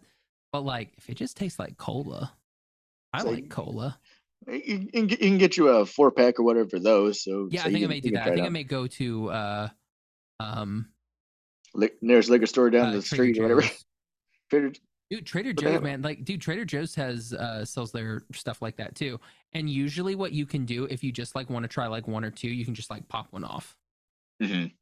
[0.53, 2.33] But like, if it just tastes like cola,
[3.13, 3.99] I So like cola.
[4.47, 7.23] You can, get- you can get you a four pack or whatever for those.
[7.23, 8.29] So Yeah, so I think I may do that.
[8.29, 9.69] I think I may go to uh,
[10.41, 10.89] um,
[12.01, 13.63] nearest liquor store down uh, the street or whatever.
[14.51, 14.73] Trader-
[15.11, 18.77] Dude, Trader the Joe's, man, like, dude, Trader Joe's has uh sells their stuff like
[18.77, 19.19] that too.
[19.55, 22.25] And usually, what you can do if you just like want to try like one
[22.25, 23.77] or two, you can just like pop one off
[24.43, 24.73] Mhm.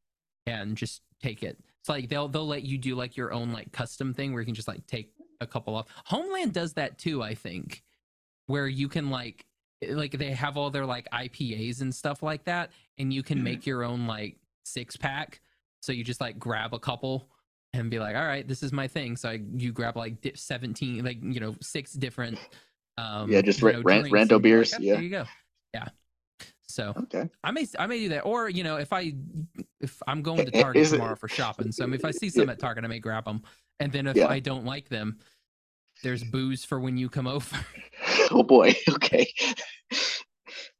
[0.46, 1.58] and just take it.
[1.80, 4.46] It's like they'll they'll let you do like your own like custom thing where you
[4.46, 5.86] can just like take a couple off.
[6.06, 7.84] Homeland does that too, I think,
[8.46, 9.46] where you can like
[9.82, 13.38] eh, like they have all their like IPAs and stuff like that, and you can
[13.38, 13.42] Mhm.
[13.44, 15.40] make your own like six pack.
[15.82, 17.30] So you just like grab a couple
[17.72, 19.16] and be like, all right, this is my thing.
[19.16, 22.38] So I, you grab like seventeen, like you know, six different.
[22.98, 24.94] Um, Yeah, just ra- know, ran- drinks Ranto and be like, beers, "Oh, yeah.
[24.94, 25.24] there you go.
[25.74, 25.88] Yeah.
[26.68, 27.28] So Okay.
[27.44, 29.12] I may I may do that, or you know, if I
[29.80, 32.32] if I'm going to Target is it- tomorrow for shopping, so if I see Yeah.
[32.32, 33.42] some at Target, I may grab them,
[33.80, 34.28] and then if Yeah.
[34.28, 35.18] I don't like them,
[36.02, 37.56] there's booze for when you come over.
[38.30, 38.74] Oh boy.
[38.88, 39.26] Okay.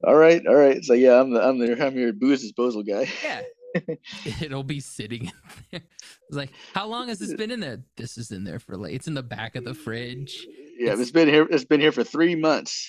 [0.04, 0.44] all right.
[0.46, 0.82] All right.
[0.84, 3.08] So yeah, I'm the I'm the I'm your booze disposal guy.
[3.22, 3.42] yeah,
[4.40, 5.32] it'll be sitting in
[5.70, 5.80] there.
[6.28, 7.82] It's like, how long has this been in there?
[7.96, 10.46] This is in there for like It's in the back of the fridge.
[10.78, 11.46] Yeah, It's- it's been here.
[11.50, 12.88] It's been here for three months.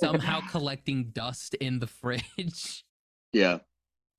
[0.00, 2.84] Somehow collecting dust in the fridge.
[3.32, 3.58] yeah.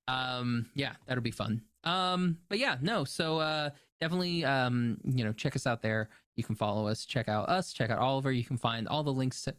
[0.08, 3.70] um yeah that'll be fun um but yeah no so uh
[4.02, 7.72] definitely um you know check us out there you can follow us check out us
[7.74, 9.54] check out oliver you can find all the links to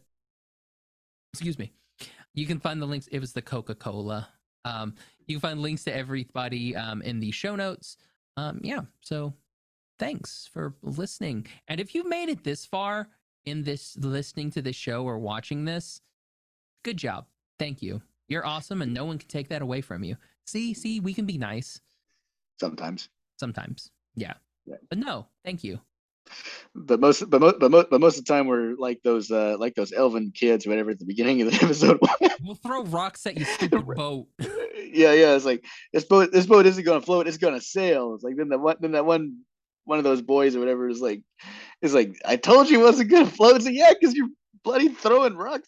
[1.33, 1.71] excuse me
[2.33, 4.27] you can find the links it was the coca-cola
[4.65, 4.93] um
[5.31, 7.97] you can find links to everybody um in the show notes.
[8.37, 9.33] Um yeah so
[9.97, 11.47] thanks for listening.
[11.67, 13.07] And if you've made it this far
[13.45, 16.01] in this listening to this show or watching this
[16.83, 17.25] good job.
[17.57, 18.01] Thank you.
[18.27, 20.17] You're awesome and no one can take that away from you.
[20.45, 21.81] See see we can be nice.
[22.59, 23.09] Sometimes.
[23.39, 23.89] sometimes.
[24.15, 24.33] Yeah,
[24.67, 24.75] Yeah.
[24.89, 25.79] but no thank you
[26.75, 29.55] But most, but most, but most, but most of the time we're like those, uh,
[29.59, 31.99] like those elven kids, whatever, at the beginning of the episode.
[32.43, 35.35] we'll throw rocks at you stupid boat yeah, yeah.
[35.35, 37.27] It's like this boat, this boat isn't going to float.
[37.27, 38.13] It's going to sail.
[38.15, 39.39] It's like then that one, then that one,
[39.85, 41.21] one of those boys or whatever is like,
[41.81, 43.55] is like, I told you it wasn't going to float.
[43.57, 44.29] It's like, yeah, because you're
[44.63, 45.67] bloody throwing rocks.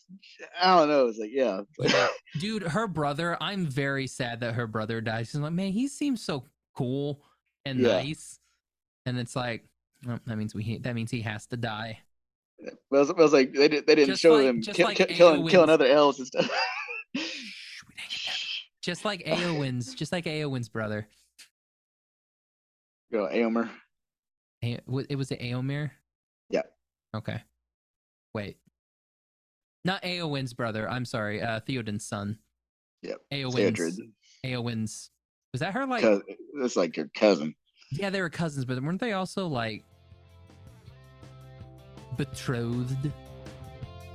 [0.61, 1.07] I don't know.
[1.07, 1.61] It's like, yeah.
[1.79, 2.07] Yeah.
[2.39, 5.29] dude her brother i'm very sad that her brother dies.
[5.31, 6.45] she's like man he seems so
[6.75, 7.21] cool
[7.65, 7.87] and Yeah.
[8.03, 8.39] nice
[9.07, 9.65] and it's like
[10.05, 11.99] well, that means we that means he has to die
[12.59, 14.77] Well, it was, it was like they, did, they didn't Just show like- them just
[14.77, 16.45] kill, like kill- killing, killing other elves and stuff.
[17.15, 18.37] Shh, we didn't get that.
[18.81, 21.07] just like Eowyn's, just like Eowyn's brother.
[23.11, 23.69] Go, Eomer.
[24.63, 24.79] A-
[25.09, 25.91] it was it Eomer.
[26.49, 26.61] Yeah.
[27.15, 27.41] Okay.
[28.33, 28.57] Wait.
[29.85, 30.89] Not Eowyn's brother.
[30.89, 31.41] I'm sorry.
[31.41, 32.39] Uh, Theoden's son.
[33.03, 33.17] Yep.
[33.31, 33.55] Eowyn's.
[33.79, 33.93] Theodred.
[34.45, 35.09] Eowyn's.
[35.51, 35.85] Was that her?
[35.85, 36.23] Like, Cous-
[36.59, 37.53] That's like your cousin.
[37.91, 39.83] yeah, they were cousins, but weren't they also like
[42.17, 43.11] betrothed?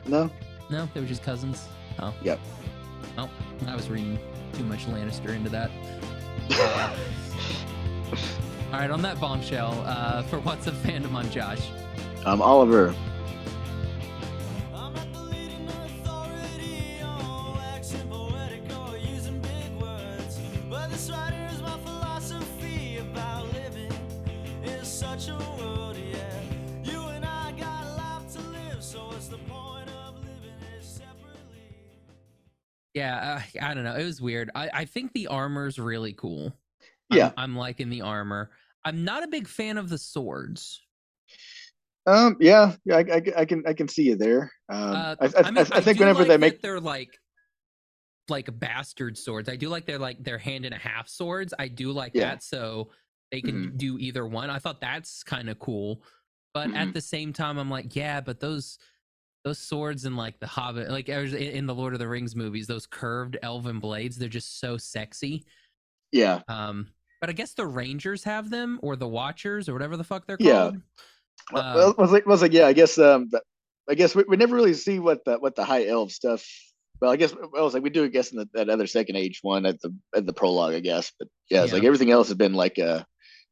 [0.06, 0.30] No.
[0.70, 1.66] No, they were just cousins.
[1.98, 2.14] Oh.
[2.22, 2.38] Yep.
[3.16, 3.30] Oh,
[3.66, 4.18] I was reading
[4.52, 5.70] too much Lannister into that.
[6.50, 6.96] Uh,
[8.72, 11.68] all right, on that bombshell, uh, for what's a fandom, I'm Josh.
[12.24, 12.94] I'm Oliver.
[32.98, 33.94] Yeah, uh, I don't know.
[33.94, 34.50] It was weird.
[34.54, 36.52] I, I think the armor's really cool.
[37.10, 37.28] Yeah.
[37.36, 38.50] I'm, I'm liking the armor.
[38.84, 40.82] I'm not a big fan of the swords.
[42.06, 42.36] Um.
[42.40, 42.74] Yeah.
[42.84, 42.96] Yeah.
[42.96, 44.50] I, I, I can I can see you there.
[44.68, 44.96] Um.
[44.96, 47.10] Uh, I, I, mean, I, I think whenever like they make they're like
[48.28, 49.48] like bastard swords.
[49.48, 51.54] I do like they're like their hand and a half swords.
[51.58, 52.30] I do like Yeah.
[52.30, 52.42] that.
[52.42, 52.90] So
[53.30, 54.50] they can do either one.
[54.50, 56.02] I thought that's kind of cool.
[56.54, 56.92] But at Mhm.
[56.94, 58.78] the same time, I'm like, yeah, but those
[59.48, 62.66] those swords in like the Hobbit, like in in the Lord of the Rings movies,
[62.66, 65.44] those curved elven blades, they're just so sexy.
[66.12, 66.40] yeah.
[66.48, 66.88] Um,
[67.20, 70.36] but I guess the Rangers have them, or the Watchers, or whatever the fuck they're
[70.38, 70.52] Yeah.
[70.70, 70.76] called.
[71.52, 72.66] Well, Uh, well, was like was like yeah.
[72.66, 73.30] I guess um.
[73.90, 76.46] I guess we, we never really see what the what the high elf stuff.
[77.00, 78.04] Well, I guess I was like we do.
[78.04, 80.74] I guess in the, that other second age one at the at the prologue.
[80.74, 83.02] I guess, but yeah, it's like everything else has been like uh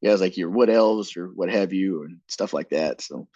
[0.02, 3.01] yeah, it's like your wood elves or what have you and stuff like that.
[3.01, 3.28] So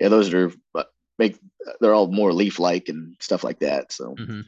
[0.00, 0.84] yeah, those are uh,
[1.18, 1.38] make
[1.80, 3.92] they're all more leaf like and stuff like that.
[3.92, 4.40] So Mm-hmm.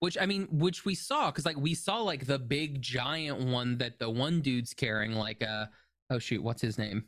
[0.00, 3.78] Which I mean, which we saw because like we saw like the big giant one
[3.78, 5.12] that the one dude's carrying.
[5.12, 5.66] Like uh
[6.10, 7.04] oh shoot, what's his name?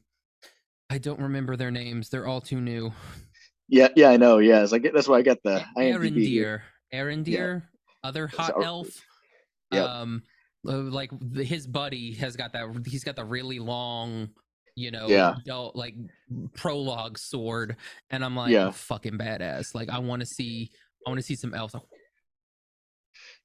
[0.90, 2.08] I don't remember their names.
[2.08, 2.92] They're all too new.
[3.68, 4.38] yeah, yeah, I know.
[4.38, 5.64] Yeah, it's like that's why I got the.
[5.76, 6.60] Arondir,
[6.92, 7.62] Arondir,
[8.04, 8.88] other hot So- elf.
[9.72, 9.84] Yep.
[9.88, 10.22] Um,
[10.68, 12.66] uh, like his buddy has got that.
[12.86, 14.28] He's got the really long,
[14.76, 15.36] you know, Yeah.
[15.44, 15.94] del- like
[16.54, 17.76] prologue sword,
[18.10, 18.70] and I'm like, Yeah.
[18.70, 19.74] fucking badass.
[19.74, 20.70] Like I want to see,
[21.06, 21.74] I want to see some elves.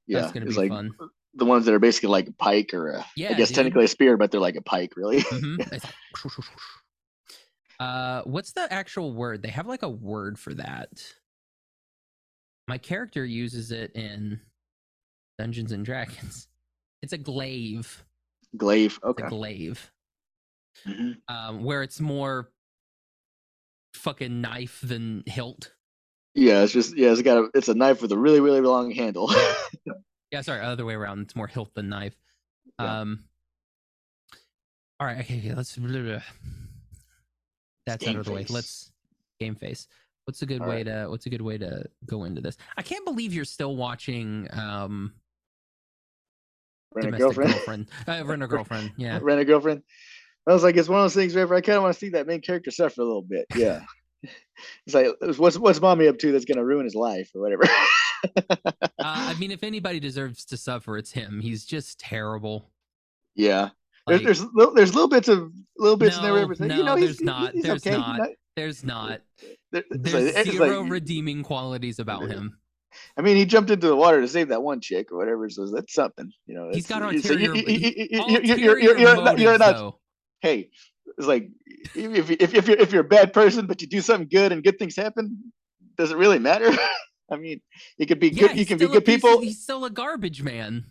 [0.08, 0.92] Yeah, That's gonna it's be like fun.
[1.36, 3.56] the ones that are basically like a pike or a, Yeah, I guess dude.
[3.58, 5.20] technically a spear, but they're like a pike, really.
[5.22, 5.60] Mhm.
[5.72, 6.58] It's like, swoosh, swoosh, swoosh.
[7.80, 9.42] Uh, what's the actual word?
[9.42, 10.90] They have like a word for that.
[12.68, 14.42] My character uses it in
[15.38, 16.48] Dungeons and Dragons.
[17.02, 18.04] It's a glaive.
[18.58, 19.00] Glaive.
[19.04, 19.28] Okay.
[19.30, 19.92] glaive.
[20.86, 21.18] Mhm.
[21.28, 22.52] Um, where it's more
[23.94, 25.74] fucking knife than hilt.
[26.36, 28.92] Yeah, it's just yeah, it's got a it's a knife with a really really long
[28.92, 29.32] handle.
[30.32, 31.22] Yeah, sorry, other way around.
[31.22, 32.16] It's more hilt than knife.
[32.80, 33.00] Yeah.
[33.00, 33.24] Um.
[35.00, 35.76] All right, okay, okay let's.
[37.88, 38.46] That's out of the way.
[38.48, 38.92] Let's
[39.40, 39.88] game face.
[40.26, 40.86] What's a good All way right.
[40.86, 42.58] to What's a good way to go into this?
[42.78, 44.48] I can't believe you're still watching.
[44.52, 45.14] Um,
[46.94, 47.54] Rent a domestic girlfriend.
[47.54, 47.88] girlfriend.
[48.08, 48.92] Uh, rent a girlfriend.
[48.98, 49.20] Yeah.
[49.22, 49.82] Rent a girlfriend.
[50.50, 52.10] I was like, it's one of those things where I kind of want to see
[52.10, 53.46] that main character suffer a little bit.
[53.56, 53.82] Yeah.
[54.24, 55.08] it's like,
[55.38, 57.64] what's what's mommy up to that's gonna ruin his life or whatever.
[58.40, 61.40] Uh, I mean, if anybody deserves to suffer, it's him.
[61.40, 62.70] He's just terrible.
[63.36, 63.70] yeah.
[64.08, 66.32] Like, there's there's little, there's little bits of little bits in there.
[66.34, 67.54] No, everything, no, you know, there's not.
[67.54, 67.96] He's There's okay.
[67.96, 68.30] Not.
[68.56, 69.22] there's not.
[69.72, 72.58] there- There's like- zero like- redeeming qualities about him.
[73.18, 75.68] I mean, he jumped into the water to save that one chick or whatever, so
[75.68, 76.32] that's something.
[76.48, 79.58] You know, He's got it's- so you- ulterior- you- you- you- Ulterior you're- not- you're
[79.60, 80.00] not- though.
[80.42, 80.70] Hey,
[81.18, 81.50] it's like
[81.96, 84.64] if if if you're if you're a bad person, but you do something good and
[84.64, 85.52] good things happen,
[85.98, 86.72] does it really matter?
[87.32, 87.62] I mean,
[87.98, 88.58] you could be Yeah, good.
[88.58, 89.40] You can be good piece people.
[89.42, 90.86] he's still a garbage man.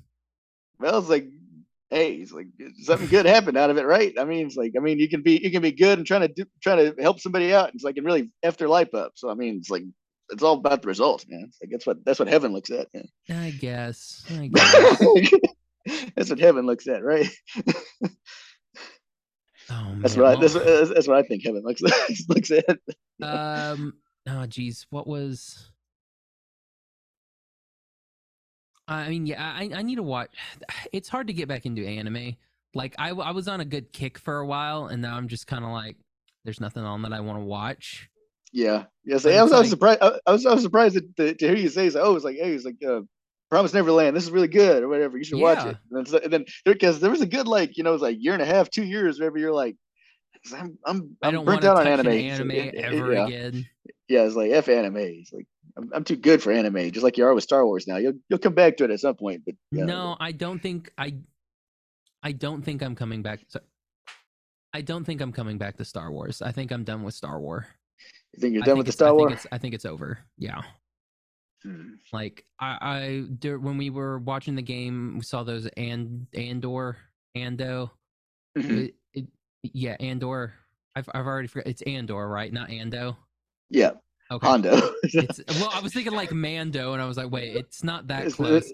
[0.78, 1.26] Well, it's like,
[1.90, 2.46] hey, it's like
[2.82, 4.12] something good happened out of it, right?
[4.18, 6.20] I mean, it's like, I mean, you can be you can be good and trying
[6.20, 7.74] to do, trying to help somebody out.
[7.74, 9.12] It's like and really f their life up.
[9.16, 9.82] So I mean, it's like
[10.30, 11.44] it's all about the results, man.
[11.48, 12.88] It's like that's what that's what heaven looks at.
[12.94, 13.08] Man.
[13.30, 14.24] I guess.
[14.30, 15.30] I guess.
[16.14, 17.26] that's what heaven looks at, right?
[19.70, 20.24] Oh, That's man.
[20.24, 20.64] what I, that's, what-
[20.94, 21.82] that's what I think heaven looks
[22.28, 22.78] looks at.
[23.22, 23.94] um.
[24.28, 24.86] Oh, geez.
[24.90, 25.70] What was?
[28.86, 29.42] I mean, yeah.
[29.42, 30.30] I I need to watch.
[30.92, 32.36] It's hard to get back into anime.
[32.74, 35.46] Like I I was on a good kick for a while, and now I'm just
[35.46, 35.96] kind of like,
[36.44, 38.08] there's nothing on that I want to watch.
[38.52, 39.18] Yeah, yeah.
[39.18, 40.00] So I was, it's I was surprised.
[40.02, 42.36] I, was I was surprised to, to, to hear you say, so, "Oh, it's like,
[42.36, 43.00] hey, it's like, uh,
[43.50, 44.14] Promise Neverland.
[44.16, 45.16] This is really good, or whatever.
[45.16, 47.82] You should watch it." And then, and then because there was a good like, you
[47.84, 49.76] know, it was like year and a half, two years, wherever you're like,
[50.54, 52.08] I'm I'm I I'm don't burnt want to out on anime.
[52.12, 53.66] anime it- it- ever yeah, again.
[54.08, 54.22] yeah.
[54.24, 54.96] It's like f anime.
[54.98, 55.46] It's like
[55.76, 57.86] I'm, I'm too good for anime, just like you are with Star Wars.
[57.86, 60.60] Now you'll you'll come back to it at some point, but yeah, No, I don't
[60.60, 61.14] think I.
[62.22, 63.40] I don't think I'm coming back.
[63.48, 63.60] So,
[64.74, 66.42] I don't think I'm coming back to Star Wars.
[66.42, 67.64] I think I'm done with Star Wars.
[68.34, 69.46] you think you're I done think with the Star Wars?
[69.52, 70.18] I think it's over.
[70.36, 70.60] Yeah.
[71.62, 71.94] Hmm.
[72.12, 76.96] Like I, I when we were watching the game, we saw those and Andor,
[77.36, 77.90] Ando.
[78.56, 78.86] Mhm.
[78.86, 79.26] It, it,
[79.62, 80.54] yeah, Andor.
[80.94, 81.66] I've I've already forgot.
[81.68, 82.52] It's Andor, right?
[82.52, 83.16] Not Ando.
[83.70, 83.92] Yeah,
[84.30, 84.46] Okay.
[84.46, 84.76] Hondo.
[85.02, 88.32] It's well, I was thinking like Mando, and I was like, wait, it's not that
[88.32, 88.70] close.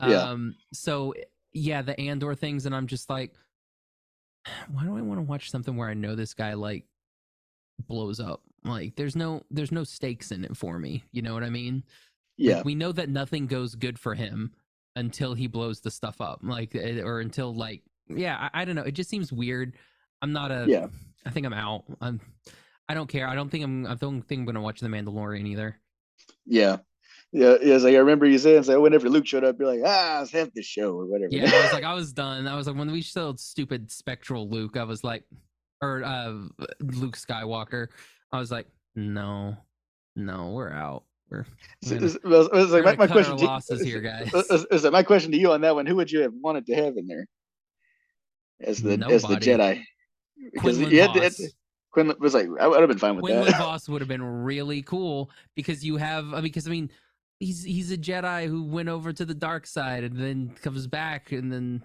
[0.00, 0.22] yeah.
[0.22, 0.54] Um.
[0.72, 1.14] So
[1.52, 3.32] yeah, the Andor things, and I'm just like,
[4.72, 6.84] why do I want to watch something where I know this guy like
[7.86, 8.42] blows up?
[8.64, 11.04] Like, there's no there's no stakes in it for me.
[11.12, 11.82] You know what I mean?
[12.38, 12.62] Like, yeah.
[12.64, 14.52] we know that nothing goes good for him
[14.96, 16.40] until he blows the stuff up.
[16.42, 18.82] Like, eh, or until like, yeah, I, I don't know.
[18.82, 19.74] It just seems weird.
[20.22, 20.66] I'm not a.
[20.68, 20.86] Yeah.
[21.26, 21.84] I think I'm out.
[22.00, 22.20] I'm.
[22.88, 23.26] I don't care.
[23.26, 23.86] I don't think I'm.
[23.86, 25.78] I don't think I'm gonna watch The Mandalorian either.
[26.46, 26.78] Yeah.
[27.32, 29.80] Yeah, yeah, it's like I remember you saying, so whenever Luke showed up, you're like,
[29.84, 31.30] ah, let's have this show or whatever.
[31.32, 32.46] Yeah, I was like, I was done.
[32.46, 35.24] I was like, when we showed stupid spectral Luke, I was like,
[35.82, 36.32] or uh,
[36.80, 37.88] Luke Skywalker,
[38.30, 39.56] I was like, no,
[40.14, 41.02] no, we're out.
[41.30, 41.46] We're
[41.84, 44.32] we're gonna- it's- well, it's like my, my question to losses here, guys.
[44.34, 45.86] is- is my question to you on that one?
[45.86, 47.26] Who would you have wanted to have in there
[48.60, 49.82] as the as the Jedi?
[50.52, 51.40] Because Quinlan you had to- Vos.
[51.92, 53.58] Quinlan was like, I would have been fine with Quinlan that.
[53.58, 56.90] Vos would have been really cool because you have because I mean
[57.40, 61.32] he's he's a Jedi who went over to the dark side and then comes back
[61.32, 61.82] and then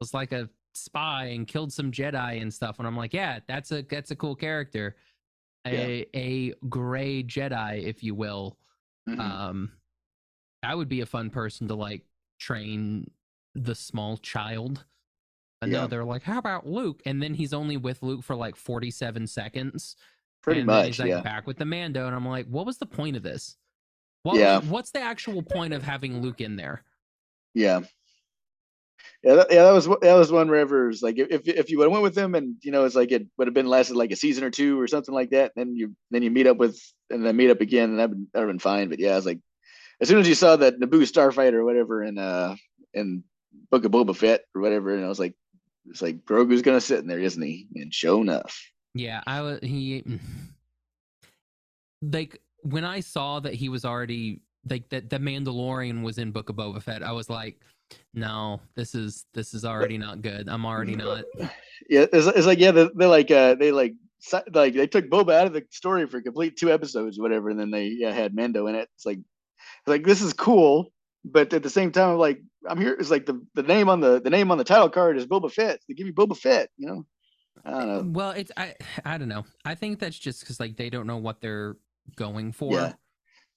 [0.00, 3.70] was like a spy and killed some Jedi and stuff and I'm like yeah that's
[3.72, 4.96] a that's a cool character
[5.66, 8.56] a a gray Jedi if you will
[9.08, 9.18] Mhm.
[9.20, 9.72] um
[10.62, 12.04] that would be a fun person to like
[12.38, 13.10] train
[13.54, 14.84] the small child
[15.60, 15.86] I know Yeah.
[15.88, 19.96] they're like how about Luke and then he's only with Luke for like 47 seconds
[20.42, 21.20] Pretty and then much, he's like yeah.
[21.20, 23.56] back with the Mando, and I'm like, what was the point of this?
[24.22, 24.60] What, Yeah.
[24.60, 26.84] What's the actual point of having Luke in there?
[27.54, 27.80] Yeah.
[29.22, 31.92] Yeah, that, yeah, that was that was one it like if if you would have
[31.92, 34.16] went with them and you know it's like it would have been lasted like a
[34.16, 36.80] season or two or something like that, then you then you meet up with
[37.10, 38.88] and then meet up again and that would have been fine.
[38.88, 39.40] But yeah, it's like
[40.00, 42.54] as soon as you saw that Naboo starfighter or whatever in uh
[42.94, 43.24] in
[43.70, 45.34] Book of Boba Fett or whatever, and I was like,
[45.86, 47.66] it's like Grogu's gonna sit in there, isn't he?
[47.74, 48.56] And sure enough,
[48.94, 50.04] Yeah, I was he
[52.02, 56.50] like when I saw that he was already like that the Mandalorian was in Book
[56.50, 57.60] of Boba Fett, I was like,
[58.14, 60.48] no, this is this is already not good.
[60.48, 61.24] I'm already not.
[61.88, 63.94] yeah, it's, it's like yeah, they're, they're like uh, they like
[64.52, 67.58] like they took Boba out of the story for complete two episodes, or whatever, and
[67.58, 68.88] then they yeah had Mando in it.
[68.96, 69.20] It's like
[69.86, 70.92] like this is cool,
[71.24, 72.94] but at the same time, I'm like I'm here.
[72.98, 75.52] It's like the, the name on the the name on the title card is Boba
[75.52, 75.80] Fett.
[75.88, 77.06] They give you Boba Fett, you know.
[77.64, 78.18] I don't know.
[78.18, 78.74] Well, it's I
[79.04, 79.44] I don't know.
[79.64, 81.76] I think that's just because like they don't know what they're
[82.16, 82.72] going for.
[82.72, 82.92] Yeah.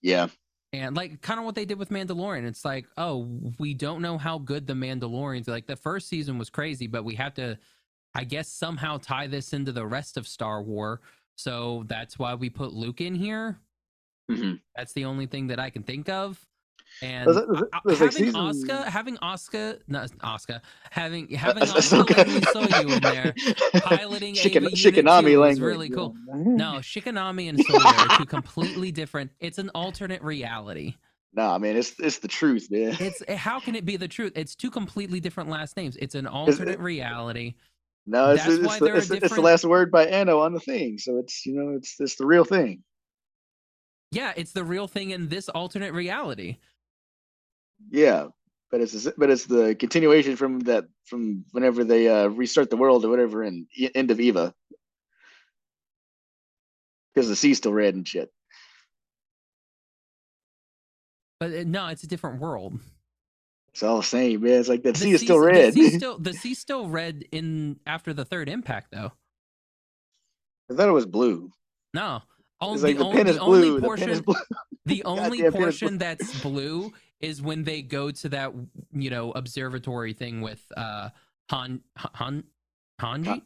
[0.03, 0.27] Yeah,
[0.73, 2.45] And like kind of what they did with Mandalorian.
[2.45, 3.27] It's like, oh,
[3.59, 7.15] we don't know how good the Mandalorians like the first season was crazy, but we
[7.15, 7.57] have to
[8.13, 11.01] I guess somehow tie this into the rest of Star War.
[11.35, 13.59] So that's why we put Luke in here.
[14.29, 14.61] Mhm.
[14.75, 16.45] That's the only thing that I can think of.
[17.01, 22.13] And uh, there's, like, having season- Oscar, having Oscar, not Oscar, having having Uh, Asuka
[22.41, 23.33] Soryu in there
[23.83, 25.59] piloting Shikan- Unit Shikinami 2 was language.
[25.61, 26.15] really cool.
[26.35, 29.31] No, Shikinami and Sawyer are two completely different.
[29.39, 30.95] It's an alternate reality.
[31.33, 32.97] No, I mean it's it's the truth, man.
[32.99, 34.33] It's eh, how can it be the truth?
[34.35, 35.95] It's two completely different last names.
[35.97, 37.55] It's an alternate reality.
[38.05, 40.59] No, it's, it's, why the, it's, the- it's the last word by Anno on the
[40.59, 42.83] thing, so it's you know it's it's the real thing.
[44.11, 46.57] Yeah, it's the real thing in this alternate reality.
[47.89, 48.27] Yeah,
[48.69, 53.03] but it's but it's the continuation from that from whenever they uh, restart the world
[53.03, 54.53] or whatever in end of Eva,
[57.13, 58.31] because the sea's still red and shit.
[61.39, 62.79] But uh, no, it's a different world.
[63.73, 64.59] It's all the same, man.
[64.59, 65.73] It's like that The sea is still red.
[65.73, 69.11] The sea's still the sea's still red in after the third impact though.
[70.69, 71.51] I thought it was blue.
[71.93, 72.21] No.
[72.61, 73.73] Only, like the, the only, is the blue.
[73.73, 74.35] The pen portion is blue.
[74.85, 78.51] the only portion that's blue is when they go to that
[78.93, 81.09] you know observatory thing with uh
[81.49, 82.43] Han Han
[82.99, 83.41] Hanji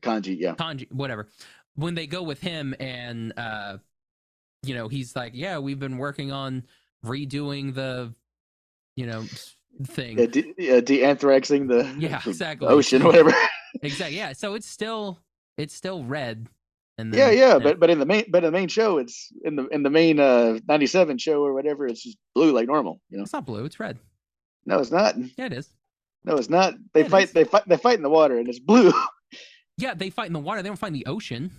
[0.00, 0.54] Kanji, yeah.
[0.54, 1.28] Hanji whatever
[1.76, 3.78] when they go with him and uh
[4.62, 6.62] you know he's like yeah we've been working on
[7.04, 8.12] redoing the
[8.96, 9.24] you know
[9.84, 12.68] thing Yeah, de- yeah, de-anthraxing the, Yeah, the exactly.
[12.76, 13.32] ocean, whatever.
[13.82, 15.18] exactly yeah so it's still
[15.58, 16.48] it's still red
[16.98, 19.32] and then, yeah, yeah, but but in the main but in the main show, it's
[19.44, 23.00] in the in the main uh '97 show or whatever, it's just blue like normal.
[23.10, 23.98] You know, it's not blue it's red
[24.66, 25.16] no, it's not.
[25.36, 25.68] yeah it is
[26.24, 26.74] No, it's not.
[26.92, 27.34] They Yeah, fight.
[27.34, 27.68] They fight.
[27.68, 28.92] They fight in the water, and it's blue.
[29.78, 31.50] yeah they fight in the water they don't fight in the ocean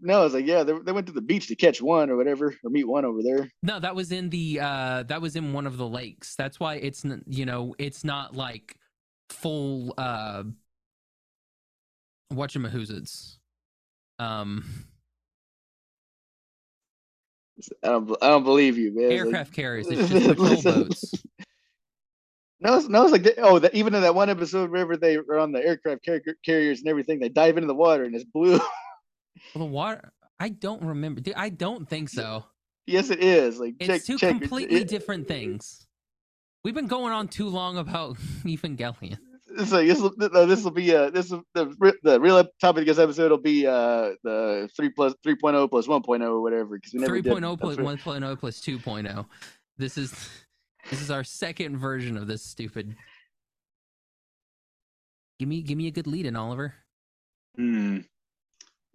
[0.00, 2.54] no, it's like yeah, they, they went to the beach to catch one or whatever,
[2.62, 3.50] or meet one over there.
[3.64, 6.36] No, that was in the uh that was in one of the lakes.
[6.36, 8.76] That's why it's you know, it's not like
[9.28, 10.44] full uh
[12.32, 13.38] whatchamahoozids.
[14.18, 14.64] Um
[17.84, 18.16] I don't.
[18.22, 19.04] I don't believe you, man.
[19.10, 21.14] It's like- aircraft carriers, it's just patrol boats.
[22.60, 25.18] No, it's, no, it's like they- oh, that even in that one episode, wherever they
[25.18, 28.24] were on the aircraft car- carriers and everything, they dive into the water and it's
[28.24, 28.58] blue.
[29.54, 31.20] Well, the water I don't remember.
[31.20, 32.44] Dude, I don't think so.
[32.86, 33.58] yes, it is.
[33.60, 34.30] Like It's check, two check.
[34.38, 35.86] completely it- different things.
[36.64, 39.18] We've been going on too long about Evangelion.
[39.58, 40.00] Like this.
[40.00, 43.38] will no, This will be uh this the the real topic of this episode will
[43.38, 47.42] be uh the three plus 3.0 plus 1.0 or whatever because we never 3.0 did
[47.44, 49.26] a plus three- 1.0 plus 2.0.
[49.76, 50.30] This is
[50.90, 52.94] this is our second version of this stupid.
[55.38, 56.74] Give me give me a good lead in Oliver.
[57.56, 57.98] Hmm.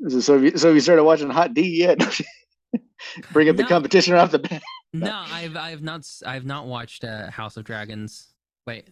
[0.07, 1.99] So, so, have you, so have you started watching Hot D yet?
[3.31, 4.61] Bring up the competition off the bat.
[4.93, 8.33] No, I've I've not i've not watched uh, House of Dragons.
[8.67, 8.89] Wait,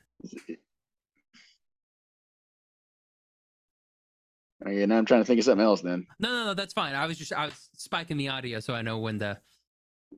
[4.65, 5.81] Okay, now I'm trying to think of something else.
[5.81, 6.93] Then no, no, no, that's fine.
[6.93, 9.37] I was just I was spiking the audio so I know when to.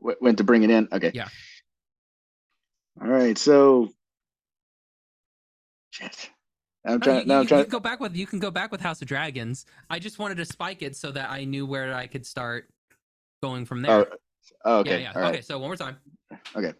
[0.01, 0.87] Wh- when to bring it in?
[0.91, 1.11] Okay.
[1.13, 1.27] Yeah.
[3.01, 3.37] All right.
[3.37, 3.89] So.
[5.91, 6.29] Shit.
[6.85, 7.21] I'm trying.
[7.21, 7.63] you, now you- I'm you trying.
[7.63, 9.65] can go back with you can go back with House of Dragons.
[9.89, 12.67] I just wanted to spike it so that I knew where I could start
[13.41, 13.91] going from there.
[13.91, 14.05] Oh,
[14.65, 15.01] oh, okay.
[15.01, 15.11] Yeah, yeah.
[15.15, 15.33] All right.
[15.35, 15.97] Okay, so one more time.
[16.55, 16.73] Okay.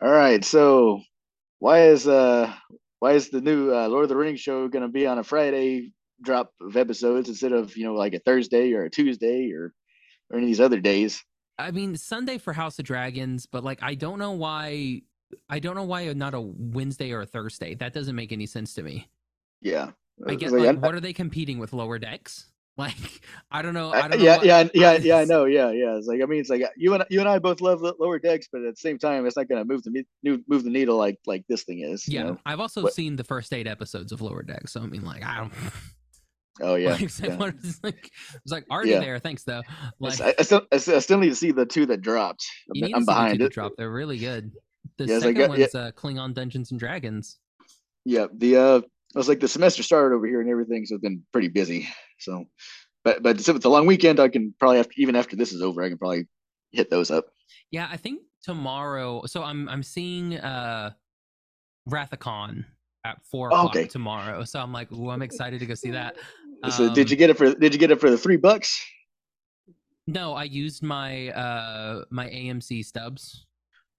[0.00, 0.44] All right.
[0.44, 1.00] So,
[1.60, 2.52] why is uh
[2.98, 5.24] why is the new uh, Lord of the Rings show going to be on a
[5.24, 5.92] Friday
[6.22, 9.72] drop of episodes instead of you know like a Thursday or a Tuesday or
[10.30, 11.22] or any of these other days?
[11.58, 15.02] I mean Sunday for House of Dragons, but like I don't know why
[15.48, 17.74] I don't know why not a Wednesday or a Thursday.
[17.74, 19.08] That doesn't make any sense to me.
[19.60, 19.90] Yeah.
[20.26, 22.46] I get like, like what are they competing with lower decks?
[22.78, 22.96] Like
[23.50, 23.92] I don't know.
[23.92, 24.24] I- don't know.
[24.24, 25.16] yeah, yeah, yeah, yeah.
[25.18, 25.44] I know.
[25.44, 25.96] Yeah, yeah.
[25.98, 28.48] It's like I mean, it's like you and you and I both love lower decks,
[28.50, 30.06] but at the same time, it's not going to move the
[30.48, 32.08] move the needle like like this thing is.
[32.08, 32.38] you Yeah, know?
[32.46, 35.22] I've also What- seen the first eight episodes of Lower Decks, so I mean, like,
[35.22, 35.52] I don't.
[36.60, 36.92] Oh yeah.
[36.92, 37.36] like, yeah.
[37.36, 39.00] what is- like, it's like already Yeah.
[39.00, 39.18] there.
[39.18, 39.62] Thanks though.
[40.00, 42.44] Like, I, I still I still need to see the two that dropped.
[42.74, 43.52] I'm, need I'm to see the two behind it.
[43.52, 43.72] drop.
[43.78, 44.52] They're really good.
[44.98, 45.60] The Yeah, it's like, second uh, yeah.
[45.60, 47.38] one's uh, Klingon Dungeons and Dragons.
[48.04, 48.80] yeah, the uh,
[49.14, 51.88] I was like the semester started over here and everything, so it's been pretty busy.
[52.18, 52.44] So,
[53.04, 55.62] but but since it's a long weekend, I can probably have, even after this is
[55.62, 56.26] over, I can probably
[56.72, 57.26] hit those up.
[57.70, 59.24] Yeah, I think tomorrow.
[59.26, 60.90] So I'm I'm seeing uh
[61.88, 62.64] Rathacon
[63.04, 63.86] at four o'clock okay.
[63.86, 64.44] tomorrow.
[64.44, 66.16] So I'm like, ooh, I'm excited to go see that.
[66.70, 68.80] So did Um, you get it for did you get it for the three bucks?
[70.06, 73.46] No, I used my uh my AMC stubs.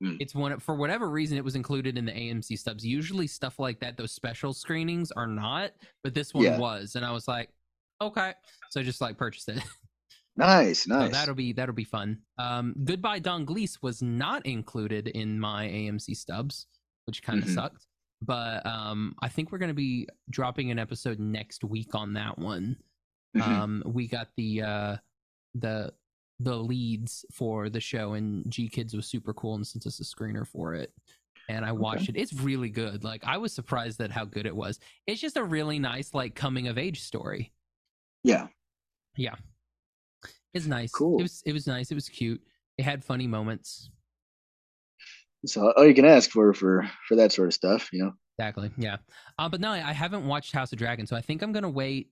[0.02, 0.16] Hmm.
[0.20, 2.86] It's one for whatever reason it was included in the AMC stubs.
[2.86, 5.72] Usually stuff like that, those special screenings are not,
[6.04, 6.58] but this one Yeah.
[6.58, 7.50] was, and I was like,
[8.02, 8.34] okay,
[8.70, 9.62] so I just like purchased it.
[10.36, 11.12] Nice, So nice.
[11.12, 12.18] that'll be that'll be fun.
[12.40, 16.66] Um, Goodbye Don Glees was not included in my AMC stubs,
[17.06, 17.54] which kind of Mhm.
[17.54, 17.86] sucked.
[18.26, 22.78] But um, I think we're gonna be dropping an episode next week on that one.
[23.36, 23.42] Mhm.
[23.42, 24.98] Um, we got the uh,
[25.56, 25.94] the
[26.40, 30.48] the leads for the show, and GKIDS was super cool and sent us a screener
[30.48, 30.94] for it.
[31.50, 32.16] And I watched it.
[32.16, 33.04] It's really good.
[33.04, 34.80] Like I was surprised at how good it was.
[35.08, 37.52] It's just a really nice like coming of age story.
[38.24, 38.48] Yeah.
[39.18, 39.36] Yeah,
[40.54, 40.92] It's nice.
[40.92, 41.20] Cool.
[41.20, 41.92] It was it was nice.
[41.92, 42.42] It was cute.
[42.78, 43.90] It had funny moments.
[45.46, 48.14] So all you can ask for for for that sort of stuff, you know.
[48.38, 48.72] Exactly.
[48.78, 48.98] Yeah.
[49.38, 52.10] Uh, but no, I haven't watched House of Dragon, so I think I'm gonna wait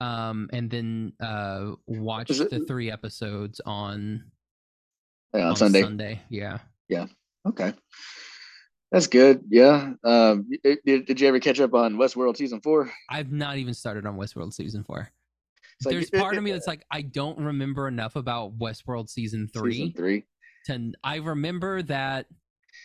[0.00, 4.24] um and then uh watch it- the three episodes on,
[5.34, 5.82] Yeah, on on Sunday.
[5.82, 6.20] Sunday.
[6.28, 6.58] Yeah.
[6.88, 7.06] Yeah.
[7.46, 7.72] Okay,
[8.90, 9.42] that's good.
[9.48, 9.92] Yeah.
[10.04, 12.90] Um, y- did, did you ever catch up on Westworld season four?
[13.08, 15.10] I've not even started on Westworld season four.
[15.80, 19.48] It's There's it- part of me that's like, I don't remember enough about Westworld season
[19.48, 19.72] three.
[19.74, 20.24] Season three.
[20.68, 22.26] To, I remember that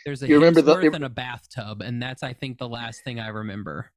[0.05, 3.19] there's a You remember the- and a bathtub, and that's I think the last thing
[3.19, 3.91] I remember.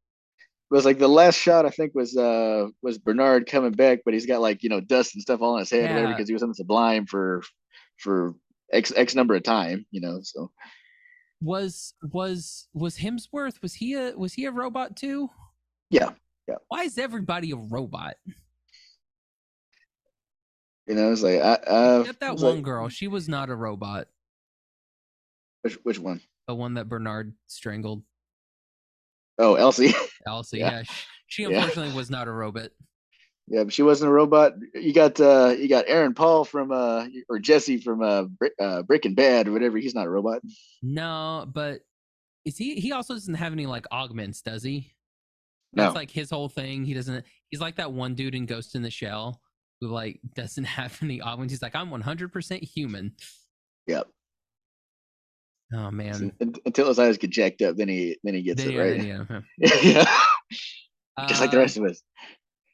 [0.70, 4.14] It was like the last shot I think was uh was Bernard coming back, but
[4.14, 6.10] he's got like you know dust and stuff all on his head, Yeah.
[6.10, 7.42] because he was on the Sublime for
[7.98, 8.34] for
[8.72, 10.18] x x number of time, you know.
[10.22, 10.50] So
[11.40, 13.62] Was was was Hemsworth?
[13.62, 15.28] Was he a was he a robot too?
[15.90, 16.10] Yeah,
[16.48, 18.14] yeah, Why is everybody a robot?
[20.86, 22.88] You know, it's like I uh, Except that one like- girl.
[22.88, 24.08] She was not a robot.
[25.62, 26.20] Which which one?
[26.48, 28.02] The one that Bernard strangled.
[29.38, 29.94] Oh, Elsie.
[30.26, 30.58] Elsie.
[30.58, 30.70] Yeah.
[30.70, 30.82] Yeah.
[30.82, 30.92] She,
[31.26, 31.48] she Yeah.
[31.58, 32.70] unfortunately was not a robot.
[33.48, 34.52] yeah, but she wasn't a robot.
[34.74, 38.82] You got uh you got Aaron Paul from uh or Jesse from uh, Brick, uh
[38.82, 39.76] Breaking Bad or whatever.
[39.78, 40.40] He's not a robot.
[40.82, 41.80] No, but
[42.44, 42.76] is he?
[42.76, 44.92] He also doesn't have any like augments, does he?
[45.72, 45.98] That's No.
[45.98, 46.84] like his whole thing.
[46.84, 47.24] He doesn't.
[47.50, 49.40] He's like that one dude in Ghost in the Shell
[49.80, 51.52] like doesn't have any augments.
[51.52, 53.12] He's like, I'm 100% human.
[53.86, 54.08] Yep.
[55.74, 56.32] Oh man.
[56.40, 58.98] Un- Until his eyes get jacked up, then he then he gets Then it right.
[59.00, 59.70] then yeah.
[59.82, 61.26] yeah.
[61.28, 62.02] Just like the Um, rest of us.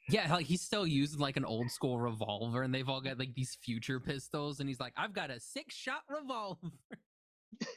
[0.09, 3.33] Yeah, like he's still using like an old school revolver, and they've all got like
[3.35, 6.59] these future pistols, and he's like, "I've got a six shot revolver."